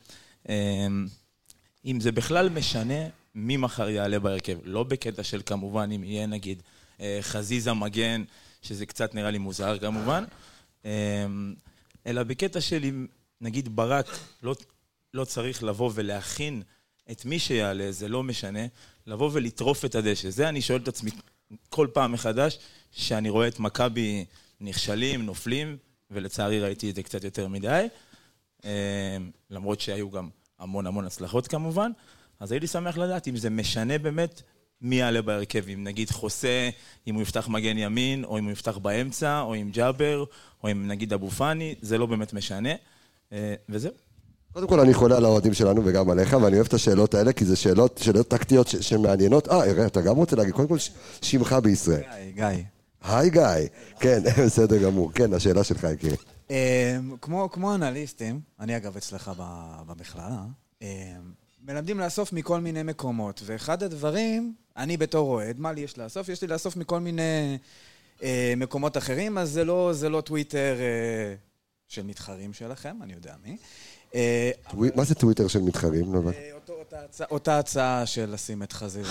אמ, 0.49 1.07
אם 1.85 1.99
זה 1.99 2.11
בכלל 2.11 2.49
משנה 2.49 3.07
מי 3.35 3.57
מחר 3.57 3.89
יעלה 3.89 4.19
בהרכב. 4.19 4.57
לא 4.63 4.83
בקטע 4.83 5.23
של 5.23 5.41
כמובן, 5.45 5.91
אם 5.91 6.03
יהיה 6.03 6.25
נגיד 6.25 6.63
אה, 7.01 7.19
חזיזה 7.21 7.73
מגן, 7.73 8.23
שזה 8.61 8.85
קצת 8.85 9.15
נראה 9.15 9.31
לי 9.31 9.37
מוזר 9.37 9.79
כמובן, 9.79 10.23
אמ, 10.85 11.53
אלא 12.07 12.23
בקטע 12.23 12.61
של 12.61 12.83
אם 12.83 13.07
נגיד 13.41 13.75
ברק 13.75 14.07
לא, 14.43 14.55
לא 15.13 15.25
צריך 15.25 15.63
לבוא 15.63 15.91
ולהכין 15.93 16.61
את 17.11 17.25
מי 17.25 17.39
שיעלה, 17.39 17.91
זה 17.91 18.07
לא 18.07 18.23
משנה, 18.23 18.65
לבוא 19.07 19.29
ולטרוף 19.33 19.85
את 19.85 19.95
הדשא. 19.95 20.29
זה 20.29 20.49
אני 20.49 20.61
שואל 20.61 20.81
את 20.81 20.87
עצמי 20.87 21.11
כל 21.69 21.87
פעם 21.93 22.11
מחדש, 22.11 22.59
שאני 22.91 23.29
רואה 23.29 23.47
את 23.47 23.59
מכבי 23.59 24.25
נכשלים, 24.61 25.21
נופלים, 25.25 25.77
ולצערי 26.11 26.59
ראיתי 26.59 26.89
את 26.89 26.95
זה 26.95 27.03
קצת 27.03 27.23
יותר 27.23 27.47
מדי, 27.47 27.87
אה, 28.65 28.69
למרות 29.49 29.81
שהיו 29.81 30.09
גם 30.11 30.29
המון 30.59 30.87
המון 30.87 31.05
הצלחות 31.05 31.47
כמובן, 31.47 31.91
אז 32.39 32.51
הייתי 32.51 32.67
שמח 32.67 32.97
לדעת 32.97 33.27
אם 33.27 33.37
זה 33.37 33.49
משנה 33.49 33.97
באמת 33.97 34.41
מי 34.81 34.95
יעלה 34.95 35.21
בהרכב, 35.21 35.63
אם 35.73 35.83
נגיד 35.83 36.09
חוסה, 36.09 36.69
אם 37.07 37.15
הוא 37.15 37.21
יפתח 37.21 37.47
מגן 37.47 37.77
ימין, 37.77 38.23
או 38.23 38.37
אם 38.37 38.43
הוא 38.43 38.51
יפתח 38.51 38.77
באמצע, 38.77 39.41
או 39.41 39.53
עם 39.53 39.71
ג'אבר, 39.71 40.23
או 40.63 40.67
עם 40.69 40.87
נגיד 40.87 41.13
אבו 41.13 41.29
פאני, 41.29 41.75
זה 41.81 41.97
לא 41.97 42.05
באמת 42.05 42.33
משנה, 42.33 42.69
אה, 43.33 43.53
וזהו. 43.69 43.91
קודם 44.53 44.67
כל 44.67 44.79
אני 44.79 44.93
חולה 44.93 45.17
על 45.17 45.25
האוהדים 45.25 45.53
שלנו 45.53 45.81
וגם 45.85 46.09
עליך, 46.09 46.33
ואני 46.41 46.55
אוהב 46.55 46.67
את 46.67 46.73
השאלות 46.73 47.13
האלה, 47.13 47.33
כי 47.33 47.45
זה 47.45 47.55
שאלות, 47.55 47.97
שאלות 48.03 48.27
טקטיות 48.27 48.67
ש- 48.67 48.75
שמעניינות. 48.75 49.47
אה, 49.47 49.63
אראה, 49.63 49.85
אתה 49.85 50.01
גם 50.01 50.15
רוצה 50.15 50.35
להגיד, 50.35 50.53
קודם 50.53 50.67
כל 50.67 50.77
ש- 50.79 50.91
שמך 51.21 51.53
בישראל. 51.63 52.01
גיא. 52.35 52.45
היי 53.03 53.29
גיא. 53.29 53.41
כן, 53.99 54.19
בסדר 54.45 54.83
גמור. 54.83 55.11
כן, 55.13 55.33
השאלה 55.33 55.63
שלך, 55.63 55.87
יקירי. 55.93 56.15
אה, 56.51 56.97
כמו, 57.21 57.49
כמו 57.51 57.75
אנליסטים, 57.75 58.39
אני 58.59 58.77
אגב 58.77 58.97
אצלך 58.97 59.31
ב- 59.37 59.81
במכללה, 59.87 60.43
אה, 60.81 60.87
מלמדים 61.65 61.99
לאסוף 61.99 62.33
מכל 62.33 62.59
מיני 62.59 62.83
מקומות, 62.83 63.41
ואחד 63.45 63.83
הדברים, 63.83 64.53
אני 64.77 64.97
בתור 64.97 65.29
אוהד, 65.29 65.59
מה 65.59 65.71
לי 65.71 65.81
יש 65.81 65.97
לאסוף? 65.97 66.29
יש 66.29 66.41
לי 66.41 66.47
לאסוף 66.47 66.75
מכל 66.77 66.99
מיני 66.99 67.57
אה, 68.23 68.53
מקומות 68.57 68.97
אחרים, 68.97 69.37
אז 69.37 69.49
זה 69.51 69.63
לא, 69.65 69.89
זה 69.93 70.09
לא 70.09 70.21
טוויטר 70.21 70.75
אה, 70.79 71.35
של 71.87 72.03
מתחרים 72.03 72.53
שלכם, 72.53 72.97
אני 73.03 73.13
יודע 73.13 73.33
מי. 73.45 73.57
אה, 74.15 74.51
מה 74.95 75.03
זה 75.03 75.15
טוויטר 75.15 75.47
של 75.47 75.61
מתחרים? 75.61 76.13
לא. 76.13 76.21
אותה 76.79 76.99
הצעה- 77.05 77.27
אותה 77.31 77.59
הצעה 77.59 78.05
של 78.05 78.29
לשים 78.33 78.63
את 78.63 78.73
חזיזה 78.73 79.09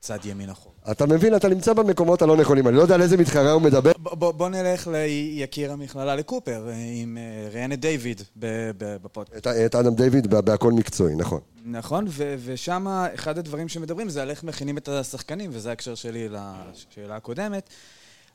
בצד 0.00 0.18
ימין 0.24 0.50
החור. 0.50 0.72
אתה 0.90 1.06
מבין, 1.06 1.36
אתה 1.36 1.48
נמצא 1.48 1.72
במקומות 1.72 2.22
הלא 2.22 2.36
נכונים, 2.36 2.68
אני 2.68 2.76
לא 2.76 2.82
יודע 2.82 2.94
על 2.94 3.02
איזה 3.02 3.16
מתחרה 3.16 3.52
הוא 3.52 3.62
מדבר. 3.62 3.92
ב- 4.02 4.14
בוא, 4.14 4.32
בוא 4.32 4.48
נלך 4.48 4.88
ליקיר 4.92 5.72
המכללה 5.72 6.16
לקופר, 6.16 6.68
עם 7.02 7.18
אה, 7.18 7.48
ראיין 7.52 7.72
את 7.72 7.80
דיוויד 7.80 8.22
בפודקאסט. 8.36 9.46
את- 9.46 9.74
אדם 9.74 9.94
דיוויד 9.94 10.26
בה- 10.26 10.40
בהכל 10.40 10.72
מקצועי, 10.72 11.14
נכון. 11.14 11.40
נכון, 11.64 12.04
ו- 12.08 12.34
ושם 12.44 12.86
אחד 13.14 13.38
הדברים 13.38 13.68
שמדברים 13.68 14.08
זה 14.08 14.22
על 14.22 14.30
איך 14.30 14.44
מכינים 14.44 14.78
את 14.78 14.88
השחקנים, 14.88 15.50
וזה 15.52 15.68
ההקשר 15.70 15.94
שלי 15.94 16.28
לשאלה 16.28 17.16
הקודמת. 17.16 17.68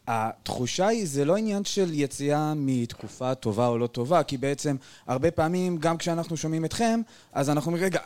התחושה 0.07 0.87
היא, 0.87 1.07
זה 1.07 1.25
לא 1.25 1.35
עניין 1.37 1.63
של 1.63 1.89
יציאה 1.93 2.53
מתקופה 2.55 3.35
טובה 3.35 3.67
או 3.67 3.77
לא 3.77 3.87
טובה, 3.87 4.23
כי 4.23 4.37
בעצם 4.37 4.75
הרבה 5.07 5.31
פעמים, 5.31 5.77
גם 5.77 5.97
כשאנחנו 5.97 6.37
שומעים 6.37 6.65
אתכם, 6.65 7.01
אז 7.33 7.49
אנחנו 7.49 7.69
אומרים, 7.71 7.85
רגע, 7.85 7.99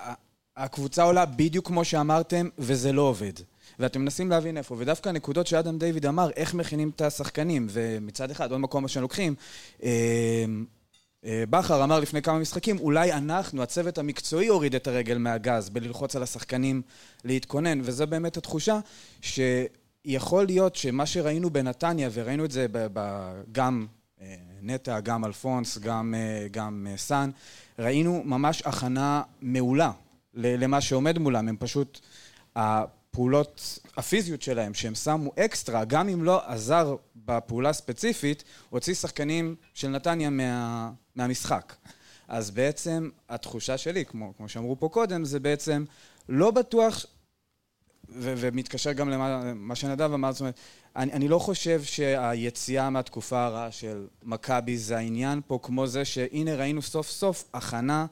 הקבוצה 0.60 1.04
עולה 1.04 1.26
בדיוק 1.26 1.68
כמו 1.68 1.86
שאמרתם, 1.86 2.50
וזה 2.58 2.92
לא 2.92 3.02
עובד. 3.02 3.34
ואתם 3.80 4.02
מנסים 4.02 4.30
להבין 4.30 4.58
איפה, 4.58 4.76
ודווקא 4.78 5.10
הנקודות 5.10 5.48
שאדם 5.48 5.78
דיוויד 5.78 6.06
אמר, 6.06 6.30
איך 6.36 6.54
מכינים 6.54 6.92
את 6.96 7.02
השחקנים, 7.02 7.68
ומצד 7.70 8.32
אחד, 8.32 8.52
עוד 8.52 8.60
מקום 8.60 8.88
שהם 8.88 9.02
לוקחים, 9.02 9.36
אה, 9.84 9.90
אה, 11.26 11.44
בכר 11.50 11.84
אמר 11.84 12.00
לפני 12.00 12.22
כמה 12.22 12.40
משחקים, 12.40 12.80
אולי 12.80 13.14
אנחנו, 13.14 13.64
הצוות 13.64 13.98
המקצועי, 13.98 14.48
הוריד 14.48 14.76
את 14.76 14.88
הרגל 14.88 15.18
מהגז 15.18 15.70
בללחוץ 15.70 16.16
על 16.16 16.24
השחקנים 16.24 16.82
להתכונן, 17.26 17.80
וזו 17.84 18.08
באמת 18.08 18.38
התחושה 18.38 18.80
שיכול 19.22 20.46
להיות 20.46 20.76
שמה 20.76 21.06
שראינו 21.06 21.50
בנתניה, 21.50 22.10
וראינו 22.14 22.46
את 22.46 22.52
זה 22.52 22.68
גם 23.52 23.86
אה, 24.22 24.36
נטע, 24.62 25.00
גם 25.00 25.26
אלפונס, 25.26 25.78
גם, 25.78 26.14
גם 26.52 26.88
סאן, 26.96 27.30
ראינו 27.80 28.22
ממש 28.26 28.62
הכנה 28.66 29.22
מעולה 29.42 29.92
למה 30.34 30.82
שעומד 30.82 31.18
מולם. 31.18 31.48
הם 31.48 31.56
פשוט, 31.60 32.00
הפעולות 32.56 33.80
הפיזיות 33.98 34.42
שלהם, 34.42 34.74
שהם 34.74 34.96
שמו 34.96 35.32
אקסטרה, 35.40 35.86
גם 35.86 36.10
אם 36.10 36.24
לא 36.24 36.42
עזר 36.46 36.96
בפעולה 37.16 37.70
הספציפית, 37.70 38.44
הוציא 38.70 38.94
שחקנים 38.94 39.56
של 39.74 39.88
נתניה 39.88 40.30
מה, 40.30 40.92
מהמשחק. 41.16 41.76
אז 42.28 42.52
בעצם 42.52 43.10
התחושה 43.30 43.78
שלי, 43.78 44.06
כמו, 44.06 44.34
כמו 44.38 44.50
שאמרו 44.50 44.80
פה 44.80 44.90
קודם, 44.90 45.26
זה 45.26 45.40
בעצם 45.40 45.86
לא 46.30 46.52
בטוח 46.52 47.06
ו- 48.10 48.34
ומתקשר 48.38 48.92
גם 48.92 49.10
למה 49.10 49.54
מה 49.54 49.76
שנדב 49.76 50.14
אמר, 50.14 50.32
זאת 50.32 50.42
אומרת, 50.42 50.60
אני, 50.96 51.14
אני 51.14 51.28
לא 51.28 51.40
חושב 51.40 51.84
שהיציאה 51.84 52.90
מהתקופה 52.90 53.46
הרעה 53.46 53.72
של 53.72 54.08
מכבי 54.24 54.78
זה 54.78 54.98
העניין 54.98 55.42
פה, 55.48 55.60
כמו 55.62 55.88
זה 55.88 56.06
שהנה 56.06 56.56
ראינו 56.56 56.82
סוף 56.82 57.10
סוף 57.10 57.50
הכנה 57.54 58.06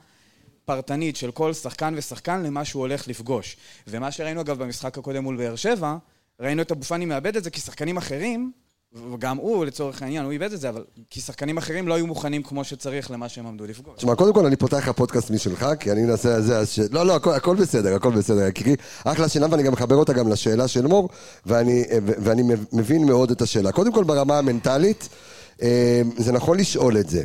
פרטנית 0.67 1.15
של 1.15 1.31
כל 1.31 1.53
שחקן 1.53 1.93
ושחקן 1.97 2.43
למה 2.43 2.65
שהוא 2.65 2.79
הולך 2.79 3.07
לפגוש. 3.07 3.57
ומה 3.87 4.11
שראינו 4.11 4.41
אגב 4.41 4.63
במשחק 4.63 4.97
הקודם 4.97 5.23
מול 5.23 5.37
באר 5.37 5.55
שבע, 5.55 5.97
ראינו 6.39 6.61
את 6.61 6.71
אבו 6.71 6.83
פאני 6.83 7.05
מאבד 7.05 7.37
את 7.37 7.43
זה 7.43 7.49
כי 7.49 7.61
שחקנים 7.61 7.97
אחרים, 7.97 8.51
וגם 9.13 9.37
הוא 9.37 9.65
לצורך 9.65 10.01
העניין, 10.01 10.23
הוא 10.23 10.31
איבד 10.31 10.53
את 10.53 10.59
זה, 10.59 10.69
אבל 10.69 10.83
כי 11.09 11.21
שחקנים 11.21 11.57
אחרים 11.57 11.87
לא 11.87 11.93
היו 11.93 12.07
מוכנים 12.07 12.43
כמו 12.43 12.63
שצריך 12.63 13.11
למה 13.11 13.29
שהם 13.29 13.47
עמדו 13.47 13.65
לפגוש. 13.65 13.97
תשמע, 13.97 14.15
קודם 14.15 14.33
כל 14.33 14.45
אני 14.45 14.55
פותח 14.55 14.77
לך 14.77 14.89
פודקאסט 14.89 15.31
משלך, 15.31 15.65
כי 15.79 15.91
אני 15.91 16.01
מנסה 16.01 16.41
זה, 16.41 16.57
אז 16.57 16.69
ש... 16.69 16.79
לא, 16.79 17.05
לא, 17.05 17.15
הכל, 17.15 17.33
הכל 17.33 17.55
בסדר, 17.55 17.95
הכל 17.95 18.11
בסדר, 18.11 18.47
יקירי. 18.47 18.75
אחלה 19.03 19.29
שאלה, 19.29 19.47
ואני 19.51 19.63
גם 19.63 19.73
מחבר 19.73 19.95
אותה 19.95 20.13
גם 20.13 20.27
לשאלה 20.27 20.67
של 20.67 20.87
מור, 20.87 21.09
ואני, 21.45 21.83
ואני 22.01 22.43
מבין 22.73 23.05
מאוד 23.05 23.31
את 23.31 23.41
השאלה. 23.41 23.71
קודם 23.71 23.93
כל, 23.93 24.03
ברמה 24.03 24.37
המנטלית, 24.37 25.09
זה 26.17 26.31
נכון 26.31 26.59
לשאול 26.59 26.97
את 26.97 27.09
זה. 27.09 27.23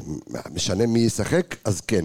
משנה 0.50 0.86
מי 0.86 0.98
ישחק? 0.98 1.56
אז 1.64 1.80
כן, 1.80 2.04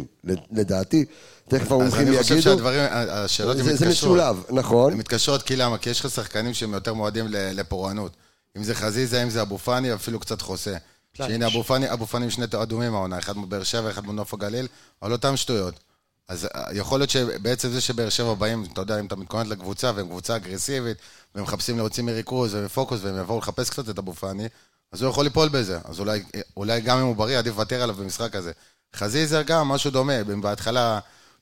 לדעתי. 0.51 1.05
תכף 1.47 1.71
המומחים 1.71 2.01
יגידו. 2.01 2.19
אז 2.19 2.31
אני 2.31 2.39
חושב 2.39 2.41
שהדברים, 2.41 2.79
השאלות 2.91 3.57
הן 3.57 3.61
מתקשרות. 3.61 3.79
זה 3.79 3.89
משולב, 3.89 4.43
נכון. 4.49 4.91
הן 4.91 4.97
מתקשרות 4.97 5.43
כי 5.43 5.55
למה? 5.55 5.77
כי 5.77 5.89
יש 5.89 6.05
לך 6.05 6.11
שחקנים 6.11 6.53
שהם 6.53 6.73
יותר 6.73 6.93
מועדים 6.93 7.25
לפורענות. 7.29 8.11
אם 8.57 8.63
זה 8.63 8.75
חזיזה, 8.75 9.23
אם 9.23 9.29
זה 9.29 9.41
אבו 9.41 9.57
פאני, 9.57 9.93
אפילו 9.93 10.19
קצת 10.19 10.41
חוסה. 10.41 10.77
שהנה 11.13 11.47
אבו 11.47 11.63
פאני, 11.63 11.93
אבו 11.93 12.07
פאני 12.07 12.25
עם 12.25 12.31
שני 12.31 12.45
אדומים 12.45 12.95
העונה, 12.95 13.19
אחד 13.19 13.37
מבאר 13.37 13.63
שבע, 13.63 13.89
אחד 13.89 14.05
מנוף 14.05 14.33
הגליל, 14.33 14.67
על 15.01 15.11
אותם 15.11 15.37
שטויות. 15.37 15.79
אז 16.27 16.45
אה, 16.45 16.63
יכול 16.73 16.99
להיות 16.99 17.09
שבעצם 17.09 17.69
זה 17.69 17.81
שבאר 17.81 18.09
שבע 18.09 18.33
באים, 18.33 18.65
אתה 18.73 18.81
יודע, 18.81 18.99
אם 18.99 19.05
אתה 19.05 19.15
מתכונן 19.15 19.49
לקבוצה, 19.49 19.91
והם 19.95 20.07
קבוצה 20.07 20.35
אגרסיבית, 20.35 20.97
והם 21.35 21.43
מחפשים 21.43 21.77
להוציא 21.77 22.03
מריכוז 22.03 22.55
ומפוקוס, 22.55 22.99
והם 23.03 23.17
יבואו 23.17 23.39
לחפש 23.39 23.69
קצת 23.69 23.89
את 23.89 23.97
אבו 23.97 24.13
פאני, 24.13 24.47
אז 24.91 25.01
הוא 25.01 25.09
יכול 25.09 25.23
ליפול 25.23 25.49
בזה. 25.49 25.79
אז 25.85 25.99
אולי, 25.99 26.23
אולי 26.57 26.81
גם 26.81 26.97
אם 26.97 27.05
הוא 27.05 27.15
בריא, 27.15 27.37
עדיף 27.37 27.53
לוותר 27.53 27.81
עליו 27.83 27.95
במשחק 27.95 28.35
הזה. 28.35 28.51
חזיזה 28.95 29.43
גם, 29.43 29.67
משהו 29.67 29.91
דומה. 29.91 30.23
בהתחלה, 30.23 30.99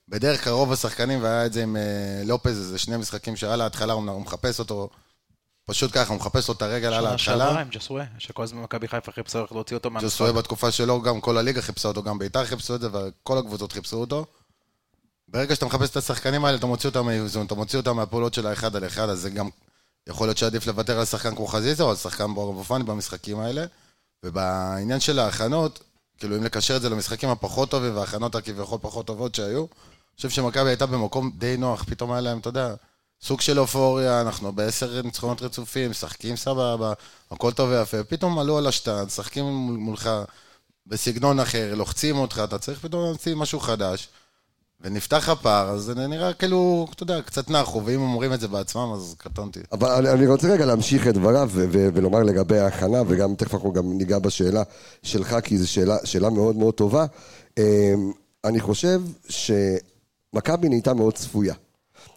בדרך 0.08 0.44
כלל 0.44 0.52
רוב 0.52 0.72
השחקנים, 0.72 1.22
והיה 1.22 1.46
את 1.46 1.52
זה 1.52 1.62
עם 1.62 1.76
אה, 1.76 2.22
לופז, 2.24 2.58
איזה 2.58 2.78
שני 2.78 2.96
משחקים 2.96 3.36
שעל 3.36 3.60
ההתחלה, 3.60 3.92
הוא 3.92 4.20
מחפש 4.20 4.58
אותו, 4.58 4.88
פשוט 5.64 5.90
ככה, 5.94 6.12
הוא 6.12 6.20
מחפש 6.20 6.48
לו 6.48 6.54
את 6.54 6.62
הרגל 6.62 6.86
על 6.86 7.00
שנה 7.00 7.10
ההתחלה. 7.10 7.44
שעברה 7.44 7.60
עם 7.60 7.68
ג'סווה, 7.68 8.04
שכל 8.18 8.42
הזמן 8.42 8.62
מכבי 8.62 8.88
חיפה 8.88 9.12
חיפשו 9.12 9.42
איך 9.42 9.52
להוציא 9.52 9.76
אותו 9.76 9.90
מהמשחק. 9.90 10.10
ג'וסוי 10.10 10.32
בתקופה 10.32 10.70
שלו, 10.70 11.02
גם 11.02 11.20
כל 11.20 11.38
הליגה 11.38 11.62
חיפשה 11.62 11.88
אותו, 11.88 12.02
גם 12.02 12.18
ביתר 12.18 12.44
חיפשו 12.44 12.74
את 12.74 12.80
זה, 12.80 12.88
וכל 12.92 13.38
הקבוצות 13.38 13.72
חיפשו 13.72 13.96
אותו. 13.96 14.26
ברגע 15.28 15.54
שאתה 15.54 15.66
מחפש 15.66 15.90
את 15.90 15.96
השחקנים 15.96 16.44
האלה, 16.44 16.58
אתה 16.58 16.66
מוציא 16.66 16.88
אותם 16.88 17.06
מאיזון, 17.06 17.46
אתה 17.46 17.54
מוציא 17.54 17.78
אותם 17.78 17.96
מהפעולות 17.96 18.34
של 18.34 18.46
האחד 18.46 18.76
על 18.76 18.86
אחד, 18.86 19.08
אז 19.08 19.20
זה 19.20 19.30
גם 19.30 19.48
יכול 20.08 20.26
להיות 20.26 20.38
שעדיף 20.38 20.66
לוותר 20.66 20.98
על 20.98 21.04
שחקן 21.04 21.34
כמו 21.34 21.46
חזיזה, 21.46 21.82
או 21.82 21.90
על 21.90 21.96
שחקן 21.96 22.24
כמו 22.24 22.64
פאני 22.64 22.84
במשחקים 22.84 23.40
האלה. 23.40 23.64
ובעניין 24.24 25.00
של 25.00 25.18
ההכנות, 25.18 25.82
כאילו 26.18 26.36
אם 26.36 26.44
לקשר 26.44 26.76
את 26.76 26.82
זה 26.82 26.88
למשחקים 26.88 27.28
הפחות 27.28 27.70
טובים 27.70 27.96
וההכנות 27.96 28.34
הכביכול 28.34 28.78
פחות 28.82 29.06
טובות 29.06 29.34
שהיו, 29.34 29.58
אני 29.60 30.16
חושב 30.16 30.30
שמכבי 30.30 30.68
הייתה 30.68 30.86
במקום 30.86 31.32
די 31.38 31.56
נוח, 31.56 31.84
פתאום 31.84 32.12
היה 32.12 32.20
להם, 32.20 32.38
אתה 32.38 32.48
יודע, 32.48 32.74
סוג 33.22 33.40
של 33.40 33.58
אופוריה, 33.58 34.20
אנחנו 34.20 34.52
בעשר 34.52 35.02
ניצחונות 35.02 35.42
רצופים, 35.42 35.90
משחקים 35.90 36.36
סבבה, 36.36 36.92
הכל 37.30 37.52
טוב 37.52 37.70
ויפה, 37.70 38.04
פתאום 38.04 38.38
עלו 38.38 38.58
על 38.58 38.66
השטן, 38.66 39.04
משחקים 39.04 39.44
מול- 39.44 39.76
מולך 39.76 40.10
בסגנון 40.86 41.40
אחר, 41.40 41.74
לוחצים 41.74 42.16
אותך, 42.18 42.40
אתה 42.44 42.58
צריך 42.58 42.80
פתאום 42.80 43.04
להמציא 43.04 43.34
משהו 43.34 43.60
חדש, 43.60 44.08
ונפתח 44.80 45.28
הפער, 45.28 45.68
אז 45.70 45.82
זה 45.82 45.94
נראה 45.94 46.32
כאילו, 46.32 46.86
אתה 46.94 47.02
יודע, 47.02 47.22
קצת 47.22 47.50
נחו, 47.50 47.82
ואם 47.84 48.00
אומרים 48.00 48.32
את 48.32 48.40
זה 48.40 48.48
בעצמם, 48.48 48.92
אז 48.94 49.14
קטונתי. 49.18 49.60
אבל 49.72 49.88
אני- 49.90 50.10
אני 50.10 50.26
רוצה 50.26 50.48
רגע 50.48 50.64
להמשיך 50.66 51.08
את 51.08 51.14
דבריו 51.14 51.48
ו- 51.52 51.66
ו- 51.72 51.88
ולומר 51.94 52.22
לגבי 52.22 52.58
ההכנה, 52.58 53.02
וגם 53.08 53.34
תכף 53.34 53.54
אנחנו 53.54 53.72
גם 53.72 53.92
ניגע 53.98 54.18
בשאלה 54.18 54.62
שלך, 55.02 55.36
כי 55.44 55.58
זו 55.58 55.68
שאלה, 55.68 55.96
שאלה 56.04 56.30
מאוד 56.30 56.56
מאוד 56.56 56.74
טובה. 56.74 57.06
אמ, 57.58 57.62
אני 58.44 58.60
חושב 58.60 59.02
שמכבי 59.28 60.68
נהייתה 60.68 60.94
מאוד 60.94 61.14
צפויה. 61.14 61.54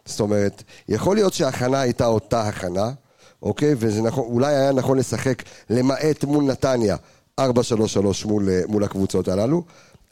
זאת 0.06 0.20
אומרת, 0.20 0.64
יכול 0.90 1.16
להיות 1.16 1.34
שההכנה 1.34 1.80
הייתה 1.82 2.06
אותה 2.06 2.42
הכנה, 2.42 2.92
אוקיי? 3.42 3.76
וזה 3.78 4.02
נכון, 4.02 4.24
אולי 4.24 4.56
היה 4.56 4.72
נכון 4.72 4.98
לשחק 4.98 5.44
למעט 5.70 6.24
מול 6.24 6.44
נתניה 6.44 6.96
4-3-3 7.40 7.44
מול, 8.26 8.50
אה, 8.50 8.62
מול 8.68 8.84
הקבוצות 8.84 9.28
הללו, 9.28 9.64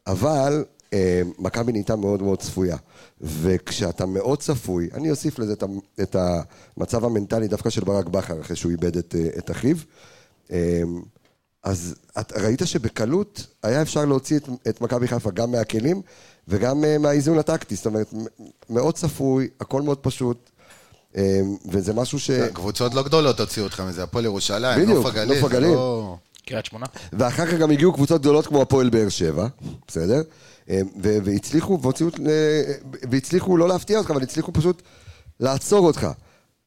אבל 0.07 0.63
מכבי 1.39 1.71
נהייתה 1.71 1.95
מאוד 1.95 2.23
מאוד 2.23 2.39
צפויה. 2.39 2.77
וכשאתה 3.21 4.05
מאוד 4.05 4.39
צפוי, 4.39 4.89
אני 4.93 5.11
אוסיף 5.11 5.39
לזה 5.39 5.53
את, 6.01 6.15
המצב 6.77 7.05
המנטלי 7.05 7.47
דווקא 7.47 7.69
של 7.69 7.83
ברק 7.83 8.05
בכר, 8.05 8.41
אחרי 8.41 8.55
שהוא 8.55 8.71
איבד 8.71 8.97
את, 8.97 9.15
אה, 9.19 9.29
את 9.37 9.51
אחיו. 9.51 9.77
אה, 10.51 10.81
אז 11.63 11.95
את 12.19 12.31
ראית 12.31 12.61
שבקלות 12.65 13.47
היה 13.63 13.81
אפשר 13.81 14.05
להוציא 14.05 14.37
את, 14.37 14.49
את 14.69 14.81
מכבי 14.81 15.07
חיפה 15.07 15.31
גם 15.31 15.51
מהכלים 15.51 16.01
וגם 16.47 16.83
אה, 16.83 16.97
מהאיזון 16.97 17.39
הטקטי, 17.39 17.75
זאת 17.75 17.85
אומרת, 17.85 18.13
מאוד 18.69 18.95
צפוי, 18.95 19.47
הכל 19.59 19.81
מאוד 19.81 19.97
פשוט, 19.97 20.49
אה, 21.17 21.41
וזה 21.71 21.93
משהו 21.93 22.19
ש... 22.19 22.31
קבוצות 22.31 22.93
לא 22.93 23.03
גדולות 23.03 23.39
הוציאו 23.39 23.65
אותך 23.65 23.79
מזה, 23.79 24.03
הפועל 24.03 24.25
ירושלים, 24.25 24.81
בדיוק, 24.81 24.97
נוף 24.97 25.05
הגליל. 25.05 25.35
נוף 25.35 25.43
הגליל. 25.43 25.69
לא- 25.69 26.17
קריית 26.45 26.65
שמונה. 26.65 26.85
ואחר 27.13 27.45
כך 27.45 27.53
גם 27.53 27.71
הגיעו 27.71 27.93
קבוצות 27.93 28.21
גדולות 28.21 28.47
כמו 28.47 28.61
הפועל 28.61 28.89
באר 28.89 29.09
שבע, 29.09 29.47
בסדר? 29.87 30.21
אה, 30.69 30.81
והצליחו, 31.03 31.79
והוציאו, 31.81 32.09
אה, 32.09 32.73
והצליחו 33.11 33.57
לא 33.57 33.67
להפתיע 33.67 33.97
אותך, 33.97 34.11
אבל 34.11 34.23
הצליחו 34.23 34.53
פשוט 34.53 34.81
לעצור 35.39 35.87
אותך. 35.87 36.07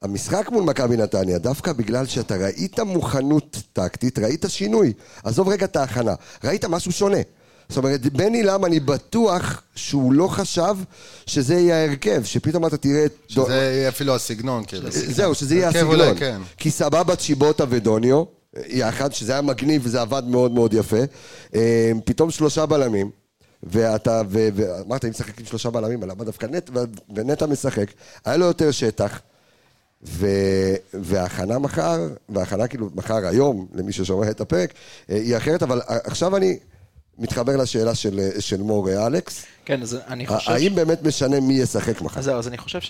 המשחק 0.02 0.48
מול 0.52 0.64
מכבי 0.64 0.96
נתניה, 0.96 1.38
דווקא 1.38 1.72
בגלל 1.72 2.06
שאתה 2.06 2.36
ראית 2.36 2.80
מוכנות 2.80 3.62
טקטית, 3.72 4.18
ראית 4.18 4.44
שינוי. 4.48 4.92
עזוב 5.24 5.48
רגע 5.48 5.64
את 5.64 5.76
ההכנה, 5.76 6.14
ראית 6.44 6.64
משהו 6.64 6.92
שונה. 6.92 7.18
זאת 7.68 7.76
אומרת, 7.78 8.00
בני 8.00 8.42
לם, 8.42 8.64
אני 8.64 8.80
בטוח 8.80 9.62
שהוא 9.74 10.12
לא 10.12 10.28
חשב 10.28 10.76
שזה 11.26 11.54
יהיה 11.54 11.76
ההרכב, 11.76 12.24
שפתאום 12.24 12.66
אתה 12.66 12.76
תראה 12.76 13.04
את... 13.04 13.12
דו- 13.34 13.44
שזה 13.44 13.54
יהיה 13.54 13.88
אפילו 13.88 14.14
הסגנון, 14.14 14.64
כאילו. 14.64 14.88
זהו, 14.90 15.34
שזה 15.34 15.54
יהיה 15.54 15.68
הסגנון. 15.68 16.00
אולי, 16.00 16.16
כן. 16.16 16.40
כי 16.56 16.70
סבבה 16.70 17.16
צ'יבוטה 17.16 17.64
ודוניו, 17.68 18.24
יחד, 18.66 19.12
שזה 19.12 19.32
היה 19.32 19.42
מגניב 19.42 19.82
וזה 19.84 20.00
עבד 20.00 20.22
מאוד 20.26 20.52
מאוד 20.52 20.74
יפה. 20.74 21.00
אה, 21.54 21.92
פתאום 22.04 22.30
שלושה 22.30 22.66
בלמים, 22.66 23.10
ואתה, 23.62 24.22
ואמרת, 24.28 25.04
אם 25.04 25.10
משחק 25.10 25.40
עם 25.40 25.46
שלושה 25.46 25.70
בלמים, 25.70 26.02
למה 26.02 26.24
דווקא 26.24 26.46
נט, 26.46 26.70
ונטע 27.14 27.46
משחק, 27.46 27.92
היה 28.24 28.36
לו 28.36 28.46
יותר 28.46 28.70
שטח, 28.70 29.20
ו, 30.02 30.26
וההכנה 30.94 31.58
מחר, 31.58 32.08
וההכנה 32.28 32.68
כאילו 32.68 32.90
מחר 32.94 33.26
היום, 33.26 33.66
למי 33.74 33.92
ששומע 33.92 34.30
את 34.30 34.40
הפרק, 34.40 34.72
אה, 35.10 35.16
היא 35.16 35.36
אחרת, 35.36 35.62
אבל 35.62 35.80
עכשיו 35.86 36.36
אני 36.36 36.58
מתחבר 37.18 37.56
לשאלה 37.56 37.94
של, 37.94 38.20
של 38.38 38.62
מור 38.62 38.90
אה, 38.90 39.06
אלכס. 39.06 39.44
כן, 39.64 39.82
אז 39.82 39.98
אני 40.06 40.26
חושב... 40.26 40.50
האם 40.50 40.74
באמת 40.74 41.02
משנה 41.02 41.40
מי 41.40 41.54
ישחק 41.54 42.00
מחר? 42.00 42.18
אז 42.18 42.24
זהו, 42.24 42.38
אז 42.38 42.48
אני 42.48 42.58
חושב 42.58 42.80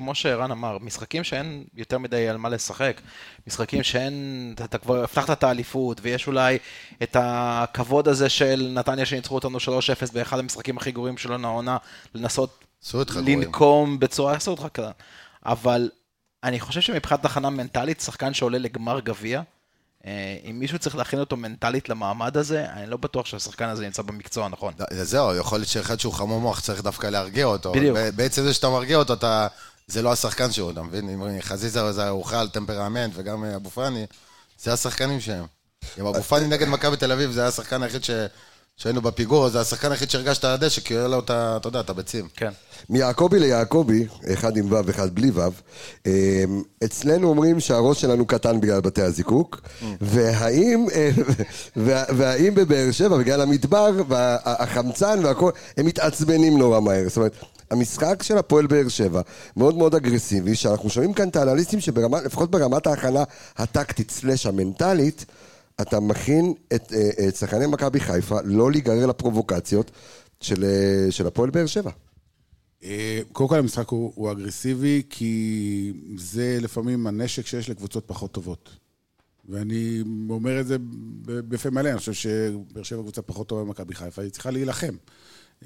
שכמו 0.00 0.14
שערן 0.14 0.50
אמר, 0.50 0.78
משחקים 0.80 1.24
שאין 1.24 1.64
יותר 1.74 1.98
מדי 1.98 2.28
על 2.28 2.36
מה 2.36 2.48
לשחק, 2.48 3.00
משחקים 3.46 3.82
שאין, 3.82 4.54
אתה, 4.64 4.78
כבר 4.78 5.02
הבטחת 5.02 5.30
את 5.38 5.44
האליפות, 5.44 6.00
ויש 6.02 6.26
אולי 6.26 6.58
את 7.02 7.16
הכבוד 7.20 8.08
הזה 8.08 8.28
של 8.28 8.70
נתניה 8.74 9.06
שניצחו 9.06 9.34
אותנו 9.34 9.58
3-0 9.58 10.12
באחד 10.12 10.38
המשחקים 10.38 10.76
הכי 10.76 10.92
גרועים 10.92 11.18
שלנו 11.18 11.48
העונה, 11.48 11.76
לנסות. 12.14 12.64
לנקום 13.26 13.98
בצורה, 13.98 14.34
עשו 14.34 14.50
אותך 14.50 14.66
כזה. 14.74 14.90
אבל 15.46 15.90
אני 16.44 16.60
חושב 16.60 16.80
שמבחינת 16.80 17.24
הכנה 17.24 17.50
מנטלית, 17.50 18.00
שחקן 18.00 18.34
שעולה 18.34 18.58
לגמר 18.58 19.00
גביע, 19.00 19.42
אה, 20.06 20.36
אם 20.50 20.58
מישהו 20.58 20.78
צריך 20.78 20.96
להכין 20.96 21.20
אותו 21.20 21.36
מנטלית 21.36 21.88
למעמד 21.88 22.36
הזה, 22.36 22.66
אני 22.72 22.90
לא 22.90 22.96
בטוח 22.96 23.26
שהשחקן 23.26 23.68
הזה 23.68 23.84
נמצא 23.84 24.02
במקצוע 24.02 24.44
הנכון. 24.44 24.72
זהו, 24.90 25.36
יכול 25.36 25.58
להיות 25.58 25.68
שאחד 25.68 26.00
שהוא 26.00 26.12
חמור 26.12 26.40
מוח 26.40 26.60
צריך 26.60 26.82
דווקא 26.82 27.06
להרגיע 27.06 27.44
אותו. 27.44 27.72
בדיוק. 27.72 27.98
בעצם 28.16 28.42
זה 28.42 28.54
שאתה 28.54 28.68
מרגיע 28.68 28.96
אותו, 28.96 29.12
אתה... 29.12 29.46
זה 29.90 30.02
לא 30.02 30.12
השחקן 30.12 30.50
שהוא, 30.50 30.70
אתה 30.70 30.82
מבין? 30.82 31.08
אם 31.08 31.40
חזיזה 31.40 31.92
זה 31.92 32.08
אוכל, 32.10 32.48
טמפרמנט, 32.48 33.12
וגם 33.16 33.44
אבו 33.44 33.70
פאני, 33.70 34.06
זה 34.62 34.72
השחקנים 34.72 35.20
שהם. 35.20 35.44
אם 36.00 36.06
אבו 36.06 36.22
פאני 36.22 36.46
נגד 36.46 36.68
מכבי 36.68 36.96
תל 36.96 37.12
אביב, 37.12 37.30
זה 37.30 37.40
היה 37.40 37.48
השחקן 37.48 37.82
היחיד 37.82 38.04
ש... 38.04 38.10
כשהיינו 38.76 39.00
בפיגור, 39.02 39.48
זה 39.48 39.60
השחקן 39.60 39.90
היחיד 39.90 40.10
שהרגשת 40.10 40.44
על 40.44 40.50
הדשא, 40.54 40.80
כי 40.80 40.94
היה 40.94 41.08
לו 41.08 41.18
את 41.18 41.30
ה... 41.30 41.56
אתה 41.56 41.68
יודע, 41.68 41.80
את 41.80 41.90
הביצים. 41.90 42.28
כן. 42.36 42.50
מיעקבי 42.90 43.38
ליעקבי, 43.38 44.06
אחד 44.32 44.56
עם 44.56 44.72
ו' 44.72 44.90
אחד 44.90 45.14
בלי 45.14 45.30
ו', 45.30 45.40
אמ, 46.06 46.10
אצלנו 46.84 47.28
אומרים 47.28 47.60
שהראש 47.60 48.00
שלנו 48.00 48.26
קטן 48.26 48.60
בגלל 48.60 48.80
בתי 48.80 49.02
הזיקוק, 49.02 49.60
והאם, 50.00 50.86
אה, 50.94 51.10
וה- 51.76 52.04
והאם 52.16 52.54
בבאר 52.54 52.90
שבע, 52.92 53.16
בגלל 53.18 53.40
המדבר 53.40 53.90
והחמצן 54.08 55.24
והכל, 55.24 55.50
הם 55.76 55.86
מתעצבנים 55.86 56.58
נורא 56.58 56.80
מהר. 56.80 57.08
זאת 57.08 57.16
אומרת, 57.16 57.32
המשחק 57.70 58.22
של 58.22 58.38
הפועל 58.38 58.66
באר 58.66 58.88
שבע 58.88 59.20
מאוד 59.56 59.76
מאוד 59.76 59.94
אגרסיבי, 59.94 60.54
שאנחנו 60.54 60.90
שומעים 60.90 61.12
כאן 61.12 61.28
את 61.28 61.36
האנליסטים 61.36 61.80
שלפחות 61.80 62.50
ברמת 62.50 62.86
ההכנה 62.86 63.24
הטקטית 63.56 64.10
סלש 64.10 64.46
המנטלית, 64.46 65.24
אתה 65.80 66.00
מכין 66.00 66.54
את, 66.74 66.92
אה, 66.92 67.28
את 67.28 67.36
שחקני 67.36 67.66
מכבי 67.66 68.00
חיפה 68.00 68.38
לא 68.44 68.70
להיגרר 68.70 69.06
לפרובוקציות 69.06 69.90
של, 70.40 70.64
אה, 70.64 71.10
של 71.10 71.26
הפועל 71.26 71.50
באר 71.50 71.66
שבע. 71.66 71.90
אה, 72.84 73.20
קודם 73.32 73.48
כל 73.48 73.58
המשחק 73.58 73.88
הוא, 73.88 74.12
הוא 74.14 74.32
אגרסיבי, 74.32 75.02
כי 75.10 75.92
זה 76.16 76.58
לפעמים 76.60 77.06
הנשק 77.06 77.46
שיש 77.46 77.70
לקבוצות 77.70 78.04
פחות 78.06 78.32
טובות. 78.32 78.70
ואני 79.48 80.02
אומר 80.30 80.60
את 80.60 80.66
זה 80.66 80.76
בפה 81.24 81.70
מלא, 81.70 81.88
אני 81.88 81.98
חושב 81.98 82.12
שבאר 82.12 82.82
שבע 82.82 83.02
קבוצה 83.02 83.22
פחות 83.22 83.48
טובה 83.48 83.64
ממכבי 83.64 83.94
חיפה, 83.94 84.22
היא 84.22 84.30
צריכה 84.30 84.50
להילחם. 84.50 84.94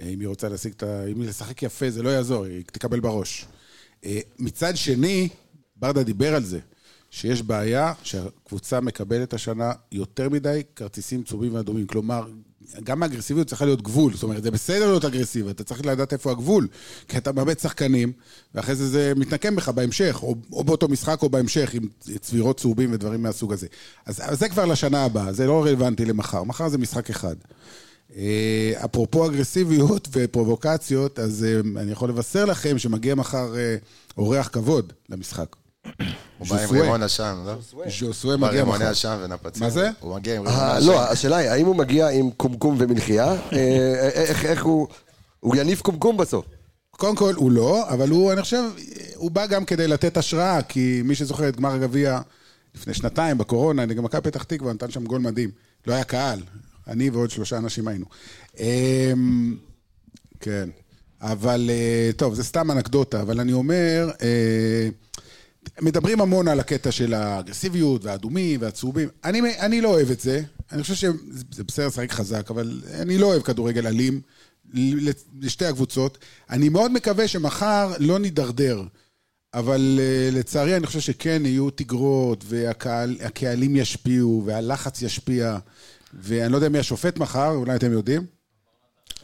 אה, 0.01 0.09
אם 0.09 0.21
היא 0.21 0.29
רוצה 0.29 0.49
להשיג 0.49 0.73
את 0.77 0.83
ה... 0.83 1.05
אם 1.07 1.21
היא 1.21 1.29
לשחק 1.29 1.63
יפה, 1.63 1.91
זה 1.91 2.03
לא 2.03 2.09
יעזור, 2.09 2.45
היא 2.45 2.65
תקבל 2.67 3.01
בראש. 3.01 3.47
אה, 4.05 4.21
מצד 4.39 4.77
שני, 4.77 5.29
ברדה 5.77 6.03
דיבר 6.03 6.35
על 6.35 6.45
זה, 6.45 6.59
שיש 7.11 7.43
בעיה 7.43 7.93
שהקבוצה 8.03 8.81
מקבלת 8.81 9.35
השנה 9.35 9.73
יותר 9.93 10.29
מדי 10.29 10.63
כרטיסים 10.77 11.23
צהובים 11.23 11.55
ואדומים. 11.55 11.87
כלומר, 11.87 12.29
גם 12.85 13.03
האגרסיביות 13.03 13.49
צריכה 13.49 13.65
להיות 13.65 13.83
גבול. 13.83 14.15
זאת 14.15 14.23
אומרת, 14.23 14.43
זה 14.43 14.51
בסדר 14.51 14.87
להיות 14.87 15.05
אגרסיבי, 15.05 15.51
אתה 15.51 15.65
צריך 15.65 15.87
לדעת 15.87 16.13
איפה 16.13 16.31
הגבול. 16.31 16.69
כי 17.09 17.19
אתה 17.19 17.33
מאבד 17.33 17.59
שחקנים, 17.59 18.13
ואחרי 18.55 18.75
זה 18.75 18.89
זה 18.89 19.13
מתנקם 19.17 19.57
בך 19.57 19.69
בהמשך, 19.69 20.19
או, 20.23 20.35
או 20.53 20.65
באותו 20.65 20.89
משחק 20.89 21.23
או 21.23 21.29
בהמשך, 21.29 21.75
עם 21.75 21.89
צבירות 22.21 22.61
צהובים 22.61 22.93
ודברים 22.93 23.23
מהסוג 23.23 23.53
הזה. 23.53 23.67
אז, 24.07 24.21
אז 24.25 24.39
זה 24.39 24.49
כבר 24.49 24.67
לשנה 24.67 25.05
הבאה, 25.05 25.33
זה 25.33 25.47
לא 25.47 25.65
רלוונטי 25.65 26.05
למחר. 26.05 26.45
מחר 26.45 26.69
זה 26.69 26.79
משחק 26.79 27.11
אחד. 27.11 27.37
אה, 28.17 28.73
אפרופו 28.85 29.27
אגרסיביות 29.27 30.09
ופרובוקציות, 30.13 31.19
אז 31.19 31.45
אה, 31.45 31.81
אני 31.83 31.93
יכול 31.93 32.09
לבשר 32.09 32.45
לכם 32.45 32.79
שמגיע 32.79 33.15
מחר 33.15 33.57
אה, 33.57 33.77
אורח 34.19 34.49
כבוד 34.53 34.93
למשחק. 35.09 35.57
הוא 36.39 36.49
בא 36.49 36.61
עם. 36.61 36.71
רימון 36.71 37.03
עשן, 37.03 37.37
לא? 37.47 37.55
ז'וסואה 37.99 38.37
בא 38.37 38.47
מגיע 38.47 38.61
רימוני 38.61 38.79
מחר. 38.79 38.91
עשן 38.91 39.19
ונפצים. 39.25 39.63
מה 39.63 39.71
זה? 39.71 39.91
הוא 40.01 40.15
מגיע 40.17 40.37
עם 40.37 40.43
רימוני 40.47 40.63
אה, 40.63 40.77
עשן. 40.77 40.87
לא, 40.87 41.11
השאלה 41.11 41.37
היא, 41.37 41.49
האם 41.49 41.67
הוא 41.67 41.77
מגיע 41.77 42.09
עם 42.09 42.31
קומקום 42.31 42.77
ומלחייה? 42.79 43.37
איך 44.15 44.45
איך 44.45 44.65
הוא... 44.65 44.89
הוא 45.41 45.57
יניף 45.57 45.83
קומקום 45.83 46.17
בסוף. 46.17 46.45
קודם 46.91 47.17
כל, 47.17 47.35
הוא 47.35 47.51
לא, 47.51 47.89
אבל 47.89 48.09
הוא, 48.09 48.33
אני 48.33 48.43
חושב, 48.43 48.63
הוא 49.15 49.31
בא 49.31 49.47
גם 49.47 49.65
כדי 49.65 49.89
לתת 49.89 50.17
השראה, 50.17 50.63
כי 50.63 51.03
מי 51.05 51.15
שזוכר 51.15 51.49
את 51.49 51.57
גמר 51.57 51.73
הגביע 51.73 52.21
לפני 52.75 52.95
שנתיים, 52.95 53.39
בקורונה, 53.39 53.87
נגד 53.87 54.01
מכבי 54.01 54.21
פתח 54.21 54.43
תקווה, 54.43 54.73
נתן 54.73 54.91
שם 54.91 55.05
גול 55.05 55.21
מדהים. 55.21 55.51
לא 55.87 55.95
היה 55.95 56.05
קהל, 56.05 56.41
אני 56.89 57.11
ועוד 57.11 57.31
שלושה 57.31 57.59
אנשים 57.59 57.89
היינו. 57.89 58.07
אמ, 58.59 59.57
כן, 60.41 60.69
אבל, 61.21 61.71
אה, 61.71 62.11
טוב, 62.17 62.35
זה 62.35 62.45
סתם 62.45 62.71
אנקדוטה, 62.71 63.23
אבל 63.23 63.41
אני 63.41 63.53
אומר, 63.53 64.11
אה, 64.23 64.89
מדברים 65.81 66.21
המון 66.21 66.49
על 66.49 66.61
הקטע 66.61 66.93
של 66.93 67.15
האגרסיביות 67.15 68.05
והאדומים 68.05 68.61
והצהובים. 68.63 69.09
אני, 69.25 69.59
אני 69.59 69.81
לא 69.81 69.89
אוהב 69.89 70.11
את 70.11 70.21
זה. 70.21 70.43
אני 70.73 70.83
חושב 70.83 70.95
שזה 70.95 71.65
בסדר 71.65 71.87
לשחק 71.87 72.13
חזק, 72.13 72.51
אבל 72.51 72.81
אני 73.01 73.19
לא 73.19 73.27
אוהב 73.27 73.43
כדורגל 73.43 73.87
אלים 73.87 74.21
לשתי 75.41 75.67
הקבוצות. 75.67 76.19
אני 76.51 76.69
מאוד 76.69 76.93
מקווה 76.93 77.29
שמחר 77.29 77.93
לא 77.99 78.19
נידרדר. 78.19 78.83
אבל 79.55 80.01
אה, 80.03 80.39
לצערי 80.39 80.77
אני 80.77 80.87
חושב 80.87 81.01
שכן 81.01 81.43
יהיו 81.45 81.71
תגרות, 81.71 82.45
והקהלים 82.49 83.77
ישפיעו, 83.77 84.43
והלחץ 84.47 85.03
ישפיע, 85.03 85.59
ואני 86.21 86.53
לא 86.53 86.57
יודע 86.57 86.69
מי 86.69 86.79
השופט 86.79 87.19
מחר, 87.19 87.51
אולי 87.51 87.77
אתם 87.77 87.93
יודעים? 87.93 88.27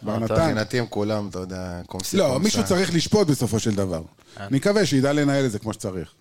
בר 0.03 0.19
נתן. 0.19 0.35
מבחינתי 0.35 0.79
הם 0.79 0.87
כולם, 0.89 1.29
אתה 1.29 1.39
יודע, 1.39 1.81
קומסי 1.87 2.17
לא, 2.17 2.25
קומסה. 2.25 2.39
מישהו 2.39 2.65
צריך 2.65 2.95
לשפוט 2.95 3.29
בסופו 3.29 3.59
של 3.59 3.75
דבר. 3.75 4.03
אני 4.37 4.57
מקווה 4.57 4.87
שידע 4.87 5.13
לנהל 5.13 5.47
את 5.47 5.53
זה 5.53 5.59
כמו 5.59 5.73
שצריך. 5.73 6.15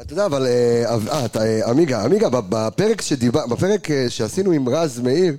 אתה 0.00 0.12
יודע, 0.12 0.26
אבל... 0.26 0.46
אה, 0.46 0.96
אה, 1.12 1.24
אתה, 1.24 1.42
אה, 1.42 1.70
עמיגה, 1.70 2.04
עמיגה, 2.04 2.28
בפרק 2.30 3.00
שדיבר... 3.00 3.46
בפרק 3.46 3.90
אה, 3.90 4.10
שעשינו 4.10 4.52
עם 4.52 4.68
רז 4.68 5.00
מאיר, 5.00 5.36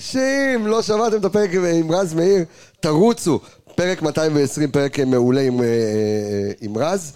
שאם 0.00 0.66
לא 0.66 0.82
שמעתם 0.82 1.16
את 1.16 1.24
הפרק 1.24 1.50
עם 1.74 1.92
רז 1.92 2.14
מאיר, 2.14 2.44
תרוצו. 2.80 3.40
פרק 3.74 4.02
220, 4.02 4.70
פרק 4.70 5.00
מעולה 5.00 5.40
עם, 5.40 5.60
עם 6.60 6.78
רז, 6.78 7.12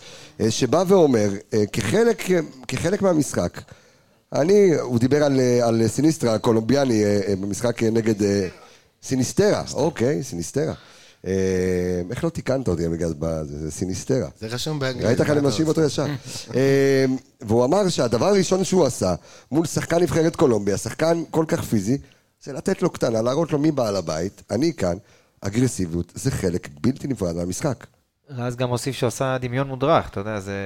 שבא 0.49 0.85
ואומר, 0.89 1.31
כחלק, 1.73 2.23
כחלק 2.69 3.03
מהמשחק, 3.03 3.61
אני, 4.33 4.75
הוא 4.75 4.99
דיבר 4.99 5.25
על, 5.25 5.41
אה, 5.41 5.69
על 5.69 5.89
סיניסטרה 5.89 6.35
הקולומביאני 6.35 7.05
אה, 7.05 7.21
אה, 7.29 7.37
במשחק 7.37 7.83
נגד... 7.83 8.15
סיניסטרה, 9.03 9.63
אוקיי, 9.75 10.23
סיניסטרה. 10.23 10.75
איך 12.11 12.25
לא 12.25 12.29
תיקנת 12.29 12.69
אותי 12.69 12.89
בגלל 12.89 13.13
זה, 13.45 13.59
זה 13.59 13.71
סיניסטרה. 13.71 14.29
זה 14.41 14.47
רשום 14.47 14.79
באנגלית. 14.79 15.07
ראית 15.07 15.21
איך 15.21 15.31
אני 15.31 15.41
משיב? 15.41 15.69
אותו 15.69 15.83
ישר. 15.83 16.07
והוא 17.41 17.65
אמר 17.65 17.89
שהדבר 17.89 18.27
הראשון 18.27 18.65
שהוא 18.65 18.87
עשה 18.87 19.15
מול 19.53 19.67
שחקן 19.67 20.03
נבחרת 20.03 20.37
קולומביה, 20.37 20.77
שחקן 20.77 21.23
כל 21.31 21.45
כך 21.49 21.63
פיזי, 21.63 21.99
זה 22.43 22.53
לתת 22.53 22.83
לו 22.83 22.91
קטנה, 22.91 23.23
להראות 23.23 23.53
לו 23.53 23.59
מי 23.59 23.71
בעל 23.73 23.97
הבית, 23.97 24.43
אני 24.51 24.73
כאן, 24.73 24.97
אגרסיביות 25.41 26.13
זה 26.15 26.31
חלק 26.31 26.69
בלתי 26.81 27.09
נפרד 27.09 27.37
מהמשחק. 27.37 27.87
רז 28.31 28.57
גם 28.57 28.69
הוסיף 28.69 28.95
שהוא 28.95 29.09
עשה 29.09 29.39
דמיון 29.41 29.69
מודרך, 29.69 30.09
אתה 30.09 30.21
יודע, 30.21 30.41
זה, 30.41 30.57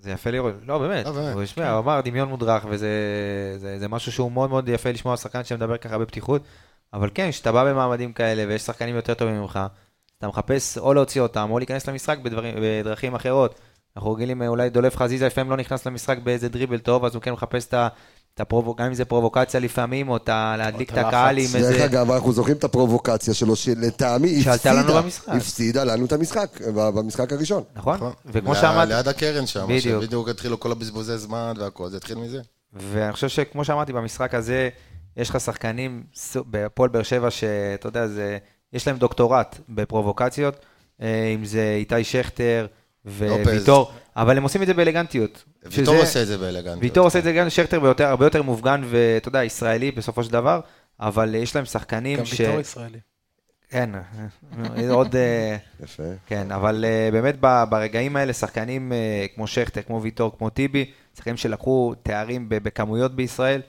זה 0.00 0.10
יפה 0.10 0.30
לראות. 0.30 0.54
לא, 0.66 0.78
באמת. 0.78 1.06
לא, 1.06 1.12
באמת. 1.12 1.34
הוא, 1.34 1.42
השמיע, 1.42 1.70
הוא 1.70 1.78
אמר 1.78 2.00
דמיון 2.00 2.28
מודרך, 2.28 2.66
וזה 2.70 2.88
זה, 3.56 3.78
זה 3.78 3.88
משהו 3.88 4.12
שהוא 4.12 4.32
מאוד 4.32 4.50
מאוד 4.50 4.68
יפה 4.68 4.90
לשמוע 4.90 5.16
שחקן 5.16 5.44
שמדבר 5.44 5.76
ככה 5.76 5.98
בפתיחות. 5.98 6.42
אבל 6.92 7.10
כן, 7.14 7.30
כשאתה 7.30 7.52
בא 7.52 7.64
במעמדים 7.64 8.12
כאלה 8.12 8.44
ויש 8.48 8.62
שחקנים 8.62 8.96
יותר 8.96 9.14
טובים 9.14 9.40
ממך, 9.40 9.60
אתה 10.18 10.28
מחפש 10.28 10.78
או 10.78 10.94
להוציא 10.94 11.20
אותם 11.20 11.48
או 11.50 11.58
להיכנס 11.58 11.88
למשחק 11.88 12.18
בדברים, 12.18 12.54
בדרכים 12.62 13.14
אחרות. 13.14 13.60
אנחנו 13.96 14.12
רגילים, 14.12 14.42
אולי 14.42 14.70
דולף 14.70 14.96
חזיזה 14.96 15.26
לפעמים 15.26 15.50
לא 15.50 15.56
נכנס 15.56 15.86
למשחק 15.86 16.18
באיזה 16.18 16.48
דריבל 16.48 16.78
טוב, 16.78 17.04
אז 17.04 17.14
הוא 17.14 17.22
כן 17.22 17.32
מחפש. 17.32 17.66
את 17.66 17.74
הפרובו... 18.38 18.74
גם 18.74 18.86
אם 18.86 18.94
זה 18.94 19.04
פרובוקציה 19.04 19.60
לפעמים, 19.60 20.08
או 20.08 20.16
את 20.16 20.28
ה... 20.28 20.54
להדליק 20.58 20.92
את 20.92 20.98
הקהל 20.98 21.38
עם 21.38 21.44
איזה... 21.44 21.60
דרך 21.72 21.80
אגב, 21.80 22.10
אנחנו 22.10 22.32
זוכרים 22.32 22.56
את 22.56 22.64
הפרובוקציה 22.64 23.34
שלו, 23.34 23.56
שלטעמי 23.56 24.42
שעלתה 24.42 24.72
לנו 24.72 24.80
הפסידה, 24.80 25.02
במשחק. 25.02 25.28
הפסידה 25.28 25.84
לנו 25.84 26.04
את 26.06 26.12
המשחק, 26.12 26.60
במשחק 26.74 27.32
הראשון. 27.32 27.62
נכון? 27.74 27.98
וכמו 28.26 28.52
ליד- 28.52 28.60
שאמרת... 28.60 28.88
ליד 28.88 29.08
הקרן 29.08 29.46
שם, 29.46 29.66
בדיוק. 29.68 30.02
שבדיוק 30.02 30.28
התחילו 30.28 30.60
כל 30.60 30.72
הבזבוזי 30.72 31.18
זמן 31.18 31.54
והכל, 31.58 31.88
זה 31.88 31.96
התחיל 31.96 32.18
מזה. 32.18 32.40
ואני 32.72 33.12
חושב 33.12 33.28
שכמו 33.28 33.64
שאמרתי, 33.64 33.92
במשחק 33.92 34.34
הזה, 34.34 34.68
יש 35.16 35.30
לך 35.30 35.40
שחקנים 35.40 36.02
בהפועל 36.46 36.88
באר 36.90 37.02
שבע, 37.02 37.30
שאתה 37.30 37.88
יודע, 37.88 38.06
זה, 38.06 38.38
יש 38.72 38.86
להם 38.86 38.96
דוקטורט 38.96 39.58
בפרובוקציות, 39.68 40.56
אה, 41.02 41.32
אם 41.34 41.44
זה 41.44 41.74
איתי 41.78 42.04
שכטר 42.04 42.66
וויטור, 43.06 43.90
אבל 44.16 44.36
הם 44.36 44.42
עושים 44.42 44.62
את 44.62 44.66
זה 44.66 44.74
באלגנטיות. 44.74 45.44
ויטור 45.64 45.94
שזה- 45.94 46.02
עושה 46.04 46.22
את 46.22 46.26
זה 46.26 46.38
באלגנטיות. 46.38 46.78
ויטור 46.82 47.04
עושה 47.04 47.18
את 47.18 47.24
זה 47.24 47.32
גם 47.32 47.50
שכטר 47.50 47.80
ביותר, 47.80 48.04
הרבה 48.06 48.26
יותר 48.26 48.42
מופגן, 48.42 48.82
ואתה 48.90 49.28
יודע, 49.28 49.44
ישראלי 49.44 49.90
בסופו 49.90 50.24
של 50.24 50.32
דבר, 50.32 50.60
אבל 51.00 51.34
יש 51.34 51.56
להם 51.56 51.64
שחקנים 51.64 52.18
גם 52.18 52.24
ש... 52.24 52.40
ויטור 52.40 52.60
ישראלי. 52.60 52.98
כן, 53.70 53.90
אה, 53.94 54.90
עוד... 54.90 55.16
אה, 55.16 55.56
יפה. 55.84 56.02
כן, 56.26 56.52
אבל 56.52 56.84
באמת 57.12 57.36
ב- 57.40 57.64
ברגעים 57.70 58.16
האלה, 58.16 58.32
שחקנים 58.32 58.92
כמו 59.34 59.46
שכטר, 59.46 59.82
כמו 59.82 60.02
ויטור, 60.02 60.38
כמו 60.38 60.50
טיבי, 60.50 60.84
שחקנים 61.16 61.36
שלקחו 61.36 61.94
תארים 62.02 62.48
ב- 62.48 62.54
בכמויות 62.58 63.14
בישראל, 63.16 63.60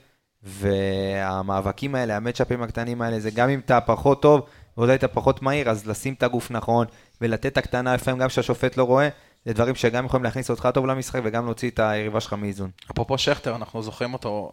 והמאבקים 0.42 1.94
האלה, 1.94 2.16
המצ'אפים 2.16 2.62
הקטנים 2.62 3.02
האלה, 3.02 3.20
זה 3.20 3.30
גם 3.30 3.48
אם 3.48 3.60
אתה 3.64 3.80
פחות 3.80 4.22
טוב, 4.22 4.46
ואולי 4.76 4.94
אתה 4.94 5.08
פחות 5.08 5.42
מהיר, 5.42 5.70
אז 5.70 5.86
לשים 5.86 6.14
את 6.14 6.22
הגוף 6.22 6.50
נכון, 6.50 6.86
ולתת 7.20 7.46
את 7.46 7.58
הקטנה 7.58 7.94
לפעמים 7.94 8.20
גם 8.20 8.28
כשהשופט 8.28 8.76
לא 8.76 8.84
רואה, 8.84 9.08
זה 9.44 9.52
דברים 9.52 9.74
שגם 9.74 10.06
יכולים 10.06 10.24
להכניס 10.24 10.50
אותך 10.50 10.68
טוב 10.74 10.86
למשחק, 10.86 11.20
וגם 11.24 11.44
להוציא 11.44 11.70
את 11.70 11.78
היריבה 11.78 12.20
שלך 12.20 12.32
מאיזון. 12.32 12.70
אפרופו 12.90 13.18
שכטר, 13.18 13.56
אנחנו 13.56 13.82
זוכרים 13.82 14.12
אותו 14.12 14.52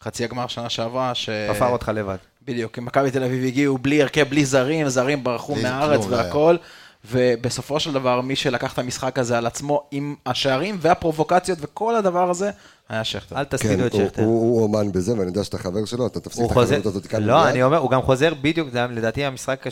מחצי 0.00 0.24
הגמר 0.24 0.46
שנה 0.46 0.70
שעברה, 0.70 1.14
ש... 1.14 1.28
חפר 1.50 1.68
אותך 1.68 1.90
לבד. 1.94 2.16
בדיוק, 2.42 2.78
מכבי 2.78 3.10
תל 3.10 3.24
אביב 3.24 3.44
הגיעו 3.44 3.78
בלי 3.78 4.02
הרכב, 4.02 4.28
בלי 4.28 4.44
זרים, 4.44 4.88
זרים 4.88 5.24
ברחו 5.24 5.54
מהארץ. 5.54 6.06
והכל, 6.06 6.56
ובסופו 7.04 7.80
של 7.80 7.92
דבר, 7.92 8.20
מי 8.20 8.36
שלקח 8.36 8.72
את 8.72 8.78
המשחק 8.78 9.18
הזה 9.18 9.38
על 9.38 9.46
עצמו 9.46 9.88
עם 9.90 10.14
השערים 10.26 10.76
והפרובוקציות 10.80 11.58
וכל 11.62 11.96
הדבר 11.96 12.30
הזה, 12.30 12.50
היה 12.88 13.04
שכטר. 13.04 13.36
אל 13.36 13.44
כן, 13.44 13.56
תספידו 13.56 13.86
את 13.86 13.92
הוא- 13.92 14.06
שכטר. 14.06 14.22
הוא 14.22 14.50
הוא 14.50 14.62
אומן 14.62 14.92
בזה, 14.92 15.12
ואני 15.12 15.26
יודע 15.26 15.44
שאתה 15.44 15.58
חבר 15.58 15.84
שלו, 15.84 16.06
אתה 16.06 16.20
תפסיק 16.20 16.44
את 16.44 16.50
חוזר, 16.50 16.74
החברות 16.74 16.86
הזאת 16.96 17.06
כאן. 17.06 17.22
לא. 17.22 17.48
אני 17.48 17.62
אומר, 17.62 17.76
הוא 17.78 17.90
גם 17.90 18.02
חוזר 18.02 18.34
בדיוק, 18.34 18.68
זה 18.72 18.78
היה 18.78 18.86
לדעתי 18.86 19.24
המשחק 19.24 19.64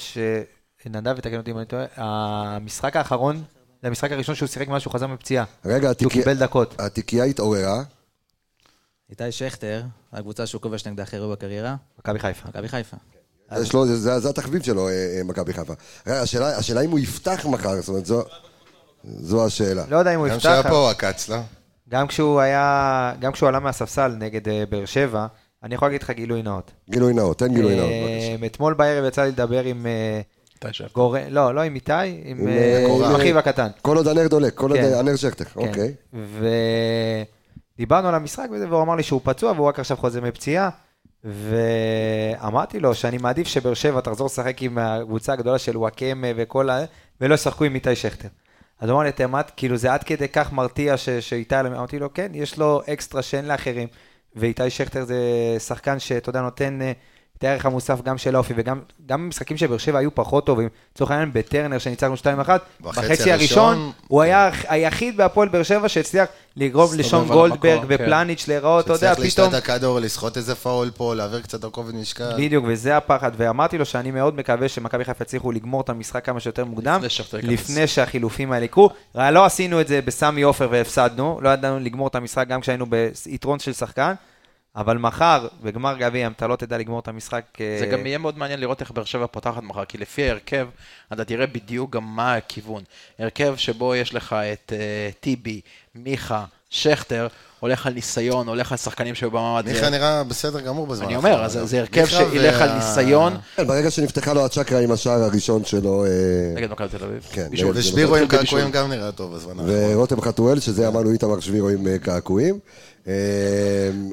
שנדב, 0.82 1.14
ותקן 1.18 1.36
אותי 1.38 1.50
אם 1.50 1.58
אני 1.58 1.66
טועה, 1.66 1.84
המשחק 1.96 2.96
האחרון, 2.96 3.42
זה 3.82 3.88
המשחק 3.88 4.12
הראשון 4.12 4.34
שהוא 4.34 4.46
שיחק 4.46 4.68
מאז 4.68 4.80
שהוא 4.82 4.92
חזר 4.92 5.06
מפציעה. 5.06 5.44
רגע, 5.64 5.90
התיקייה- 6.78 7.24
התעוררה, 7.24 7.82
איתי 9.10 9.32
שכטר, 9.32 9.82
הקבוצה 10.12 10.46
שהוא 10.46 10.62
כובש 10.62 10.86
נגדה 10.86 11.02
הכי 11.02 11.16
הרבה 11.16 11.32
בקריירה. 11.32 11.76
מכבי 11.98 12.18
חיפה. 12.18 12.48
מכבי 12.48 12.68
חיפה. 12.68 12.96
יש 13.60 13.72
לו, 13.72 13.86
זה, 13.86 14.20
זה 14.20 14.28
התחביב 14.28 14.62
שלו, 14.62 14.88
אה, 14.88 14.92
אה, 15.18 15.24
מכבי 15.24 15.52
חיפה. 15.52 15.72
השאלה, 16.06 16.56
השאלה 16.58 16.80
אם 16.80 16.90
הוא 16.90 16.98
יפתח 16.98 17.46
מחר, 17.50 17.80
זאת 17.80 17.88
אומרת, 17.88 18.06
זו, 18.06 18.22
זו 19.04 19.46
השאלה. 19.46 19.84
לא 19.88 19.96
יודע 19.96 20.14
אם 20.14 20.18
הוא 20.18 20.28
גם 20.28 20.32
יפתח. 20.36 20.42
שהיה 20.48 20.62
פה 20.62 20.90
עקץ, 20.90 21.28
לא? 21.28 21.36
גם 21.92 22.06
כשהוא 22.06 22.40
היה, 22.40 23.12
גם 23.20 23.32
כשהוא 23.32 23.48
עלה 23.48 23.60
מהספסל 23.60 24.14
נגד 24.18 24.48
אה, 24.48 24.64
באר 24.70 24.84
שבע, 24.84 25.26
אני 25.62 25.74
יכול 25.74 25.88
להגיד 25.88 26.02
לך 26.02 26.10
גילוי 26.10 26.42
נאות. 26.42 26.70
גילוי 26.90 27.12
נאות, 27.14 27.38
תן 27.38 27.54
גילוי 27.54 27.76
נאות. 27.76 27.90
אה, 27.90 28.46
אתמול 28.46 28.74
בערב 28.74 29.04
יצא 29.04 29.22
לי 29.22 29.28
לדבר 29.28 29.64
עם... 29.64 29.86
אה, 29.86 30.20
איתי 30.54 30.72
שכטר. 30.72 30.92
גור... 30.94 31.16
לא, 31.30 31.54
לא 31.54 31.60
עם 31.60 31.74
איתי, 31.74 31.92
עם 31.92 32.08
עם, 32.24 32.48
עם 32.48 32.86
קורל. 32.86 33.16
אחיו 33.16 33.38
הקטן. 33.38 33.68
כל 33.82 33.96
עוד 33.96 34.08
הנר 34.08 34.28
דולק, 34.28 34.54
כל 34.54 34.70
עוד 34.70 34.80
כן. 34.80 34.92
הנר 34.94 35.16
שכטר, 35.16 35.44
כן. 35.44 35.60
אוקיי. 35.60 35.94
ודיברנו 37.76 38.08
על 38.08 38.14
המשחק 38.14 38.46
וזה, 38.52 38.68
והוא 38.68 38.82
אמר 38.82 38.94
לי 38.94 39.02
שהוא 39.02 39.20
פצוע 39.24 39.52
והוא 39.52 39.68
רק 39.68 39.78
עכשיו 39.78 39.96
חוזר 39.96 40.20
מפציעה. 40.20 40.70
ואמרתי 41.24 42.80
לו 42.80 42.94
שאני 42.94 43.18
מעדיף 43.18 43.46
שבאר 43.46 43.74
שבע 43.74 44.00
תחזור 44.00 44.26
לשחק 44.26 44.62
עם 44.62 44.78
הקבוצה 44.78 45.32
הגדולה 45.32 45.58
של 45.58 45.76
וואקמה 45.76 46.28
וכל 46.36 46.70
ה... 46.70 46.84
ולא 47.20 47.34
ישחקו 47.34 47.64
עם 47.64 47.74
איתי 47.74 47.96
שכטר. 47.96 48.28
אז 48.80 48.88
הוא 48.88 48.96
אמר 48.96 49.04
לי, 49.04 49.12
תימת, 49.12 49.50
כאילו 49.56 49.76
זה 49.76 49.92
עד 49.92 50.04
כדי 50.04 50.28
כך 50.28 50.52
מרתיע 50.52 50.96
ש- 50.96 51.08
שאיתי, 51.08 51.60
אמרתי 51.60 51.98
לו, 51.98 52.14
כן, 52.14 52.32
יש 52.34 52.58
לו 52.58 52.82
אקסטרה 52.92 53.22
שאין 53.22 53.48
לאחרים. 53.48 53.88
ואיתי 54.36 54.70
שכטר 54.70 55.04
זה 55.04 55.16
שחקן 55.58 55.98
שאתה 55.98 56.30
יודע, 56.30 56.40
נותן 56.40 56.82
אה, 56.82 56.92
את 57.42 57.46
הערך 57.46 57.66
המוסף 57.66 58.02
גם 58.02 58.18
של 58.18 58.34
האופי, 58.34 58.54
וגם 58.56 58.80
גם 59.06 59.24
במשחקים 59.24 59.56
שבאר 59.56 59.78
שבע 59.78 59.98
היו 59.98 60.14
פחות 60.14 60.46
טובים, 60.46 60.68
לצורך 60.94 61.10
העניין 61.10 61.30
בטרנר 61.32 61.78
שניצחנו 61.78 62.14
2-1, 62.14 62.18
בחצי 62.80 63.08
בחצי 63.08 63.32
הראשון, 63.32 63.92
הוא 64.08 64.22
היה 64.22 64.50
היחיד 64.68 65.16
בהפועל 65.16 65.48
באר 65.48 65.62
שבע 65.62 65.88
שהצליח 65.88 66.28
לגרום 66.56 66.90
לשון 66.96 67.28
גולדברג 67.28 67.80
כן. 67.80 67.86
ופלניץ' 67.88 68.48
להיראות, 68.48 68.84
אתה 68.84 68.92
יודע, 68.92 69.14
פתאום... 69.14 69.48
את 69.48 69.54
הכדור, 69.54 70.00
לסחוט 70.00 70.36
איזה 70.36 70.54
פאול 70.54 70.90
פה, 70.96 71.14
להעביר 71.14 71.40
קצת 71.40 71.64
על 71.64 71.70
כובד 71.70 71.94
משקל. 71.94 72.32
בדיוק, 72.36 72.64
וזה 72.68 72.96
הפחד, 72.96 73.30
ואמרתי 73.36 73.78
לו 73.78 73.84
שאני 73.84 74.10
מאוד 74.10 74.36
מקווה 74.36 74.68
שמכבי 74.68 75.04
חיפה 75.04 75.22
יצליחו 75.22 75.52
לגמור 75.52 75.80
את 75.80 75.88
המשחק 75.88 76.24
כמה 76.24 76.40
שיותר 76.40 76.64
מוקדם, 76.64 77.00
לפני 77.42 77.86
שהחילופים 77.86 78.52
האלה 78.52 78.64
יקרו. 78.64 78.90
לא 79.14 79.44
עשינו 79.44 79.80
את 79.80 79.88
זה 79.88 80.00
בסמי 80.04 80.42
עופר 80.42 80.68
והפסדנו, 80.70 81.38
לא 81.42 81.48
ידענו 81.48 81.80
לגמור 81.80 82.08
את 82.08 82.14
המשחק 82.14 82.48
גם 82.48 82.60
כשהיינו 82.60 82.86
ביתרון 82.86 83.58
של 83.58 83.72
שחקן, 83.72 84.12
אבל 84.76 84.98
מחר, 84.98 85.48
בגמר 85.62 85.96
גביע, 85.98 86.26
אם 86.26 86.32
אתה 86.32 86.46
לא 86.46 86.56
תדע 86.56 86.78
לגמור 86.78 87.00
את 87.00 87.08
המשחק... 87.08 87.44
זה 87.58 87.84
אה, 87.84 87.92
גם 87.92 88.06
יהיה 88.06 88.18
מאוד 88.18 88.38
מעניין 88.38 88.60
לראות 88.60 88.80
איך 88.80 88.90
באר 88.90 89.04
שבע 89.04 89.26
פותחת 89.26 89.62
מחר, 89.62 89.84
כי 89.84 89.98
לפי 89.98 90.28
ההרכב, 90.28 90.68
אתה 91.12 91.24
תראה 91.24 91.46
בדיוק 91.46 91.90
גם 91.90 92.16
מה 92.16 92.34
הכיוון. 92.34 92.82
הרכב 93.18 93.54
שבו 93.56 93.94
יש 93.94 94.14
לך 94.14 94.32
את 94.32 94.72
אה, 94.76 95.10
טיבי, 95.20 95.60
מיכה, 95.94 96.44
שכטר, 96.72 97.26
הולך 97.60 97.86
על 97.86 97.92
ניסיון, 97.92 98.48
הולך 98.48 98.72
על 98.72 98.78
שחקנים 98.78 99.14
שהיו 99.14 99.30
במעמד. 99.30 99.66
מיכה 99.68 99.90
נראה 99.90 100.24
בסדר 100.24 100.60
גמור 100.60 100.86
בזמן 100.86 101.04
אני 101.06 101.16
אומר, 101.16 101.44
אז 101.44 101.58
זה 101.64 101.78
הרכב 101.80 102.06
שילך 102.06 102.60
על 102.60 102.72
ניסיון. 102.72 103.36
כן, 103.56 103.66
ברגע 103.66 103.90
שנפתחה 103.90 104.32
לו 104.32 104.44
הצ'קרה 104.44 104.80
עם 104.80 104.92
השער 104.92 105.22
הראשון 105.22 105.64
שלו, 105.64 106.04
אה, 106.04 106.10
נגד 106.56 106.70
מכבי 106.70 106.88
תל 106.88 107.04
אביב. 107.04 107.26
כן, 107.32 107.48
ושבירו 107.74 108.16
עם. 108.16 108.28
קעקועים 108.28 108.70
גם 108.70 108.90
נראה 108.90 109.12
טוב 109.12 109.34
בזמן. 109.36 109.54
ורותם 109.66 110.20
חתואל, 110.20 110.60
שזה 110.60 110.88
אמרנו 110.88 111.10
איתמר 111.12 111.40
שבירו 111.40 111.68
עם 111.68 111.86
אה, 111.86 111.98
קעקועים. 111.98 112.58
אה, 113.08 113.12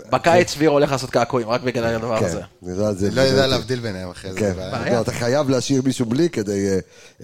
בקיץ 0.10 0.54
שביר 0.54 0.70
הולך 0.70 0.92
לעשות 0.92 1.10
קעקועים, 1.10 1.50
רק 1.50 1.62
בגלל 1.62 1.96
הדבר 1.96 2.20
כן, 2.20 2.26
הזה. 2.26 2.42
זה- 2.62 2.94
זה- 2.94 3.12
לא 3.12 3.22
יודע 3.22 3.48
להבדיל 3.48 3.80
ביניהם 3.80 4.10
אחרי 4.10 4.34
זה. 4.34 4.40
כן. 4.40 4.54
לא, 4.94 5.02
אתה 5.02 5.12
חייב 5.12 5.50
להשאיר 5.50 5.82
מישהו 5.86 6.06
בלי 6.06 6.30
כדי, 6.30 6.68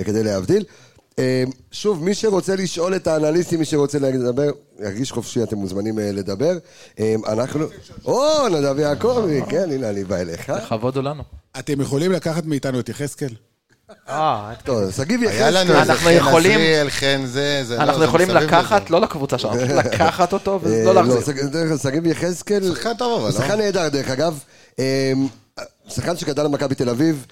כדי 0.06 0.24
להבדיל. 0.24 0.64
אה, 1.20 1.44
שוב, 1.72 2.04
מי 2.04 2.14
שרוצה 2.14 2.56
לשאול 2.56 2.96
את 2.96 3.08
האנליסטים, 3.08 3.60
מי 3.60 3.66
שרוצה 3.66 4.00
לדבר, 4.00 4.52
ירגיש 4.80 5.12
חופשי, 5.12 5.44
אתם 5.44 5.58
מוזמנים 5.58 6.00
אה, 6.00 6.12
לדבר. 6.12 6.58
אה, 7.00 7.16
אנחנו... 7.28 7.66
או, 8.06 8.48
נדב 8.50 8.80
יעקבי, 8.80 9.42
כן, 9.50 9.72
הנה, 9.72 9.90
אני 9.90 10.04
בא 10.04 10.16
אליך. 10.16 10.50
לכבוד 10.50 10.96
הוא 10.96 11.04
לנו. 11.04 11.24
אתם 11.60 11.82
יכולים 11.82 12.12
לקחת 12.12 12.46
מאיתנו 12.46 12.80
את 12.80 12.90
יחזקאל? 12.90 13.30
אה, 14.10 14.54
טוב, 14.64 14.92
שגיב 14.92 15.24
יחזקאל. 15.24 15.58
אנחנו 15.58 16.10
יכולים-. 16.10 16.60
לא, 17.70 17.76
אנחנו 17.84 18.04
יכולים 18.04 18.30
לקחת. 18.30 18.90
לא 18.90 19.02
לקבוצה 19.02 19.38
שלנו, 19.38 19.56
לקחת 19.86 20.34
אותו 20.34 20.52
אה, 20.52 20.58
ולא 20.62 20.84
לא, 20.86 20.94
להחזיר. 20.94 21.36
אגב, 21.64 21.78
שגיב 21.78 22.06
יחזקאל, 22.06 22.74
שחקן 22.76 22.94
טוב 22.98 23.22
אבל, 23.22 23.30
לא? 23.30 23.32
שחקן 23.32 23.58
נהדר 23.58 23.90
דרך 23.90 24.10
אגב. 24.10 24.40
אה, 24.80 25.14
שחקן 25.90 26.18
שגדל 26.18 26.44
במכבי 26.44 26.76
תל 26.76 26.90
אביב, 26.90 27.26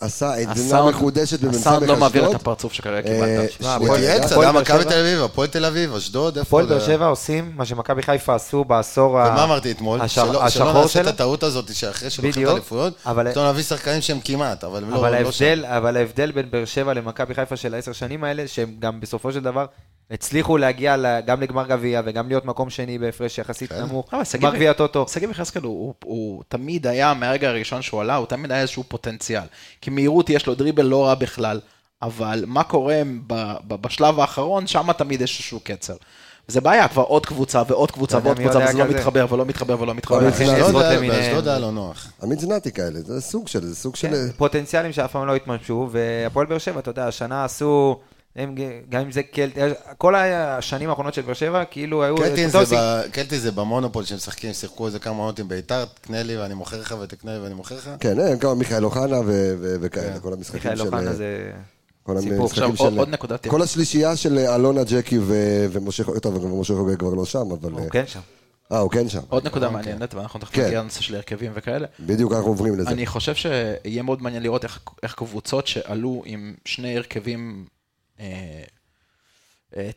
עשה 0.00 0.34
עדנה 0.34 0.86
מחודשת 0.90 1.40
במ"ס 1.40 1.56
הסאונד 1.56 1.82
לא 1.88 1.96
מעביר 1.96 2.22
את 2.22 2.26
אשדוד. 2.28 2.40
הפרצוף 2.40 2.72
שכרגע 2.72 2.96
אה, 3.10 3.46
קיבלת. 3.56 3.78
הוא 3.78 3.96
יודע, 3.96 4.26
באר 4.36 4.52
מכבי 4.52 4.84
תל 4.84 4.98
אביב, 4.98 5.22
הפועל 5.22 5.48
תל 5.48 5.64
אביב, 5.64 5.94
אשדוד, 5.94 6.38
איפה... 6.38 6.48
הפועל 6.48 6.66
באר? 6.66 6.86
שבע 6.86 7.06
עושים 7.06 7.52
מה 7.56 7.64
שמכבי 7.64 8.02
חיפה 8.02 8.34
עשו 8.34 8.64
בעשור 8.64 9.20
ה- 9.20 9.28
ומה 9.32 9.44
אמרתי 9.44 9.70
אתמול? 9.70 10.06
שלא- 10.08 10.42
השחור 10.44 10.72
נעשה 10.72 10.84
את 11.00 11.04
שלה. 11.04 11.08
הטעות 11.10 11.42
הזאת 11.42 11.74
שאחרי 11.74 12.10
שלוקחים 12.10 12.42
את 12.44 12.48
האליפויות, 12.48 12.94
פתאום 13.30 13.46
נביא 13.48 13.62
שחקנים 13.62 14.00
שהם 14.00 14.20
כמעט, 14.24 14.64
אבל 14.64 14.84
הם 14.84 14.90
לא 14.90 14.96
אבל 14.96 15.22
לא 15.22 15.30
שם. 15.32 15.44
אבל 15.64 15.96
ההבדל 15.96 16.32
בין 16.32 16.50
באר 16.50 16.64
שבע 16.64 16.94
למכבי 16.94 17.34
חיפה 17.34 17.56
של 17.56 17.74
העשר 17.74 17.92
שנים 17.92 18.24
האלה, 18.24 18.48
שהם 18.48 18.74
גם 18.78 19.00
בסופו 19.00 19.32
של 19.32 19.40
דבר 19.40 19.66
הצליחו 20.10 20.56
להגיע 20.58 20.96
גם 21.26 21.40
לגמר 21.40 21.66
גביע 21.66 22.02
וגם 22.04 22.28
להיות 22.28 22.44
מקום 22.44 22.70
שני 22.70 22.98
בהפרש 22.98 23.38
יחסית 23.38 23.72
כן. 23.72 23.82
נמוך, 23.82 24.14
גמר 24.40 24.54
גביע 24.54 24.72
טוטו. 24.72 25.06
שגיב 25.08 25.30
יחזקאל 25.30 25.62
הוא, 25.62 25.78
הוא, 25.86 25.94
הוא 26.04 26.42
תמיד 26.48 26.86
היה, 26.86 27.14
מהרגע 27.14 27.48
הראשון 27.48 27.82
שהוא 27.82 28.00
עלה, 28.00 28.16
הוא 28.16 28.26
תמיד 28.26 28.52
היה 28.52 28.60
איזשהו 28.60 28.84
פוטנציאל. 28.88 29.15
כי 29.80 29.90
מהירות 29.90 30.30
יש 30.30 30.46
לו 30.46 30.54
דריבל 30.54 30.86
לא 30.86 31.06
רע 31.06 31.14
בכלל, 31.14 31.60
אבל 32.02 32.44
מה 32.46 32.62
קורה 32.62 33.02
ב, 33.26 33.54
ב, 33.68 33.74
בשלב 33.74 34.20
האחרון, 34.20 34.66
שם 34.66 34.92
תמיד 34.92 35.20
יש 35.20 35.38
איזשהו 35.38 35.60
קצר. 35.64 35.96
וזה 36.48 36.60
בעיה, 36.60 36.88
כבר 36.88 37.02
עוד 37.02 37.26
קבוצה 37.26 37.62
ועוד 37.66 37.90
קבוצה 37.90 38.18
ועוד 38.22 38.38
קבוצה, 38.38 38.58
וזה 38.58 38.78
לא? 38.78 38.84
מתחבר 38.84 39.26
ולא 39.30 39.46
מתחבר 39.46 39.80
ולא 39.80 39.94
מתחבר. 39.94 40.20
באשדוד 40.20 40.82
היה-. 40.82 41.00
באשדוד 41.00 41.48
היה 41.48 41.58
לא 41.58 41.70
נוח. 41.70 42.12
עמית 42.22 42.40
זנתי 42.40 42.72
כאלה, 42.72 43.00
זה 43.00 43.20
סוג 43.20 43.48
של, 43.48 43.64
זה 43.64 43.76
סוג 43.76 43.96
של... 43.96 44.08
כן, 44.08 44.32
פוטנציאלים 44.36 44.92
שאף 44.92 45.12
פעם 45.12 45.26
לא 45.26 45.36
התממשו, 45.36 45.88
והפועל 45.92 46.46
באר 46.46 46.58
שבע, 46.58 46.80
אתה 46.80 46.90
יודע, 46.90 47.06
השנה 47.06 47.44
עשו, 47.44 48.00
הם, 48.36 48.54
גם 48.88 49.00
אם 49.00 49.12
זה 49.12 49.22
קלט, 49.22 49.52
כל 49.98 50.14
השנים 50.14 50.90
האחרונות 50.90 51.14
של 51.14 51.22
באר 51.22 51.34
שבע, 51.34 51.64
כאילו 51.64 52.02
היו... 52.04 52.16
קלטין 52.16 52.46
אותו 52.46 52.58
זה 52.64 52.66
סיג- 52.66 52.78
ב- 52.78 53.02
קלטין 53.12 53.38
זה 53.38 53.52
במונופול 53.52 54.04
שהם 54.04 54.16
משחקים, 54.16 54.52
שיחקו 54.52 54.86
איזה 54.86 54.98
כמה 54.98 55.16
עונות 55.16 55.38
עם 55.38 55.48
ביתר, 55.48 55.84
תקנה 55.84 56.22
לי 56.22 56.36
ואני 56.36 56.54
מוכר 56.54 56.80
לך 56.80 56.94
ותקנה 57.02 57.32
לי 57.34 57.38
ואני 57.38 57.54
מוכר 57.54 57.74
לך. 57.76 57.90
כן, 58.00 58.20
הם 58.20 58.38
כמה 58.38 58.54
מיכאל 58.54 58.84
אוחנה 58.84 59.20
ו- 59.20 59.24
ו- 59.60 59.76
וכאלה, 59.80 60.20
כל 60.20 60.32
המשחקים 60.32 60.60
של... 60.62 60.68
מיכאל 60.68 60.86
אוחנה 60.86 61.12
זה... 61.12 61.50
כל. 62.02 62.16
המשחקים 62.18 62.76
של... 62.76 62.98
עוד 62.98 63.08
נקודה 63.08 63.36
תראה. 63.38 63.54
כל 63.54 63.62
השלישייה 63.62 64.16
של 64.16 64.38
אלונה, 64.38 64.84
ג'קי 64.84 65.18
ו- 65.18 65.66
ומשה 65.72 66.04
חוגג, 66.04 66.18
טוב, 66.18 66.44
גם 66.44 66.60
משה 66.60 66.74
חוגג 66.74 66.96
כבר 66.98 67.14
לא 67.14 67.24
שם, 67.24 67.50
אבל... 67.60 67.72
הוא 67.72 67.90
כן 67.90 68.06
שם. 68.06 68.20
אה, 68.72 68.78
הוא 68.78 68.90
כן 68.90 69.08
שם. 69.08 69.20
עוד 69.28 69.46
נקודה 69.46 69.70
מעניינת, 69.70 70.14
ואנחנו 70.14 70.40
תכף 70.40 70.50
כן. 70.54 70.64
נגיע 70.66 70.80
לנושא 70.80 71.00
של 71.00 71.14
הרכבים 71.14 71.52
וכאלה. 71.54 71.86
בדיוק 72.00 72.32
אנחנו 72.32 72.46
עוברים 72.48 72.78
לזה. 72.78 72.90
אני 72.90 73.06
חושב 73.06 73.34
שיהיה 73.34 74.02
מאוד 74.02 74.22
מעניין 74.22 74.42
לראות 74.42 74.64
איך, 74.64 74.80
איך 75.02 75.14
קבוצות 75.14 75.66
שעלו 75.66 76.22
עם 76.26 76.54
שני 76.64 76.96
הרכבים, 76.96 77.40
אה, 77.40 77.70
אה, 77.70 77.75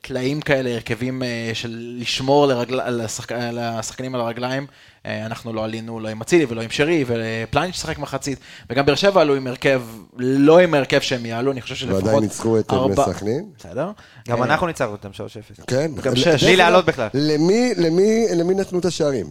טלאים 0.01 0.41
כאלה, 0.41 0.69
הרכבים 0.73 1.23
אה, 1.23 1.51
של 1.53 1.95
לשמור 1.99 2.47
לרגל, 2.47 2.79
על, 2.79 3.01
השחק, 3.01 3.31
על 3.31 3.57
השחקנים 3.59 4.15
על 4.15 4.21
הרגליים. 4.21 4.67
אה, 5.05 5.25
אנחנו 5.25 5.53
לא 5.53 5.63
עלינו 5.63 5.99
לא 5.99 6.09
עם 6.09 6.21
אצילי 6.21 6.45
ולא 6.49 6.61
עם 6.61 6.69
שרי, 6.69 7.05
ופלניץ' 7.07 7.75
שחק 7.75 7.97
מחצית, 7.99 8.39
וגם 8.69 8.85
באר 8.85 8.95
שבע 8.95 9.21
עלו 9.21 9.35
עם 9.35 9.47
הרכב, 9.47 9.81
לא 10.17 10.59
עם 10.59 10.73
הרכב 10.73 10.99
שהם 10.99 11.25
יעלו, 11.25 11.51
אני 11.51 11.61
חושב 11.61 11.75
שלפחות... 11.75 12.03
ועדיין 12.03 12.23
ניצחו 12.23 12.59
את 12.59 12.71
ארבע- 12.71 13.05
סכנין. 13.13 13.45
בסדר. 13.59 13.91
גם 14.27 14.39
אה, 14.43 14.45
אנחנו 14.47 14.67
ניצחנו 14.67 14.91
אותם 14.91 15.09
3-0. 15.09 15.63
כן. 15.67 15.91
גם 16.03 16.13
ל- 16.13 16.15
שש. 16.15 16.27
דרך 16.27 16.41
בלי 16.43 16.49
אגב, 16.53 16.59
לעלות 16.59 16.85
בכלל. 16.85 17.07
למי, 17.13 17.71
למי, 17.77 18.25
למי 18.35 18.53
נתנו 18.55 18.79
את 18.79 18.85
השערים? 18.85 19.25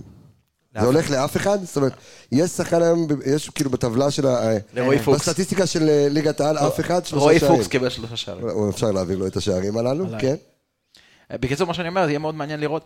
זה 0.74 0.86
הולך 0.86 1.10
לאף 1.10 1.36
אחד? 1.36 1.64
זאת 1.64 1.76
אומרת, 1.76 1.92
יש 2.32 2.50
שחקן 2.50 2.82
היום, 2.82 3.06
יש 3.26 3.50
כאילו 3.50 3.70
בטבלה 3.70 4.10
של 4.10 4.26
ה... 4.26 4.52
לרועי 4.74 4.98
פוקס. 4.98 5.28
בסטטיסטיקה 5.28 5.66
של 5.66 5.88
אה, 5.88 6.06
ליגת 6.10 6.40
העל, 6.40 6.58
אף 6.58 6.80
אחד, 6.80 7.06
שלושה 7.06 7.24
רועי 7.24 7.38
שערים. 7.38 7.56
פוקס 7.56 7.68
קיבל 7.68 7.88
שלושה 7.88 8.16
שערים. 8.16 8.48
או 8.48 8.70
אפשר 8.70 8.90
להעביר 8.90 9.18
לו 9.18 9.26
את 9.26 9.36
השערים 9.36 9.78
הללו. 9.78 10.06
כן. 10.20 10.34
בקיצור, 11.30 11.66
מה 11.66 11.74
שאני 11.74 11.88
אומר, 11.88 12.04
זה 12.04 12.10
יהיה 12.10 12.18
מאוד 12.18 12.34
מעניין 12.34 12.60
לראות. 12.60 12.84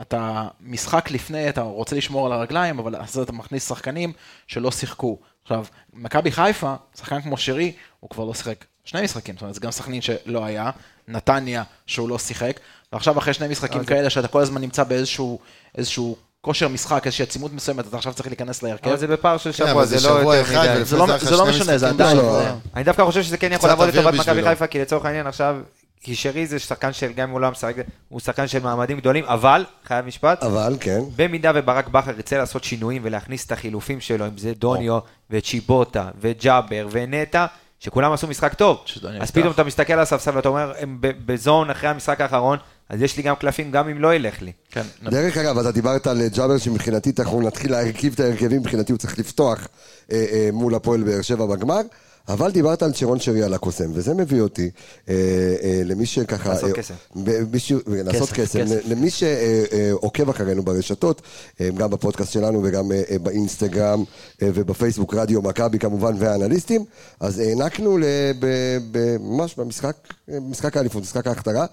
אתה 0.00 0.48
משחק 0.60 1.10
לפני, 1.10 1.48
אתה 1.48 1.60
רוצה 1.60 1.96
לשמור 1.96 2.26
על 2.26 2.32
הרגליים, 2.32 2.78
אבל 2.78 2.96
אז 2.96 3.18
אתה 3.18 3.32
מכניס 3.32 3.68
שחקנים 3.68 4.12
שלא 4.46 4.70
שיחקו. 4.70 5.18
עכשיו, 5.42 5.64
מכבי 5.92 6.32
חיפה, 6.32 6.74
שחקן 6.98 7.20
כמו 7.20 7.36
שרי, 7.36 7.72
הוא 8.00 8.10
כבר 8.10 8.24
לא 8.24 8.34
שיחק 8.34 8.64
שני 8.84 9.02
משחקים, 9.02 9.34
זאת 9.34 9.42
אומרת, 9.42 9.54
זה 9.54 9.60
גם 9.60 9.70
סכנין 9.70 10.00
שלא 10.00 10.44
היה, 10.44 10.70
נתניה, 11.08 11.62
שהוא 11.86 12.08
לא 12.08 12.18
שיחק, 12.18 12.60
ועכשיו 12.92 13.18
אחרי 13.18 13.34
שני 13.34 13.48
משחקים 13.48 13.84
כאלה, 13.84 14.10
שאתה 14.10 14.28
כל 14.28 14.40
הזמן 14.40 14.60
נמצא 14.60 14.84
באיזשהו 14.84 15.38
איזשהו 15.74 16.16
כושר 16.40 16.68
משחק, 16.68 17.02
איזושהי 17.06 17.22
עצימות 17.22 17.52
מסוימת, 17.52 17.86
אתה 17.88 17.96
עכשיו 17.96 18.12
צריך 18.14 18.26
להיכנס 18.28 18.62
להרכב. 18.62 18.88
אבל 18.88 18.96
זה 18.98 19.06
בפער 19.06 19.36
של 19.36 19.52
כן, 19.52 19.56
שבוע, 19.66 19.84
זה 19.84 19.94
לא 19.94 20.00
שבוע 20.20 20.36
יותר 20.36 20.60
מדי. 20.74 20.84
זה 20.84 20.96
לא- 20.96 21.06
לא 21.30 21.46
משנה, 21.46 21.78
זה 21.78 21.88
עדיין-. 21.88 22.16
זה- 22.16 22.52
אני 22.76 22.84
דווקא 22.84 23.04
חושב 23.04 23.22
שזה 23.22 23.36
כן 23.36 23.52
יכול 23.52 23.68
לעבוד 23.68 23.88
לטובת 23.88 24.14
מכבי. 24.14 24.42
חיפה, 24.42 24.66
כי 24.66 24.78
לצורך 24.80 25.04
העניין 25.04 25.26
עכשיו, 25.26 25.56
כי 26.02 26.14
שרי 26.16 26.46
זה 26.46 26.58
שחקן 26.58 26.92
של, 26.92 27.12
גם 27.12 27.28
אם 27.28 27.32
הוא 27.32 27.40
לא 27.40 27.50
משחק, 27.50 27.74
הוא 28.08 28.20
שחקן 28.20 28.48
של 28.48 28.62
מעמדים 28.62 28.98
גדולים, 28.98 29.24
אבל, 29.24 29.64
חייב 29.84 30.06
משפט, 30.06 30.42
אבל, 30.42 30.76
כן. 30.80 31.00
במידה 31.16 31.52
וברק 31.54 31.88
בכר 31.88 32.10
ירצה 32.10 32.38
לעשות 32.38 32.64
שינויים 32.64 33.02
ולהכניס 33.04 33.46
את 33.46 33.52
החילופים 33.52 34.00
שלו, 34.00 34.26
אם 34.26 34.38
זה 34.38 34.52
דוניו 34.58 34.98
וצ'יבוטה 35.30 36.08
וג'אבר 36.20 36.88
ונטע, 36.90 37.46
שכולם 37.80 38.12
עשו 38.12 38.26
משחק 38.26 38.54
טוב. 38.54 38.78
אז. 39.20 39.30
פתאום 39.30 39.52
אתה 39.52 39.64
מסתכל 39.64 39.92
על 39.92 40.00
הספסל 40.00 40.36
ואתה 40.36 40.48
אומר, 40.48 40.72
הם 40.78 40.98
בזון 41.00 41.70
אחרי 41.70 41.88
המשחק 41.88 42.20
האחרון, 42.20 42.58
אז 42.88 43.02
יש 43.02 43.16
לי 43.16 43.22
גם 43.22 43.34
קלפים 43.34 43.70
גם 43.70 43.88
אם 43.88 44.00
לא 44.00 44.14
ילך 44.14 44.42
לי. 44.42 44.52
כן, 44.70 44.82
דרך 45.02 45.36
אגב, 45.36 45.58
אתה 45.58 45.72
דיברת 45.72 46.06
על 46.06 46.28
ג'אבר 46.28 46.58
שמבחינתי 46.58 47.12
אנחנו 47.18 47.40
נתחיל 47.40 47.70
להרכיב 47.70 48.12
את 48.14 48.20
ההרכבים, 48.20 48.60
מבחינתי 48.60 48.92
הוא 48.92 48.98
צריך 48.98 49.18
לפתוח 49.18 49.68
אה, 50.12 50.24
אה, 50.32 50.48
מול 50.52 50.74
הפועל 50.74 51.02
באר 51.02 51.22
שבע 51.22 51.46
בגמר, 51.46 51.80
אבל 52.28 52.50
דיברת 52.50 52.82
על 52.82 52.92
צ'רון 52.92 53.20
שרי 53.20 53.42
על 53.42 53.54
הקוסם, 53.54 53.90
וזה 53.94 54.14
מביא 54.14 54.40
אותי 54.40 54.70
אה, 55.08 55.14
אה, 55.62 55.82
למי 55.84 56.06
שככה... 56.06 56.48
לעשות 56.48 56.70
אה. 56.78 56.94
ב- 57.24 57.52
מישהו- 57.52 57.80
לעשות 57.86 58.30
כסף. 58.30 58.56
כסף. 58.60 58.80
למי 58.88 59.10
שעוקב 59.10 60.28
אחרינו 60.30 60.62
ברשתות, 60.62 61.22
אה, 61.60 61.68
גם 61.76 61.90
בפודקאסט 61.90 62.32
שלנו 62.32 62.60
וגם 62.64 62.92
אה, 62.92 63.02
אה, 63.10 63.18
באינסטגרם 63.18 64.04
אה, 64.42 64.48
ובפייסבוק 64.54 65.14
רדיו 65.14 65.42
מכבי 65.42 65.78
כמובן 65.78 66.14
והאנליסטים, 66.18 66.84
אז 67.20 67.38
הענקנו 67.38 67.98
ממש 69.20 69.54
במשחק, 69.56 69.96
אה, 70.32 70.40
משחק 70.40 70.76
האליפות, 70.76 71.02
משחק 71.02 71.26
ההכתרה, 71.26 71.66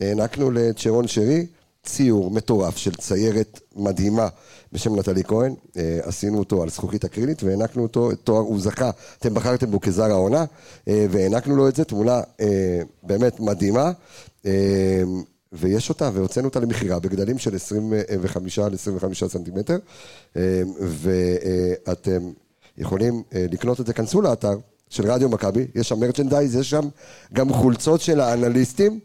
הענקנו 0.00 0.50
לצ'רון 0.50 1.08
שרי 1.08 1.46
ציור 1.84 2.30
מטורף 2.30 2.76
של 2.76 2.94
ציירת 2.94 3.60
מדהימה 3.76 4.28
בשם 4.72 4.98
נטלי 4.98 5.24
כהן, 5.24 5.54
אה, 5.76 5.98
עשינו 6.02 6.38
אותו 6.38 6.62
על 6.62 6.70
זכוכית 6.70 7.04
אקרילית 7.04 7.42
והענקנו 7.42 7.82
אותו, 7.82 8.10
תואר, 8.24 8.40
הוא 8.40 8.60
זכה, 8.60 8.90
אתם 9.18 9.34
בחרתם 9.34 9.70
בו 9.70 9.80
כזר 9.80 10.10
העונה, 10.10 10.44
אה, 10.88 11.06
והענקנו 11.10 11.56
לו 11.56 11.68
את 11.68 11.76
זה, 11.76 11.84
תמונה 11.84 12.20
אה, 12.40 12.80
באמת 13.02 13.40
מדהימה. 13.40 13.92
ויש 15.52 15.88
אותה, 15.88 16.10
והוצאנו 16.14 16.48
אותה 16.48 16.60
למכירה 16.60 16.98
בגדלים 16.98 17.38
של 17.38 17.54
25 17.54 18.58
על 18.58 18.74
25 18.74 19.24
סנטימטר, 19.24 19.76
ואתם 20.80 22.30
יכולים 22.78 23.22
לקנות 23.32 23.80
את 23.80 23.86
זה, 23.86 23.92
כנסו 23.92 24.22
לאתר 24.22 24.58
של 24.88 25.10
רדיו 25.10 25.28
מכבי, 25.28 25.66
יש 25.74 25.88
שם 25.88 26.00
מרצ'נדייז, 26.00 26.56
יש 26.56 26.70
שם 26.70 26.88
גם 27.32 27.52
חולצות 27.52 28.00
של 28.00 28.20
האנליסטים, 28.20 29.00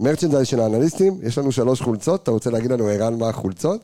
מרצ'נדייז 0.00 0.46
של 0.46 0.60
האנליסטים, 0.60 1.18
יש 1.22 1.38
לנו 1.38 1.52
שלוש 1.52 1.80
חולצות, 1.80 2.22
אתה 2.22 2.30
רוצה 2.30 2.50
להגיד 2.50 2.72
לנו, 2.72 2.88
ערן, 2.88 3.18
מה 3.18 3.28
החולצות? 3.28 3.80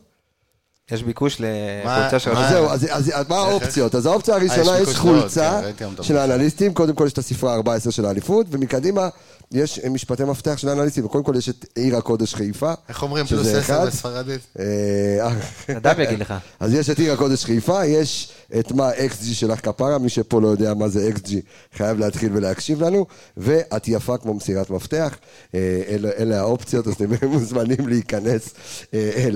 יש 0.91 1.03
ביקוש 1.03 1.41
לחולצה 1.41 2.19
של... 2.19 2.33
מה- 2.33 2.47
אז 2.47 2.53
זהו, 2.53 2.67
אז, 2.69 2.87
אז, 2.91 3.11
אז 3.15 3.29
מה 3.29 3.37
האופציות? 3.37 3.95
אז 3.95 4.07
האופציה 4.07 4.35
הראשונה, 4.35 4.79
יש 4.79 4.97
חולצה 4.97 5.61
כן, 5.77 5.89
של. 6.03 6.17
האנליסטים, 6.17 6.75
קודם 6.75 6.95
כל 6.95 7.05
יש 7.07 7.13
את 7.13 7.19
הספרה 7.19 7.55
14 7.55 7.93
של 7.93 8.05
האליפות, 8.07 8.47
ומקדימה 8.51 9.09
יש 9.53 9.79
אה, 9.79 9.89
משפטי 9.89 10.25
מפתח 10.25 10.57
של 10.59 10.69
האנליסטים, 10.69 11.05
וקודם 11.05 11.25
כל 11.25 11.35
יש 11.37 11.49
את 11.49 11.67
עיר 11.75 11.97
הקודש 11.97 12.35
חיפה. 12.35 12.73
איך 12.89 13.03
אומרים 13.03 13.27
פלוס. 13.27 13.47
עשר 13.47 13.87
בספרדית? 13.87 14.41
אה, 14.59 15.31
נדב 15.69 16.01
יגיד 16.01 16.19
לך. 16.21 16.35
אז 16.61 16.75
יש 16.75 16.91
את 16.91 16.99
עיר 16.99 17.13
הקודש 17.13 17.45
חיפה, 17.45 17.85
יש 17.87 18.33
את 18.59 18.73
מה 18.73 18.91
XG 18.93 19.25
שלך 19.33 19.61
כפרה, 19.65 19.99
מי 19.99 20.09
שפה 20.09 20.41
לא 20.41 20.49
יודע 20.49 20.75
מה 20.75 20.89
זה 20.89 21.11
XG 21.15 21.31
חייב 21.77 21.99
להתחיל 21.99 22.31
ולהקשיב 22.37 22.83
לנו, 22.83 23.07
ואת 23.37 23.89
יפה 23.89 24.17
כמו 24.17 24.35
מסירת 24.35 24.71
מפתח, 24.71 25.15
אה, 25.55 25.83
אלה, 26.19 26.41
האופציות, 26.41 26.87
אז 26.87 26.93
אתם 26.93 27.07
מוזמנים 27.33 27.89
להיכנס 27.89 28.55
אה, 28.95 29.29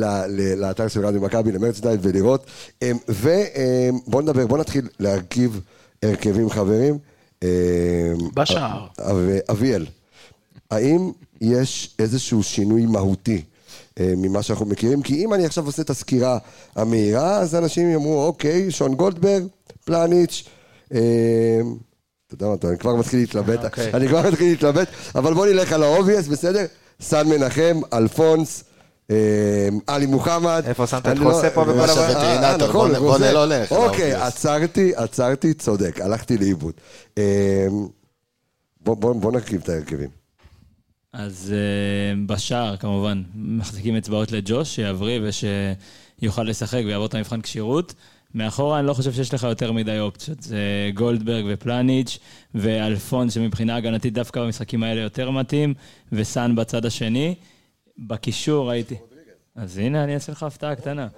לאתר 0.57 0.89
של 0.89 1.07
רדיו 1.07 1.21
מכבי, 1.21 1.53
למרצ'דייט 1.53 2.01
ולראות. 2.03 2.47
ובואו 3.09 4.21
נדבר, 4.21 4.47
בואו 4.47 4.61
נתחיל 4.61 4.89
להרכיב 5.01 5.61
הרכבים 6.03 6.51
חברים. 6.51 6.99
אה, 7.43 7.49
בשער. 8.35 8.87
אב- 9.01 9.39
אביאל, 9.51 9.87
האם 10.73 11.11
יש 11.41 11.95
איזשהו 11.99 12.43
שינוי 12.43 12.87
מהותי 12.87 13.43
אה, 14.01 14.13
ממה 14.17 14.43
שאנחנו 14.43 14.67
מכירים? 14.67 15.03
כי 15.03 15.25
אם 15.25 15.35
אני 15.35 15.47
עכשיו 15.47 15.67
עושה 15.67 15.83
את 15.83 15.91
הסקירה 15.91 16.39
המהירה, 16.77 17.39
אז 17.39 17.55
אנשים 17.55 17.91
יאמרו, 17.93 18.25
אוקיי, 18.27 18.71
שון 18.71 18.95
גולדברג, 18.95 19.43
פלניץ', 19.85 20.45
אה, 20.95 20.99
אתה 22.27 22.35
יודע 22.35 22.47
מה, 22.47 22.55
אתה- 22.55 22.69
אני 22.69 22.79
כבר 22.79 22.95
מתחיל 22.97 23.21
להתלבט, 23.21 23.65
אוקיי. 23.65 23.91
אני 23.95 24.09
כבר 24.09 24.31
מתחיל 24.31 24.51
להתלבט, 24.51 24.89
אבל 25.15 25.35
בוא 25.35 25.47
נלך 25.47 25.73
על 25.73 25.83
ה 25.83 25.88
obvious, 25.88 26.29
בסדר? 26.29 26.65
סן 27.01 27.29
מנחם, 27.29 27.81
אלפונס, 27.93 28.65
אה, 29.11 29.17
עלי 29.87 30.07
מוחמד. 30.07 30.65
איפה 30.67 30.87
שמת 30.87 31.07
את 31.09 31.19
לא- 31.19 31.31
חוסה 31.33 31.51
פה 31.51 31.65
בכל 31.65 31.79
אה, 31.79 31.85
הבא? 31.85 32.01
אה, 32.01 32.07
הווטרינטור, 32.53 32.69
נכון, 32.69 32.95
בוא 32.95 33.19
לא 33.19 33.45
הולך 33.45 33.73
אוקיי. 33.73 34.15
עצרתי, 34.15 34.93
עצרתי, 34.97 35.55
צודק, 35.55 36.01
הלכתי 36.01 36.39
לאיבוד. 36.39 36.73
אה, 37.19 37.67
בוא- 38.81 38.95
בוא 38.97 39.15
בוא 39.15 39.33
נרכיב 39.33 39.61
את 39.65 39.69
ההרכבים. 39.69 40.22
אז 41.13 41.55
uh, 41.55 42.19
בשער, 42.27 42.77
כמובן, 42.77 43.23
מחזיקים 43.35 43.97
אצבעות 43.97 44.33
לג'וש, 44.33 44.75
שיבריא 44.75 45.21
ושיוכל 45.23 46.43
לשחק 46.43 46.83
ויעבור 46.87 47.07
את 47.07 47.15
המבחן 47.15 47.41
כשירות. 47.41 47.95
מאחורה 48.35 48.79
אני 48.79 48.87
לא 48.87 48.95
חושב 48.95 49.13
שיש 49.13 49.35
לך 49.35 49.43
יותר 49.43 49.73
מדי 49.73 49.99
אופציות. 49.99 50.43
זה 50.43 50.91
גולדברג 50.95 51.45
ופלניץ' 51.49 52.19
ואלפון, 52.55 53.31
שמבחינה 53.31 53.77
הגנתית 53.77 54.15
דווקא 54.15 54.41
במשחקים 54.41 54.83
האלה 54.83 55.01
יותר 55.01 55.31
מתאים, 55.31 55.75
וסאן 56.13 56.55
בצד 56.57 56.87
השני. 56.87 57.35
בקישור 57.99 58.69
ראיתי... 58.69 58.95
אז 59.57 59.79
הנה, 59.79 60.05
אני 60.05 60.15
אעשה 60.15 60.33
לך 60.33 60.43
הפתעה 60.43 60.75
קטנה. 60.75 61.09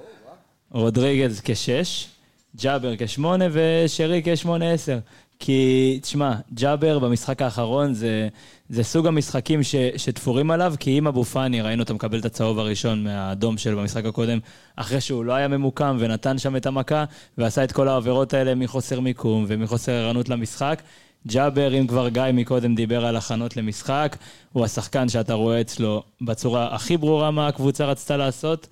רודריגז 0.70 1.40
כשש, 1.45 2.09
ג'אבר 2.57 2.95
כשמונה 2.99 3.45
ושרי 3.53 4.22
כשמונה 4.24 4.70
עשר. 4.70 4.99
כי, 5.38 5.99
תשמע, 6.03 6.34
ג'אבר 6.55 6.99
במשחק 6.99 7.42
האחרון 7.42 7.95
זה, 7.95 8.28
זה 8.74 8.84
סוג 8.84 9.06
המשחקים 9.06 9.62
ש, 9.62 9.74
שתפורים 9.96 10.50
עליו, 10.50 10.74
כי 10.80 10.98
אם 10.98 11.06
אבו 11.06 11.24
פאני, 11.24 11.60
ראינו 11.62 11.82
אותו 11.82 11.94
מקבל 11.94 12.18
את 12.18 12.24
הצהוב 12.24 12.58
הראשון 12.58 13.04
מהאדום 13.04 13.58
שלו 13.58 13.78
במשחק 13.78 14.04
הקודם, 14.04 14.38
אחרי 14.76 15.00
שהוא 15.00 15.24
לא 15.24 15.32
היה 15.32 15.48
ממוקם 15.48 15.96
ונתן 16.00 16.38
שם 16.38 16.56
את 16.56 16.66
המכה, 16.66 17.04
ועשה 17.38 17.64
את 17.64 17.72
כל 17.72 17.88
העבירות 17.88 18.34
האלה 18.34 18.54
מחוסר 18.54 19.00
מיקום 19.00 19.44
ומחוסר 19.48 19.92
ערנות 19.92 20.28
למשחק. 20.28 20.82
ג'אבר, 21.26 21.78
אם 21.80 21.86
כבר 21.86 22.08
גיא 22.08 22.22
מקודם 22.32 22.74
דיבר 22.74 23.06
על 23.06 23.16
הכנות 23.16 23.56
למשחק, 23.56 24.16
הוא 24.52 24.64
השחקן 24.64 25.08
שאתה 25.08 25.34
רואה 25.34 25.60
אצלו 25.60 26.02
בצורה 26.20 26.74
הכי 26.74 26.96
ברורה 26.96 27.30
מה 27.30 27.48
הקבוצה 27.48 27.84
רצתה 27.84 28.16
לעשות. 28.16 28.68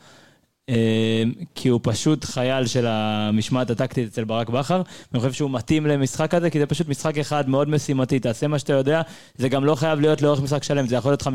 אה, 0.73 1.23
כי 1.55 1.69
הוא 1.69 1.81
פשוט 1.83 2.25
חייל 2.25 2.67
של 2.67 2.87
המשמעת 2.87 3.71
הטקטית 3.71 4.09
אצל 4.09 4.25
ברק 4.25 4.49
בכר, 4.49 4.83
ואני 5.13 5.21
חושב 5.21 5.33
שהוא 5.33 5.51
מתאים 5.51 5.87
למשחק 5.87 6.35
הזה, 6.35 6.51
כי 6.51 6.59
זה 6.59 6.67
פשוט 6.67 6.89
משחק 6.89 7.19
אחד 7.19 7.49
מאוד 7.49 7.69
משימתי, 7.69 8.19
תעשה 8.19 8.47
מה 8.47 8.59
שאתה 8.59 8.73
יודע, 8.73 9.03
זה 9.37 9.49
גם 9.49 9.65
לא 9.65 9.75
חייב 9.75 10.01
להיות 10.01 10.23
לאורך 10.23 10.41
משחק 10.41 10.63
שלם, 10.63 10.87
זה 10.87 10.97
יכול 10.97 11.11
להיות 11.11 11.23
50-60 11.23 11.27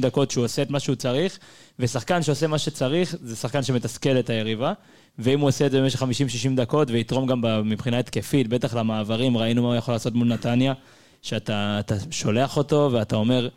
דקות 0.00 0.30
שהוא 0.30 0.44
עושה 0.44 0.62
את 0.62 0.70
מה 0.70 0.80
שהוא 0.80 0.96
צריך, 0.96 1.38
ושחקן 1.78 2.22
שעושה 2.22 2.46
מה 2.46 2.58
שצריך, 2.58 3.16
זה 3.22 3.36
שחקן 3.36 3.62
שמתסכל 3.62 4.18
את 4.18 4.30
היריבה, 4.30 4.72
ואם 5.18 5.40
הוא 5.40 5.48
עושה 5.48 5.66
את 5.66 5.70
זה 5.70 5.80
במשך 5.80 6.02
50-60 6.02 6.06
דקות, 6.56 6.90
ויתרום 6.90 7.26
גם 7.26 7.68
מבחינה 7.70 7.98
התקפית, 7.98 8.48
בטח 8.48 8.74
למעברים, 8.74 9.36
ראינו 9.36 9.62
מה 9.62 9.68
הוא 9.68 9.76
יכול 9.76 9.94
לעשות 9.94 10.14
מול 10.14 10.28
נתניה, 10.28 10.72
שאתה 11.22 11.76
אתה 11.80 11.94
שולח 12.10 12.56
אותו 12.56 12.90
ואתה 12.92 13.16
אומר, 13.16 13.48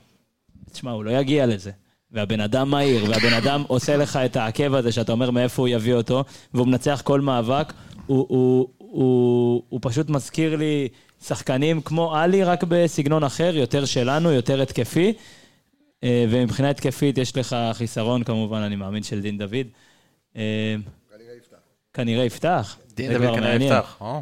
תשמע, 0.71 0.91
הוא 0.91 1.03
לא 1.03 1.11
יגיע 1.11 1.45
לזה. 1.45 1.71
והבן 2.13 2.39
אדם 2.39 2.69
מהיר, 2.69 3.03
והבן 3.09 3.33
אדם 3.33 3.63
עושה 3.67 3.97
לך 3.97 4.15
את 4.15 4.35
העקב 4.35 4.75
הזה, 4.75 4.91
שאתה 4.91 5.11
אומר 5.11 5.31
מאיפה 5.31 5.61
הוא 5.61 5.67
יביא 5.67 5.93
אותו, 5.93 6.23
והוא 6.53 6.67
מנצח 6.67 7.01
כל 7.03 7.21
מאבק, 7.21 7.73
הוא, 8.05 8.25
הוא, 8.29 8.67
הוא, 8.77 9.63
הוא 9.69 9.79
פשוט 9.83 10.09
מזכיר 10.09 10.55
לי 10.55 10.87
שחקנים 11.23 11.81
כמו 11.81 12.15
עלי, 12.15 12.43
רק 12.43 12.63
בסגנון 12.67 13.23
אחר, 13.23 13.57
יותר 13.57 13.85
שלנו, 13.85 14.31
יותר 14.31 14.61
התקפי. 14.61 15.13
אה, 16.03 16.25
ומבחינה 16.29 16.69
התקפית 16.69 17.17
יש 17.17 17.37
לך 17.37 17.55
חיסרון, 17.73 18.23
כמובן, 18.23 18.61
אני 18.61 18.75
מאמין, 18.75 19.03
של 19.03 19.21
דין 19.21 19.37
דוד. 19.37 19.67
אה, 20.35 20.75
כנראה 21.93 22.23
יפתח. 22.23 22.77
דין 22.95 23.11
זה 23.11 23.17
דוד 23.17 23.27
כבר 23.27 23.35
כנראה. 23.35 23.53
יפתח, 23.53 23.97
או. 24.01 24.21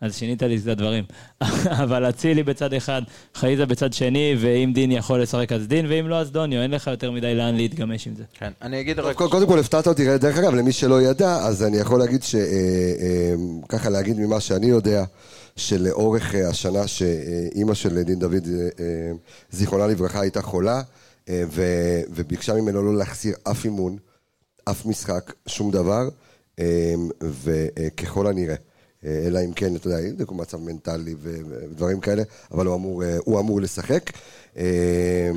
אז 0.00 0.16
שינית 0.16 0.42
לי 0.42 0.56
את 0.56 0.66
הדברים. 0.66 1.04
אבל 1.82 2.08
אצילי 2.08 2.42
בצד 2.42 2.72
אחד, 2.72 3.02
חייזה 3.34 3.66
בצד 3.66 3.92
שני, 3.92 4.36
ואם 4.40 4.72
דין 4.74 4.92
יכול 4.92 5.22
לשחק 5.22 5.52
אז 5.52 5.66
דין, 5.66 5.86
ואם 5.88 6.08
לא 6.08 6.20
אז 6.20 6.30
דוניו, 6.30 6.62
אין 6.62 6.70
לך 6.70 6.86
יותר 6.86 7.10
מדי 7.10 7.34
לאן 7.34 7.54
להתגמש 7.54 8.06
עם 8.06 8.14
זה. 8.16 8.22
כן, 8.34 8.52
אני 8.62 8.80
אגיד 8.80 8.98
רק... 8.98 9.16
קודם 9.16 9.46
כל 9.48 9.58
הפתעת 9.58 9.86
אותי, 9.86 10.18
דרך 10.18 10.38
אגב, 10.38 10.54
למי 10.54 10.72
שלא 10.72 11.02
ידע, 11.02 11.36
אז 11.36 11.64
אני 11.64 11.76
יכול 11.76 11.98
להגיד 11.98 12.22
ש... 12.22 12.34
אה, 12.34 12.40
אה, 12.40 13.34
ככה 13.68 13.90
להגיד 13.90 14.18
ממה 14.18 14.40
שאני 14.40 14.66
יודע, 14.66 15.04
שלאורך 15.56 16.34
אה, 16.34 16.48
השנה 16.48 16.86
שאימא 16.86 17.74
של 17.74 18.02
דין 18.02 18.18
דוד, 18.18 18.48
זיכרונה 19.50 19.86
לברכה, 19.86 20.20
הייתה 20.20 20.42
חולה, 20.42 20.82
וביקשה 22.14 22.54
ממנו 22.54 22.82
לא 22.82 22.98
להחסיר 22.98 23.34
אף 23.50 23.64
אימון, 23.64 23.96
אף 24.64 24.86
משחק, 24.86 25.32
שום 25.46 25.70
דבר, 25.70 26.08
וככל 27.20 28.26
הנראה. 28.26 28.54
אה, 29.04 29.22
אלא 29.26 29.40
אם 29.44 29.52
כן, 29.52 29.76
אתה 29.76 29.86
יודע, 29.88 30.00
יבדקו 30.00 30.34
מצב 30.34 30.60
מנטלי 30.60 31.14
ודברים 31.22 32.00
כאלה, 32.00 32.22
אבל 32.50 32.66
הוא 32.66 32.74
אמור, 32.74 33.04
אה, 33.04 33.16
הוא 33.24 33.40
אמור 33.40 33.60
לשחק. 33.60 34.10
אה, 34.56 35.30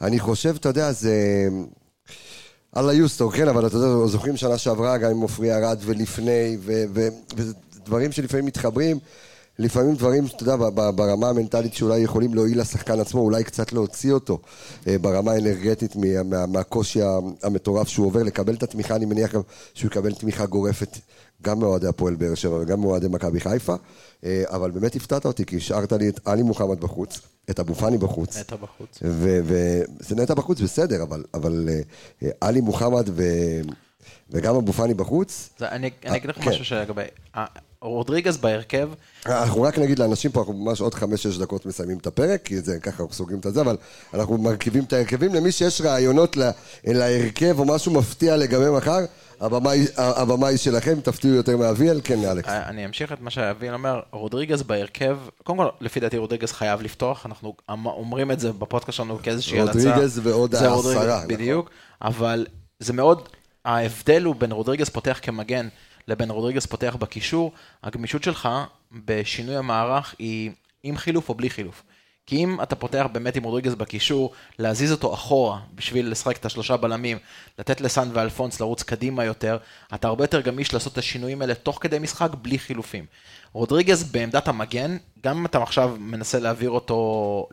אני 0.00 0.18
חושב, 0.18 0.54
אתה 0.60 0.68
יודע, 0.68 0.92
זה... 0.92 1.48
אללה 2.76 2.92
יוסטור, 2.92 3.32
כן, 3.32 3.48
אבל 3.48 3.66
אתה 3.66 3.76
יודע, 3.76 4.06
זוכרים 4.06 4.36
שנה 4.36 4.58
שעברה 4.58 4.98
גם 4.98 5.10
עם 5.10 5.20
עופרי 5.20 5.54
ארד 5.54 5.78
ולפני, 5.84 6.56
ודברים 7.36 8.12
שלפעמים 8.12 8.46
מתחברים. 8.46 8.98
לפעמים 9.58 9.94
דברים, 9.94 10.26
אתה 10.26 10.42
יודע, 10.42 10.56
ברמה 10.90 11.28
המנטלית 11.28 11.74
שאולי 11.74 11.98
יכולים 11.98 12.34
להועיל 12.34 12.60
לשחקן 12.60 13.00
עצמו, 13.00 13.20
אולי 13.20 13.44
קצת 13.44 13.72
להוציא 13.72 14.12
אותו 14.12 14.38
אה, 14.86 14.98
ברמה 14.98 15.32
האנרגטית 15.32 15.96
מה, 15.96 16.22
מה, 16.22 16.46
מהקושי 16.46 17.00
המטורף 17.42 17.88
שהוא 17.88 18.06
עובר, 18.06 18.22
לקבל 18.22 18.54
את 18.54 18.62
התמיכה, 18.62 18.96
אני 18.96 19.04
מניח 19.04 19.34
גם 19.34 19.40
שהוא 19.74 19.88
יקבל 19.88 20.14
תמיכה 20.14 20.46
גורפת 20.46 20.98
גם 21.42 21.58
מאוהדי 21.58 21.86
הפועל 21.86 22.14
באר 22.14 22.34
שבע 22.34 22.58
וגם 22.60 22.80
מאוהדי 22.80 23.08
מכבי 23.08 23.40
חיפה, 23.40 23.74
אה, 24.24 24.42
אבל 24.46 24.70
באמת 24.70 24.96
הפתעת 24.96 25.26
אותי, 25.26 25.46
כי 25.46 25.56
השארת 25.56 25.92
לי 25.92 26.08
את 26.08 26.20
עלי 26.24 26.42
מוחמד 26.42 26.80
בחוץ, 26.80 27.20
את 27.50 27.60
אבו 27.60 27.74
פאני 27.74 27.98
בחוץ. 27.98 28.36
נטע 28.36 28.56
בחוץ. 28.56 28.98
וזה 29.02 30.16
נטע 30.16 30.34
בחוץ, 30.34 30.60
בסדר, 30.60 31.02
אבל, 31.02 31.24
אבל 31.34 31.68
אה, 32.22 32.28
עלי 32.40 32.60
מוחמד 32.60 33.08
ו, 33.08 33.22
וגם 34.30 34.54
אבו 34.54 34.72
פאני 34.72 34.94
בחוץ. 34.94 35.50
אני 35.60 35.90
אגיד 36.02 36.30
לך 36.30 36.38
כן. 36.38 36.50
משהו 36.50 36.64
שלגבי... 36.64 37.02
רודריגז 37.88 38.36
בהרכב, 38.36 38.88
אנחנו 39.26 39.62
רק 39.62 39.78
נגיד 39.78 39.98
לאנשים 39.98 40.30
פה, 40.30 40.40
אנחנו 40.40 40.52
ממש 40.54 40.80
עוד 40.80 40.94
חמש-שש 40.94 41.36
דקות 41.38 41.66
מסיימים 41.66 41.98
את 41.98 42.06
הפרק, 42.06 42.42
כי 42.44 42.60
זה 42.60 42.78
ככה 42.78 43.02
אנחנו 43.02 43.14
סוגרים 43.14 43.38
את 43.46 43.54
זה, 43.54 43.60
אבל 43.60 43.76
אנחנו 44.14 44.38
מרכיבים 44.38 44.84
את 44.84 44.92
ההרכבים. 44.92 45.34
למי 45.34 45.52
שיש 45.52 45.80
רעיונות 45.80 46.36
לה- 46.36 46.50
להרכב 46.84 47.58
או 47.58 47.64
משהו 47.64 47.92
מפתיע 47.92 48.36
לגבי 48.36 48.70
מחר, 48.70 48.98
הבמה 49.40 50.48
היא- 50.48 50.58
שלכם, 50.58 51.00
תפתיעו 51.00 51.34
יותר 51.34 51.56
מאביאל, 51.56 52.00
כן 52.04 52.24
אלכס. 52.24 52.48
אה, 52.48 52.68
אני 52.68 52.84
אמשיך 52.86 53.12
את 53.12 53.20
מה 53.20 53.30
שאביל 53.30 53.74
אומר, 53.74 54.00
רודריגז 54.12 54.62
בהרכב, 54.62 55.18
קודם 55.44 55.58
כל, 55.58 55.68
לפי 55.80 56.00
דעתי 56.00 56.18
רודריגז 56.18 56.52
חייב 56.52 56.82
לפתוח, 56.82 57.26
אנחנו 57.26 57.54
אמ- 57.72 57.86
אומרים 57.86 58.30
את 58.30 58.40
זה 58.40 58.52
בפודקאסט 58.52 58.96
שלנו 58.96 59.18
כאיזושהי 59.22 59.60
המלצה. 59.60 59.78
רודריגז 59.78 60.20
ועוד 60.22 60.54
העשרה, 60.54 61.16
נכון. 61.16 61.28
בדיוק, 61.28 61.70
אבל 62.02 62.46
זה 62.80 62.92
מאוד, 62.92 63.28
ההבדל 63.64 64.22
הוא 64.24 64.34
בין 64.38 64.52
רודריגז 64.52 64.88
פותח 64.88 65.18
כמגן 65.22 65.68
לבין 66.08 66.30
רודריגז 66.30 66.66
פותח 66.66 66.96
בקישור, 66.98 67.52
הגמישות 67.82 68.22
שלך 68.22 68.48
בשינוי 68.92 69.56
המערך 69.56 70.14
היא 70.18 70.50
עם 70.82 70.96
חילוף 70.96 71.28
או 71.28 71.34
בלי 71.34 71.50
חילוף. 71.50 71.82
כי 72.26 72.36
אם 72.36 72.62
אתה 72.62 72.76
פותח 72.76 73.06
באמת 73.12 73.36
עם 73.36 73.42
רודריגז 73.42 73.74
בקישור, 73.74 74.32
להזיז 74.58 74.92
אותו 74.92 75.14
אחורה 75.14 75.60
בשביל 75.74 76.10
לשחק 76.10 76.36
את 76.36 76.44
השלושה 76.44 76.76
בלמים, 76.76 77.18
לתת 77.58 77.80
לסאן 77.80 78.08
ואלפונס 78.12 78.60
לרוץ 78.60 78.82
קדימה 78.82 79.24
יותר, 79.24 79.58
אתה 79.94 80.08
הרבה 80.08 80.24
יותר 80.24 80.40
גמיש 80.40 80.74
לעשות 80.74 80.92
את 80.92 80.98
השינויים 80.98 81.42
האלה 81.42 81.54
תוך 81.54 81.78
כדי 81.80 81.98
משחק 81.98 82.30
בלי 82.42 82.58
חילופים. 82.58 83.06
רודריגז 83.52 84.04
בעמדת 84.04 84.48
המגן, 84.48 84.96
גם 85.24 85.38
אם 85.38 85.46
אתה 85.46 85.62
עכשיו 85.62 85.96
מנסה 85.98 86.38
להעביר 86.38 86.70
אותו 86.70 87.48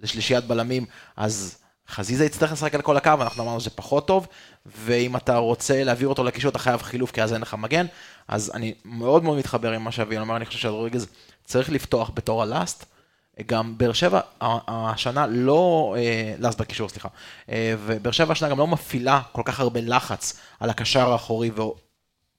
לשלישיית 0.00 0.44
בלמים, 0.44 0.86
אז 1.16 1.63
חזיזה 1.88 2.24
יצטרך 2.24 2.52
לשחק 2.52 2.74
על 2.74 2.82
כל 2.82 2.96
הקו, 2.96 3.10
אנחנו 3.20 3.42
אמרנו 3.42 3.60
שזה 3.60 3.70
פחות 3.70 4.06
טוב, 4.06 4.26
ואם 4.66 5.16
אתה 5.16 5.36
רוצה 5.36 5.84
להעביר 5.84 6.08
אותו 6.08 6.24
לקישור, 6.24 6.50
אתה 6.50 6.58
חייב 6.58 6.82
חילוף, 6.82 7.10
כי 7.10 7.22
אז 7.22 7.32
אין 7.32 7.40
לך 7.40 7.54
מגן. 7.54 7.86
אז 8.28 8.50
אני 8.54 8.74
מאוד 8.84 9.24
מאוד 9.24 9.38
מתחבר 9.38 9.72
עם 9.72 9.82
מה 9.82 9.92
שאביל 9.92 10.20
אומר, 10.20 10.36
אני 10.36 10.46
חושב 10.46 10.58
שרודריגז 10.58 11.06
צריך 11.44 11.70
לפתוח 11.70 12.10
בתור 12.14 12.42
הלאסט. 12.42 12.84
גם 13.46 13.78
באר 13.78 13.92
שבע 13.92 14.20
השנה 14.40 15.26
לא, 15.26 15.94
אה, 15.98 16.34
לאסט 16.38 16.60
בקישור, 16.60 16.88
סליחה, 16.88 17.08
אה, 17.48 17.74
ובאר 17.86 18.12
שבע 18.12 18.32
השנה 18.32 18.48
גם 18.48 18.58
לא 18.58 18.66
מפעילה 18.66 19.20
כל 19.32 19.42
כך 19.44 19.60
הרבה 19.60 19.80
לחץ 19.80 20.40
על 20.60 20.70
הקשר 20.70 21.12
האחורי 21.12 21.50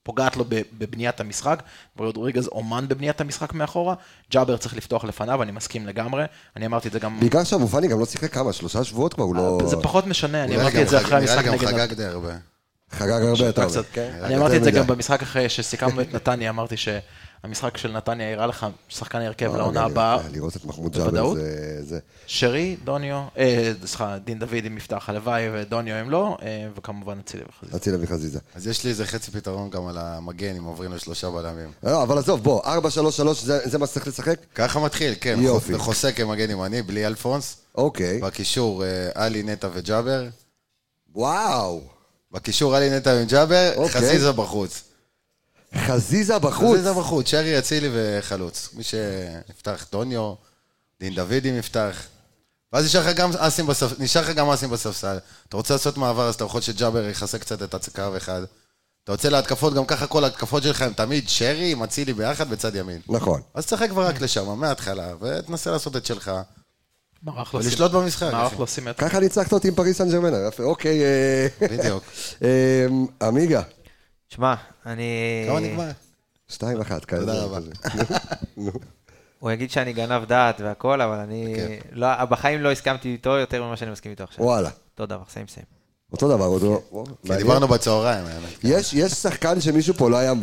ופוגעת 0.05 0.37
לו 0.37 0.45
בבניית 0.77 1.19
המשחק, 1.19 1.63
ורודריגז 1.97 2.47
אומן 2.47 2.85
בבניית 2.87 3.21
המשחק 3.21 3.53
מאחורה, 3.53 3.95
ג'אבר 4.31 4.57
צריך 4.57 4.75
לפתוח 4.75 5.03
לפניו, 5.03 5.43
אני 5.43 5.51
מסכים 5.51 5.87
לגמרי, 5.87 6.23
אני 6.55 6.65
אמרתי 6.65 6.87
את 6.87 6.93
זה 6.93 6.99
גם... 6.99 7.19
בעיקר 7.19 7.43
שאבו 7.43 7.67
פאני 7.67 7.87
גם 7.87 7.99
לא 7.99 8.05
שיחק 8.05 8.33
כמה, 8.33 8.53
שלושה 8.53 8.83
שבועות 8.83 9.13
כבר, 9.13 9.23
הוא 9.23 9.35
לא... 9.35 9.59
זה 9.65 9.77
פחות 9.77 10.07
משנה, 10.07 10.43
אני 10.43 10.55
לי 10.55 10.61
אמרתי 10.61 10.81
את 10.81 10.89
זה 10.89 10.97
אחרי 10.97 11.19
נראה 11.19 11.41
לי 11.41 11.41
המשחק 11.41 11.45
גם 11.45 11.53
נגד... 11.53 11.67
חגג 11.67 11.93
די 11.93 12.05
הרבה. 12.05 12.33
חגג 12.91 13.21
הרבה, 13.21 13.49
אתה 13.49 13.63
אומר. 13.63 13.81
אני 14.25 14.37
אמרתי 14.37 14.57
את 14.57 14.63
זה 14.63 14.71
גם. 14.77 14.87
במשחק 14.87 15.21
אחרי 15.21 15.49
שסיכמנו 15.49 16.01
את 16.01 16.13
נתניה, 16.13 16.49
אמרתי 16.49 16.75
שהמשחק 17.45 17.77
של 17.77 17.91
נתניה 17.91 18.33
הראה 18.33 18.47
לך 18.47 18.65
שחקן 18.89 19.21
הרכב 19.21 19.45
לא, 19.51 19.57
לעונה 19.57 19.81
הבאה. 19.83 20.17
לראות 20.31 20.55
את 20.55 20.65
מחמוד 20.65 20.97
ג'אבר. 20.97 21.33
זה- 21.33 21.77
זה... 21.83 21.99
שרי, 22.27 22.75
דוניו, 22.83 23.23
אה, 23.37 23.71
סליחה, 23.85 24.17
דין 24.17 24.39
דוד 24.39 24.65
עם 24.65 24.75
מפתח, 24.75 25.05
הלוואי 25.09 25.43
ודוניו 25.53 26.01
אם 26.01 26.09
לא, 26.09 26.37
אה, 26.41 26.67
וכמובן 26.75 27.19
אצילי 27.19 27.43
וחזיזה. 27.49 27.77
אצילה 27.77 27.97
וחזיזה. 28.01 28.39
אז 28.55 28.67
יש 28.67 28.83
לי 28.83 28.89
איזה 28.89 29.05
חצי 29.05 29.31
פתרון 29.31 29.69
גם 29.69 29.87
על 29.87 29.97
המגן, 29.97 30.55
אם 30.55 30.63
עוברים 30.63 30.93
לשלושה 30.93 31.29
בלמים. 31.29 31.71
לא, 31.83 32.03
אבל 32.03 32.17
עזוב, 32.17 32.43
בוא, 32.43 32.61
4-3-3 32.63 32.67
זה 33.45 33.59
זה 33.65 33.77
מה 33.77 33.87
שצריך 33.87 34.07
לשחק? 34.07 34.35
ככה 34.55 34.79
מתחיל, 34.79 35.13
כן. 35.21 35.37
יופי. 35.41 35.73
חוס- 35.73 35.81
חוסה 35.81 36.11
כמגן 36.11 36.49
ימני, 36.51 36.81
בלי 36.81 37.05
אלפונס. 37.07 37.57
אוקיי. 37.75 38.19
בקישור, 38.21 38.83
אה, 38.83 38.89
עלי, 39.15 39.43
נטע 39.43 39.69
וג'אבר. 39.73 40.23
וואו. 41.15 41.81
בקישור, 42.31 42.75
עלי, 42.75 42.89
נטע 42.89 43.15
וג'אבר, 43.21 43.71
אוקיי. 43.75 43.89
חזיזה 44.01 44.31
בחוץ. 44.31 44.83
חזיזה 45.77 46.39
בחוץ. 46.39 46.73
חזיזה 46.73 46.93
בחוץ, 46.93 47.27
שרי, 47.27 47.59
אצילי 47.59 47.89
וחלוץ. 47.93 48.69
מי 48.73 48.83
שיפתח, 48.83 49.85
דוניו, 49.91 50.33
דין 50.99 51.15
דוידי 51.15 51.49
יפתח. 51.49 51.97
ואז 52.73 52.85
נשאר 52.85 53.01
לך 53.01 53.15
גם 53.15 53.31
אסים 53.37 53.67
בספסל, 53.67 54.03
נשאר 54.03 54.21
לך 54.21 54.29
גם 54.29 54.49
אסים 54.49 54.69
בספסל. 54.69 55.17
אתה 55.49 55.57
רוצה 55.57 55.73
לעשות 55.73 55.97
מעבר, 55.97 56.27
אז 56.27 56.35
אתה 56.35 56.43
יכול 56.43 56.61
שג'אבר 56.61 57.09
יכסה 57.09 57.39
קצת 57.39 57.63
את 57.63 57.73
הקו 57.73 58.17
אחד. 58.17 58.41
אתה 59.03 59.11
רוצה 59.11 59.29
להתקפות, 59.29 59.73
גם 59.73 59.85
ככה 59.85 60.07
כל 60.07 60.23
ההתקפות 60.23 60.63
שלך 60.63 60.81
הם 60.81 60.93
תמיד 60.93 61.29
שרי 61.29 61.71
עם 61.71 61.83
אצילי 61.83 62.13
ביחד 62.13 62.49
בצד 62.49 62.75
ימין. 62.75 63.01
נכון. 63.09 63.41
אז 63.53 63.65
תשחק 63.65 63.89
כבר 63.89 64.07
רק 64.07 64.21
לשם, 64.21 64.59
מההתחלה, 64.59 65.13
ותנסה 65.21 65.71
לעשות 65.71 65.95
את 65.95 66.05
שלך. 66.05 66.31
מערך 67.23 67.55
לא 67.55 67.59
ולשלוט 67.59 67.91
במשחק. 67.91 68.31
מערך. 68.31 68.59
לא 68.59 68.65
סימטרי. 68.65 69.09
ככה 69.09 69.19
ניצחת 69.19 69.53
אותי 69.53 69.67
עם 69.67 69.75
פריס 69.75 69.97
סן 69.97 70.09
ג'רמנה, 70.11 70.37
יפה, 70.47 70.63
אוקיי. 70.63 71.03
אה, 71.03 71.47
בדיוק. 71.61 72.03
אה, 72.43 72.87
עמיגה, 73.21 73.61
שמע, 74.29 74.55
אני... 74.85 75.43
כמה 75.47 75.59
נגמר? 75.59 75.91
שתיים 76.47 76.81
אחת, 76.81 77.05
כזה. 77.05 77.25
תודה 77.25 77.43
רבה. 77.43 77.59
הוא 79.39 79.51
יגיד 79.51 79.71
שאני 79.71 79.93
גנב 79.93 80.25
דעת 80.25 80.61
והכל, 80.61 81.01
אבל 81.01 81.15
אני... 81.15 81.55
לא, 81.91 82.25
בחיים 82.25 82.61
לא 82.61 82.71
הסכמתי 82.71 83.11
איתו 83.11 83.29
יותר 83.29 83.63
ממה 83.63 83.77
שאני 83.77 83.91
מסכים 83.91 84.11
איתו 84.11 84.23
עכשיו. 84.23 84.45
וואלה. 84.45 84.69
אותו 84.93 85.05
דבר, 85.05 85.23
סיים 85.29 85.47
סיים. 85.47 85.65
אותו 86.11 86.29
דבר, 86.29 86.45
אותו... 86.45 86.81
כי 86.89 86.97
מעניין. 87.23 87.47
דיברנו 87.47 87.67
בצהריים, 87.67 88.25
האמת. 88.25 88.63
יש, 88.63 88.93
יש 88.93 89.11
שחקן 89.11 89.61
שמישהו 89.61 89.93
פה 89.93 90.09
לא 90.09 90.17
היה 90.17 90.33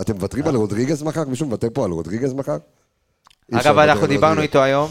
אתם 0.00 0.14
מוותרים 0.14 0.46
על 0.46 0.54
רודריגז 0.54 1.02
מחר? 1.02 1.24
מישהו 1.24 1.46
מוותר 1.46 1.68
פה 1.74 1.84
על 1.84 1.90
רודריגז 1.90 2.32
מחר? 2.32 2.56
אגב, 3.52 3.78
אנחנו 3.78 4.06
דיברנו. 4.06 4.40
איתו 4.40 4.62
היום. 4.62 4.90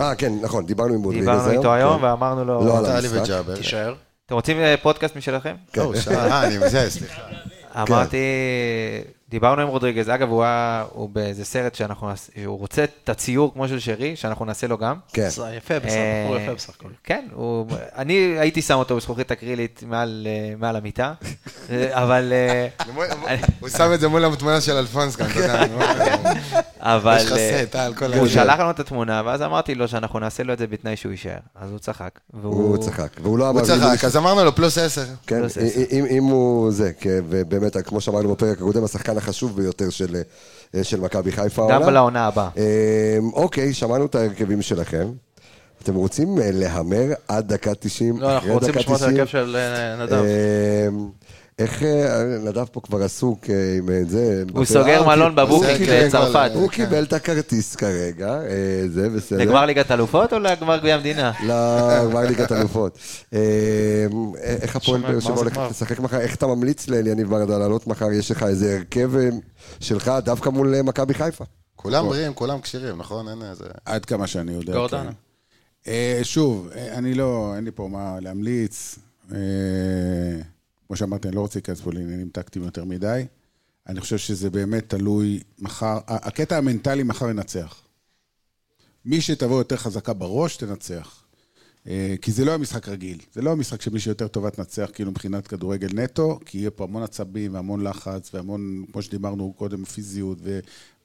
אה, 0.00 0.14
כן, 0.14 0.32
נכון, 0.42 0.66
דיברנו 0.66 0.94
עם 0.94 1.02
רודריגז 1.02 1.28
דיברנו 1.28 1.50
איתו 1.50 1.74
היום, 1.74 1.98
כן. 1.98 2.04
ואמרנו 2.04 2.44
לו... 2.44 2.66
לא 2.66 2.78
על 2.78 2.86
המשחק. 2.86 3.56
תישאר. 3.56 3.94
אתם 4.30 4.36
רוצים 4.36 4.60
אה, 4.60 4.74
פודקאסט 4.82 5.16
משלכם? 5.16 5.54
כן. 5.72 5.80
לא, 5.80 6.00
שעה, 6.00 6.26
אה, 6.30 6.46
אני 6.46 6.58
מזה, 6.58 6.90
סליחה. 6.90 7.22
אמרתי, 7.76 8.16
דיברנו 9.30 9.62
עם 9.62 9.68
רודריגז, 9.68 10.08
אגב, 10.08 10.28
הוא 10.30 10.42
היה, 10.42 10.84
הוא 10.92 11.08
באיזה 11.12 11.44
סרט 11.44 11.74
שאנחנו, 11.74 12.08
נעש- 12.10 12.30
הוא 12.46 12.58
רוצה 12.58 12.84
את 12.84 13.08
הציור 13.08 13.52
כמו 13.52 13.68
של 13.68 13.78
שרי, 13.78 14.16
שאנחנו 14.16 14.44
נעשה 14.44 14.66
לו 14.66 14.78
גם. 14.78 14.96
כן. 15.12 15.28
זה 15.28 15.42
יפה, 15.56 15.78
בסך 15.78 15.88
אה, 15.96 16.24
הכל 16.26 16.38
יפה 16.42 16.54
בסך 16.54 16.70
הכל. 16.80 16.88
כן, 17.04 17.24
הוא, 17.34 17.66
אני 17.96 18.14
הייתי 18.38 18.62
שם 18.62 18.74
אותו 18.74 18.96
בזכוכית 18.96 19.32
אקרילית 19.32 19.82
מעל, 19.86 20.26
אה, 20.30 20.54
מעל 20.58 20.76
המיטה, 20.76 21.12
אה, 21.70 22.02
אבל... 22.02 22.32
הוא 23.60 23.68
שם 23.68 23.90
את 23.94 24.00
זה 24.00 24.08
מול 24.08 24.24
התמונה 24.24 24.60
של 24.60 24.72
אלפונס 24.76 25.16
כאן, 25.16 25.26
אתה 25.30 25.38
יודע. 25.40 25.64
אבל 26.80 27.16
יש 27.16 27.24
לך 27.32 27.38
סט, 27.68 27.74
על 27.74 27.94
כל 27.94 28.14
הוא 28.14 28.26
שלח 28.28 28.60
לנו 28.60 28.70
את 28.70 28.80
התמונה, 28.80 29.22
ואז 29.24 29.42
אמרתי 29.42 29.74
לו 29.74 29.88
שאנחנו 29.88 30.18
נעשה 30.18 30.42
לו 30.42 30.52
את 30.52 30.58
זה 30.58 30.66
בתנאי 30.66 30.96
שהוא 30.96 31.12
יישאר. 31.12 31.38
אז 31.60 31.70
הוא 31.70 31.78
צחק. 31.78 32.10
הוא 32.42 32.76
צחק, 32.78 33.08
והוא 33.22 33.38
לא 33.38 33.50
אמר... 33.50 33.60
הוא 33.60 33.66
צחק, 33.68 34.04
אז 34.04 34.16
אמרנו 34.16 34.44
לו 34.44 34.54
פלוס 34.54 34.78
עשר. 34.78 35.04
כן, 35.26 35.42
אם- 36.10 36.24
הוא 36.24 36.70
זה, 36.72 36.92
כן, 37.00 37.20
ובאמת, 37.28 37.76
כמו 37.86 38.00
שאמרנו 38.00 38.32
בפרק 38.34 38.56
הקודם, 38.58 38.84
השחקן 38.84 39.16
החשוב 39.20 39.56
ביותר 39.56 39.90
של, 39.90 40.16
אה, 40.74 40.84
של 40.84 41.00
מכבי 41.00 41.32
חיפה. 41.32 41.62
גם 41.62 41.70
העונה. 41.70 41.90
לעונה 41.90 42.26
הבאה. 42.26 42.48
אה, 42.56 43.18
אוקיי, 43.32 43.74
שמענו 43.74 44.06
את 44.06 44.14
ההרכבים 44.14 44.62
שלכם. 44.62 45.08
אתם 45.82 45.94
רוצים 45.94 46.38
אה, 46.38 46.50
להמר 46.52 47.06
עד 47.28 47.52
דקה 47.52 47.74
90, 47.74 48.20
לא, 48.20 48.34
אנחנו 48.34 48.52
רוצים 48.52 48.74
לשמוע 48.74 48.96
את 48.96 49.00
90? 49.02 49.16
ההרכב 49.16 49.30
של 49.32 49.56
אה, 49.56 50.04
נדב. 50.04 50.24
איך, 51.60 51.82
אה, 51.82 52.24
נדב 52.44 52.64
פה 52.72 52.80
כבר 52.80 53.02
עסוק 53.02 53.50
אה, 53.50 53.78
עם 53.78 53.90
אה, 53.90 54.00
זה. 54.08 54.44
הוא 54.52 54.64
סוגר 54.64 55.06
מלון 55.06 55.34
בבוקינג 55.34 55.90
לצרפת. 55.90 56.50
הוא 56.54 56.68
קיבל 56.68 57.04
את 57.04 57.12
הכרטיס 57.12 57.76
כרגע, 57.76 58.40
זה 58.88 59.08
בסדר. 59.08 59.38
לגמר 59.38 59.66
ליגת 59.66 59.90
אלופות 59.90 60.32
או 60.32 60.38
לגמר 60.38 60.76
גביע 60.76 60.94
המדינה? 60.94 61.32
לגמר 61.44 62.20
ליגת 62.20 62.52
אלופות. 62.52 62.98
איך 64.62 64.76
הפועל 64.76 65.00
באר 65.00 65.20
שבע 65.20 65.34
הולכת 65.34 65.56
גמר. 65.56 65.68
לשחק 65.68 66.00
מחר? 66.00 66.20
איך 66.20 66.34
אתה 66.34 66.46
ממליץ 66.46 66.88
ליניב 66.88 67.30
ברדה 67.30 67.58
לעלות 67.58 67.86
מחר? 67.86 68.12
יש 68.12 68.30
לך 68.30 68.42
איזה 68.42 68.76
הרכב 68.76 69.10
שלך 69.80 70.12
דווקא 70.24 70.48
מול 70.48 70.82
מכבי 70.82 71.14
חיפה? 71.14 71.44
כולם 71.76 72.06
בריאים, 72.06 72.34
כולם 72.34 72.60
כשירים, 72.60 72.98
נכון? 72.98 73.28
אין 73.28 73.42
איזה... 73.50 73.64
עד 73.84 74.04
כמה 74.04 74.26
שאני 74.26 74.52
יודע. 74.52 74.72
גורדנה. 74.72 75.10
כן. 75.84 75.92
שוב, 76.22 76.68
אני 76.92 77.14
לא, 77.14 77.52
אין 77.56 77.64
לי 77.64 77.70
פה 77.70 77.88
מה 77.88 78.16
להמליץ. 78.20 78.98
כמו 80.90 80.96
שאמרתי, 80.96 81.28
אני 81.28 81.36
לא 81.36 81.40
רוצה 81.40 81.58
להיכנס 81.58 81.80
פה 81.80 81.92
לעניינים 81.92 82.28
טקטיים 82.28 82.64
יותר 82.64 82.84
מדי. 82.84 83.26
אני 83.88 84.00
חושב 84.00 84.18
שזה 84.18 84.50
באמת 84.50 84.88
תלוי 84.88 85.40
מחר, 85.58 85.98
הקטע 86.06 86.56
המנטלי 86.56 87.02
מחר 87.02 87.30
ינצח. 87.30 87.82
מי 89.04 89.20
שתבוא 89.20 89.58
יותר 89.58 89.76
חזקה 89.76 90.12
בראש, 90.12 90.56
תנצח. 90.56 91.24
אה, 91.86 92.14
כי 92.22 92.32
זה 92.32 92.44
לא 92.44 92.54
המשחק 92.54 92.88
רגיל. 92.88 93.18
זה 93.32 93.42
לא 93.42 93.52
המשחק 93.52 93.82
שמי 93.82 94.00
שיותר 94.00 94.28
טובה 94.28 94.50
תנצח, 94.50 94.90
כאילו 94.94 95.10
מבחינת 95.10 95.46
כדורגל 95.46 95.88
נטו, 95.94 96.40
כי 96.44 96.58
יהיה 96.58 96.70
פה 96.70 96.84
המון 96.84 97.02
עצבים 97.02 97.54
והמון 97.54 97.84
לחץ 97.84 98.34
והמון, 98.34 98.84
כמו 98.92 99.02
שדיברנו 99.02 99.52
קודם, 99.52 99.84
פיזיות 99.84 100.38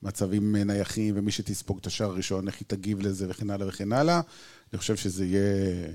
ומצבים 0.02 0.56
נייחים, 0.56 1.14
ומי 1.18 1.32
שתספוג 1.32 1.78
את 1.82 1.88
השער 1.88 2.10
הראשון, 2.10 2.48
איך 2.48 2.60
היא 2.60 2.66
תגיב 2.68 3.00
לזה 3.00 3.26
וכן 3.30 3.50
הלאה 3.50 3.68
וכן 3.68 3.92
הלאה. 3.92 4.22
אני 4.74 4.80
חושב 4.80 4.96
שזה 4.96 5.26
יהיה... 5.26 5.88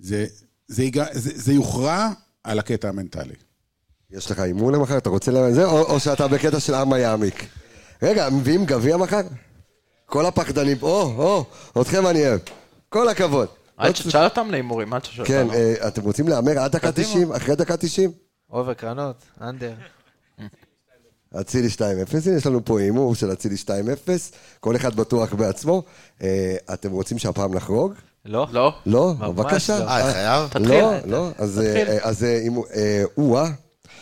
זה, 0.00 0.26
זה, 0.68 0.88
זה, 1.12 1.38
זה 1.38 1.52
יוכרע 1.52 2.12
על 2.44 2.58
הקטע 2.58 2.88
המנטלי. 2.88 3.34
יש 4.10 4.30
לך 4.30 4.38
הימור 4.38 4.72
למחר? 4.72 4.98
אתה 4.98 5.08
רוצה 5.08 5.32
לזה? 5.32 5.64
או, 5.64 5.82
או 5.82 6.00
שאתה 6.00 6.28
בקטע 6.28 6.60
של 6.60 6.74
אמה 6.74 6.98
יעמיק? 6.98 7.46
רגע, 8.02 8.28
מביאים 8.30 8.64
גביע 8.64 8.96
מחר? 8.96 9.20
כל 10.06 10.26
הפחדנים, 10.26 10.76
או, 10.82 11.44
או, 11.76 11.82
אתכם 11.82 12.06
אני 12.06 12.28
אוהב. 12.28 12.40
כל 12.88 13.08
הכבוד. 13.08 13.48
אל 13.80 13.92
תשאל 13.92 14.24
אותם 14.24 14.50
להימורים, 14.50 14.94
אל 14.94 15.00
תשאל 15.00 15.24
כן, 15.24 15.42
אותנו. 15.42 15.58
אה, 15.58 15.88
אתם 15.88 16.02
רוצים 16.02 16.28
להמר 16.28 16.58
עד 16.58 16.72
דקה 16.72 16.92
קדימה. 16.92 17.08
90? 17.08 17.32
אחרי 17.32 17.56
דקה 17.56 17.76
90? 17.76 18.12
over 18.50 18.74
קרנות, 18.74 19.16
under. 19.40 19.74
אצילי 21.40 21.68
2-0, 21.68 21.80
הנה 22.26 22.36
יש 22.36 22.46
לנו 22.46 22.64
פה 22.64 22.80
הימור 22.80 23.14
של 23.14 23.32
אצילי 23.32 23.56
2-0, 23.64 23.68
כל 24.60 24.76
אחד 24.76 24.96
בטוח 24.96 25.34
בעצמו. 25.34 25.82
אה, 26.22 26.56
אתם 26.74 26.90
רוצים 26.90 27.18
שהפעם 27.18 27.54
נחרוג? 27.54 27.92
לא. 28.24 28.46
לא. 28.52 28.72
לא? 28.86 29.14
בבקשה. 29.20 29.78
לא. 29.78 29.84
אה, 29.88 30.12
חייב? 30.12 30.66
לא, 30.66 30.92
לא, 31.06 31.30
אז 31.38 31.60
תתחיל. 31.64 31.88
אה, 31.88 31.98
אז 32.02 32.24
אה, 32.24 32.40
אה, 32.76 33.02
או-אה. 33.18 33.50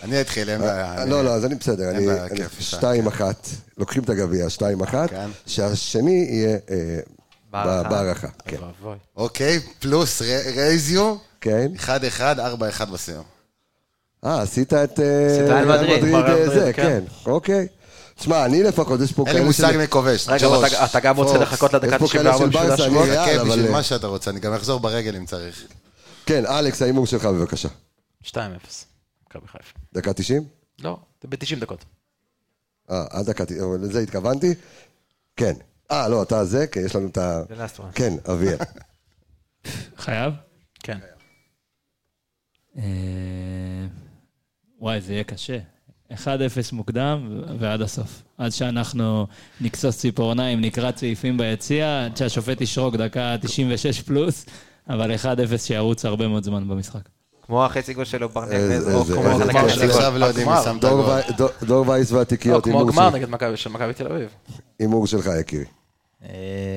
אני 0.02 0.20
אתחיל, 0.20 0.50
אין 0.50 0.60
בעיה. 0.60 0.98
אה, 0.98 1.04
לא, 1.04 1.24
לא, 1.24 1.30
אז 1.30 1.44
אני 1.44 1.54
בסדר, 1.54 1.88
אין 1.88 1.96
אני 1.96 2.06
בעיה, 2.06 2.28
כיף, 2.28 2.60
שתיים 2.60 3.06
אחת, 3.06 3.46
לוקחים 3.78 4.02
את 4.02 4.10
הגביע, 4.10 4.50
שתיים 4.50 4.80
אחת, 4.80 5.10
כן. 5.10 5.30
שהשני 5.46 6.26
יהיה 6.30 6.58
אה, 6.70 7.00
בהערכה. 7.88 8.28
כן. 8.44 8.56
אוקיי, 9.16 9.60
פלוס 9.78 10.22
רייזיו, 10.56 11.14
כן. 11.40 11.72
1-1, 11.78 12.20
4-1 12.80 12.84
בסיום. 12.84 13.24
אה, 14.24 14.42
עשית 14.42 14.74
את 14.74 15.00
אה, 15.00 15.26
עשית 15.26 15.66
מדריד. 15.66 16.04
אה, 16.04 16.20
מדריד, 16.20 16.50
זה, 16.50 16.72
כן. 16.72 16.82
כן, 16.82 17.30
אוקיי. 17.30 17.66
תשמע, 18.18 18.44
אני 18.44 18.62
לפחות, 18.62 19.00
יש 19.00 19.12
פה 19.12 19.22
אין 19.22 19.32
לי 19.32 19.38
כאלה 19.38 19.46
מושג 19.46 19.74
מי 19.76 19.88
כובש. 19.88 20.28
רגע, 20.28 20.46
אתה- 20.84 21.00
גם 21.00 21.16
רוצה. 21.16 21.38
לחכות 21.38 21.72
לדקה 21.72 21.94
יש 21.94 22.00
פה 22.00 22.08
כאלה 22.08 22.32
94 22.32 22.38
של 22.38 22.48
בשביל 22.48 22.68
ברסה, 22.68 22.82
להשוות? 22.86 23.02
אני 23.08 23.10
ריאל, 23.10 23.24
חכה 23.24 23.40
אבל... 23.40 23.50
בשביל 23.50 23.70
מה 23.70 23.82
שאתה 23.82 24.06
רוצה, 24.06 24.30
אני 24.30 24.40
גם 24.40 24.52
אחזור 24.52 24.80
ברגל 24.80 25.16
אם 25.16 25.26
צריך. 25.26 25.66
כן, 26.26 26.46
אלכס, 26.46 26.82
ההימור 26.82 27.06
שלך 27.06 27.24
בבקשה. 27.24 27.68
2-0. 28.24 28.28
מכבי 29.26 29.46
חיפה. 29.48 29.78
דקה 29.94 30.12
90? 30.12 30.44
לא, 30.80 30.98
זה 31.22 31.28
ב-90 31.28 31.60
דקות. 31.60 31.84
אה, 32.90 33.04
עד 33.10 33.26
דקה 33.30 33.44
90, 33.44 33.62
אבל 33.64 33.78
לזה 33.80 34.00
התכוונתי. 34.00 34.54
כן. 35.36 35.54
אה, 35.90 36.08
לא, 36.08 36.22
אתה 36.22 36.44
זה, 36.44 36.66
כן, 36.66 36.80
יש 36.86 36.96
לנו 36.96 37.08
את 37.08 37.18
ה... 37.18 37.42
The 37.48 37.52
last 37.52 37.78
one. 37.80 37.92
כן, 37.94 38.12
אביאל. 38.30 38.56
חייב? 40.04 40.32
כן. 40.82 40.98
אה, 42.76 42.82
וואי, 44.80 45.00
זה 45.00 45.12
יהיה 45.12 45.24
קשה. 45.24 45.58
1-0 46.12 46.16
מוקדם 46.72 47.28
ועד 47.58 47.82
הסוף. 47.82 48.22
עד 48.38 48.50
שאנחנו 48.52 49.26
נקסוס 49.60 49.98
ציפורניים, 49.98 50.60
נקרא 50.60 50.90
צעיפים 50.90 51.38
ביציע, 51.38 52.04
עד 52.04 52.16
שהשופט 52.16 52.60
ישרוק 52.60 52.96
דקה 52.96 53.36
96 53.42 54.00
פלוס, 54.00 54.46
אבל 54.88 55.14
1-0 55.14 55.26
שירוץ 55.58 56.04
הרבה 56.04 56.28
מאוד 56.28 56.44
זמן 56.44 56.68
במשחק. 56.68 57.00
כמו 57.46 57.64
החצי 57.64 57.94
גול 57.94 58.04
שלו 58.04 58.28
איזה- 58.50 58.78
נזר, 58.78 58.94
או 58.94 59.00
איזה- 59.00 59.14
כמו 59.14 59.28
החלק 59.28 59.52
כיף. 59.52 59.64
השני. 59.64 59.84
עכשיו 59.84 60.18
לא 60.18 60.26
יודעים 60.26 60.46
מי 60.48 60.52
הגמר. 60.52 60.64
שם 60.64 60.76
את 60.76 60.80
דור 60.80 61.12
הגול. 61.12 61.48
דור- 61.62 61.88
וייס 61.88 62.12
והתיקיות, 62.12 62.64
כמו 62.64 62.72
הימור 62.72 62.88
הגמר 62.90 63.10
של- 63.10 63.16
נגד 63.16 63.28
מכבי 63.30 63.56
של 63.56 63.70
מכבי 63.70 63.92
תל 63.94 64.06
אביב. 64.12 64.28
הימור 64.78 65.06
שלך, 65.06 65.30
יקירי. 65.40 65.64
אה, 66.24 66.28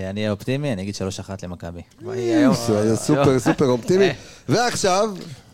אני 0.10 0.20
אהיה 0.22 0.32
אופטימי, 0.32 0.74
אני 0.74 0.82
אגיד 0.82 0.96
3-1 0.96 1.44
למכבי. 1.44 1.82
סופר 2.96 3.40
סופר 3.40 3.66
אופטימי. 3.66 4.06
אה. 4.08 4.12
ועכשיו, 4.50 5.10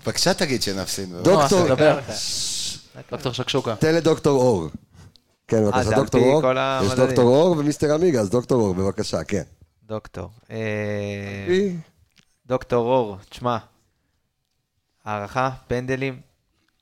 בבקשה 0.06 0.34
תגיד 0.34 0.62
שנפסיד. 0.62 1.10
דוקטור. 1.24 1.68
דוקטור 3.12 3.32
שקשוקה. 3.32 3.76
תן 3.76 3.96
לדוקטור 3.96 4.42
אור. 4.42 4.70
כן, 5.48 5.64
בבקשה, 5.66 5.90
על 5.90 5.96
דוקטור 5.96 6.22
אור. 6.22 6.44
יש. 6.86 6.94
דוקטור 6.94 7.36
אור 7.36 7.58
ומיסטר 7.58 7.94
עמיגה, 7.94 8.22
אז 8.22 8.30
דוקטור 8.30 8.62
אור, 8.62 8.74
בבקשה, 8.74 9.24
כן. 9.24 9.44
דוקטור. 9.84 10.30
אה, 10.52 10.58
דוקטור 12.46 12.88
אור, 12.88 13.18
תשמע, 13.30 13.58
הערכה, 15.06 15.50
פנדלים, 15.68 16.20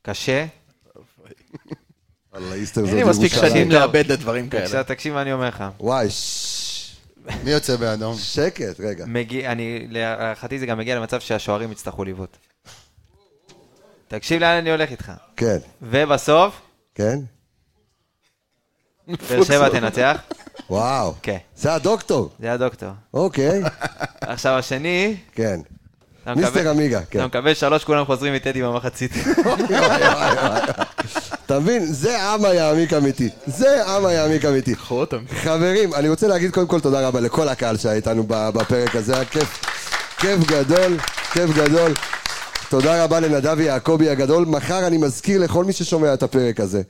קשה. 0.01 0.45
וואלה, 2.33 2.53
איסטר 2.53 2.85
אין 2.85 2.95
לי 2.95 3.03
מספיק. 3.03 3.33
שנים 3.33 3.71
לאבד 3.71 4.11
לדברים 4.11 4.49
כאלה. 4.49 4.83
תקשיב 4.83 5.13
מה 5.13 5.21
אני 5.21 5.33
אומר 5.33 5.47
לך. 5.47 5.63
וואי, 5.79 6.07
מי 7.43 7.51
יוצא 7.51 7.75
באדום? 7.75 8.15
שקט, 8.17 8.79
רגע. 8.79 9.05
אני, 9.51 9.87
להערכתי 9.89 10.59
זה 10.59 10.65
גם 10.65 10.77
מגיע 10.77 10.95
למצב 10.95 11.19
שהשוערים 11.19 11.71
יצטרכו 11.71 12.03
לבעוט. 12.03 12.37
תקשיב 14.07 14.41
לאן 14.41 14.57
אני 14.57 14.71
הולך 14.71 14.91
איתך. 14.91 15.11
כן, 15.37 15.57
ובסוף, 15.81 16.61
כן. 16.95 17.19
באר 19.07 19.43
שבע 19.43 19.69
תנצח. 19.69 20.17
וואו. 20.69 21.13
כן, 21.21 21.37
זה 21.55 21.73
הדוקטור. 21.73 22.29
זה 22.39 22.53
הדוקטור. 22.53 22.89
אוקיי, 23.13 23.61
עכשיו 24.21 24.53
השני, 24.57 25.15
כן. 25.31 25.59
מיסטר 26.35 26.69
עמיגה, 26.69 27.01
כן. 27.09 27.19
אתה 27.19 27.27
מקבל 27.27 27.53
שלוש, 27.53 27.83
כולם 27.83 28.05
חוזרים 28.05 28.33
מטדי 28.33 28.63
במחצית. 28.63 29.11
אתה 31.45 31.59
מבין? 31.59 31.85
זה 31.85 32.23
עם 32.23 32.45
היעמיק 32.45 32.93
אמיתי. 32.93 33.29
זה 33.45 33.85
עם 33.85 34.05
היעמיק 34.05 34.45
אמיתי. 34.45 34.75
קחו 34.75 34.99
אותם. 34.99 35.17
חברים, 35.43 35.93
אני 35.93 36.09
רוצה 36.09 36.27
להגיד 36.27 36.51
קודם 36.51 36.67
כל 36.67 36.79
תודה 36.79 37.07
רבה 37.07 37.19
לכל 37.19 37.49
הקהל 37.49 37.77
שהיה 37.77 37.95
איתנו 37.95 38.23
ב- 38.27 38.49
בפרק 38.49 38.95
הזה, 38.95 39.15
היה 39.15 39.25
כיף, 39.25 39.61
כיף 40.17 40.39
גדול, 40.47 40.97
כיף 41.33 41.49
גדול. 41.55 41.93
תודה 42.75 43.03
רבה 43.03 43.19
לנדב 43.19 43.59
יעקבי 43.59 44.09
הגדול. 44.09 44.45
מחר 44.45 44.87
אני 44.87 44.97
מזכיר 44.97 45.41
לכל 45.41 45.65
מי 45.65 45.73
ששומע 45.73 46.13
את 46.13 46.23
הפרק 46.23 46.59
הזה, 46.59 46.81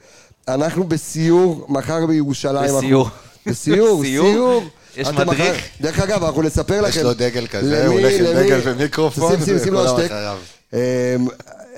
אנחנו 0.48 0.84
בסיור 0.84 1.66
מחר 1.70 2.06
בירושלים. 2.06 2.76
בסיור. 2.76 3.04
אנחנו- 3.04 3.52
בסיור, 3.52 4.04
סיור? 4.04 4.32
סיור. 4.34 4.64
יש 4.98 5.08
מדריך? 5.08 5.30
מחר- 5.30 5.54
דרך 5.82 6.00
אגב, 6.00 6.24
אנחנו 6.24 6.42
נספר 6.42 6.82
לכם. 6.82 7.00
יש 7.00 7.06
לו 7.06 7.14
דגל 7.14 7.48
כזה, 7.48 7.84
למי- 7.84 7.86
הוא 7.86 8.00
הולך 8.00 8.14
עם 8.20 8.26
למי- 8.26 8.44
דגל 8.44 8.60
ומיקרופון, 8.64 9.36
שים, 9.36 9.46
שים, 9.46 9.60
שים 9.64 9.74
לו 9.74 9.86
השתק. 9.86 10.12
אמ, 10.74 10.80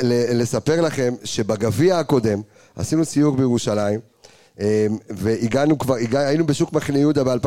ל- 0.01 0.41
לספר 0.41 0.81
לכם 0.81 1.13
שבגביע 1.23 1.97
הקודם 1.99 2.41
עשינו 2.75 3.05
סיור 3.05 3.35
בירושלים 3.35 3.99
אמ, 4.59 4.65
והגענו 5.09 5.77
כבר, 5.77 5.95
הגע, 5.95 6.19
היינו 6.19 6.45
בשוק 6.45 6.73
מחנה 6.73 6.99
יהודה 6.99 7.23
ב-2016 7.23 7.37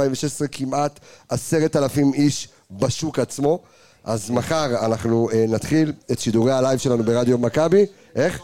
כמעט 0.52 1.00
עשרת 1.28 1.76
אלפים 1.76 2.12
איש 2.14 2.48
בשוק 2.70 3.18
עצמו 3.18 3.58
אז 4.04 4.30
מחר 4.30 4.86
אנחנו 4.86 5.30
אה, 5.32 5.44
נתחיל 5.48 5.92
את 6.12 6.18
שידורי 6.18 6.52
הלייב 6.52 6.78
שלנו 6.78 7.04
ברדיו 7.04 7.38
מכבי 7.38 7.86
איך? 8.16 8.40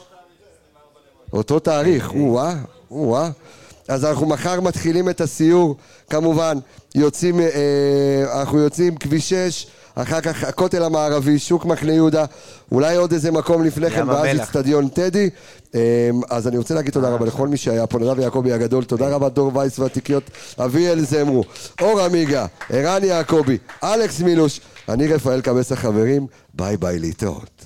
אותו 1.33 1.59
תאריך, 1.59 2.11
או-אה, 2.15 2.55
או-אה. 2.91 3.31
אז 3.89 4.05
אנחנו 4.05 4.27
מחר 4.27 4.61
מתחילים 4.61 5.09
את 5.09 5.21
הסיור, 5.21 5.77
כמובן, 6.11 6.59
יוצאים, 6.95 7.41
אה, 7.41 8.41
אנחנו 8.41 8.59
יוצאים 8.59 8.97
כביש 8.97 9.29
6, 9.29 9.67
אחר 9.97 10.21
כך 10.21 10.45
הכותל 10.45 10.83
המערבי, 10.83 11.39
שוק 11.39 11.65
מחנה 11.65 11.93
יהודה, 11.93 12.25
אולי 12.73 12.97
עוד 12.97 13.13
איזה 13.13 13.31
מקום 13.31 13.65
לפני 13.65 13.91
כן, 13.91 14.09
ואז. 14.09 14.41
אצטדיון 14.43 14.89
טדי. 14.89 15.31
אה, 15.75 16.11
אז 16.31 16.49
אני 16.49 16.59
רוצה 16.59 16.75
להגיד 16.75 16.93
תודה 16.93 17.09
רבה 17.09 17.27
לכל 17.27 17.49
מי 17.49 17.57
שהיה 17.57 17.87
פה, 17.87 17.99
נדב 17.99 18.19
יעקבי 18.19 18.53
הגדול, 18.53 18.85
תודה 18.85 19.09
רבה 19.09 19.29
דור 19.29 19.57
וייס 19.57 19.79
והתיקיות, 19.79 20.23
אביאל 20.59 21.05
זמרו, 21.05 21.45
אור 21.81 22.01
עמיגה, 22.01 22.47
ערן 22.71 23.05
יעקבי, 23.05 23.59
אלכס 23.85 24.21
מילוש, 24.21 24.61
אני 24.89 25.07
רפאל 25.07 25.41
קבס 25.41 25.73
החברים, 25.73 26.27
ביי 26.55 26.77
ביי 26.77 26.99
להתראות. 26.99 27.51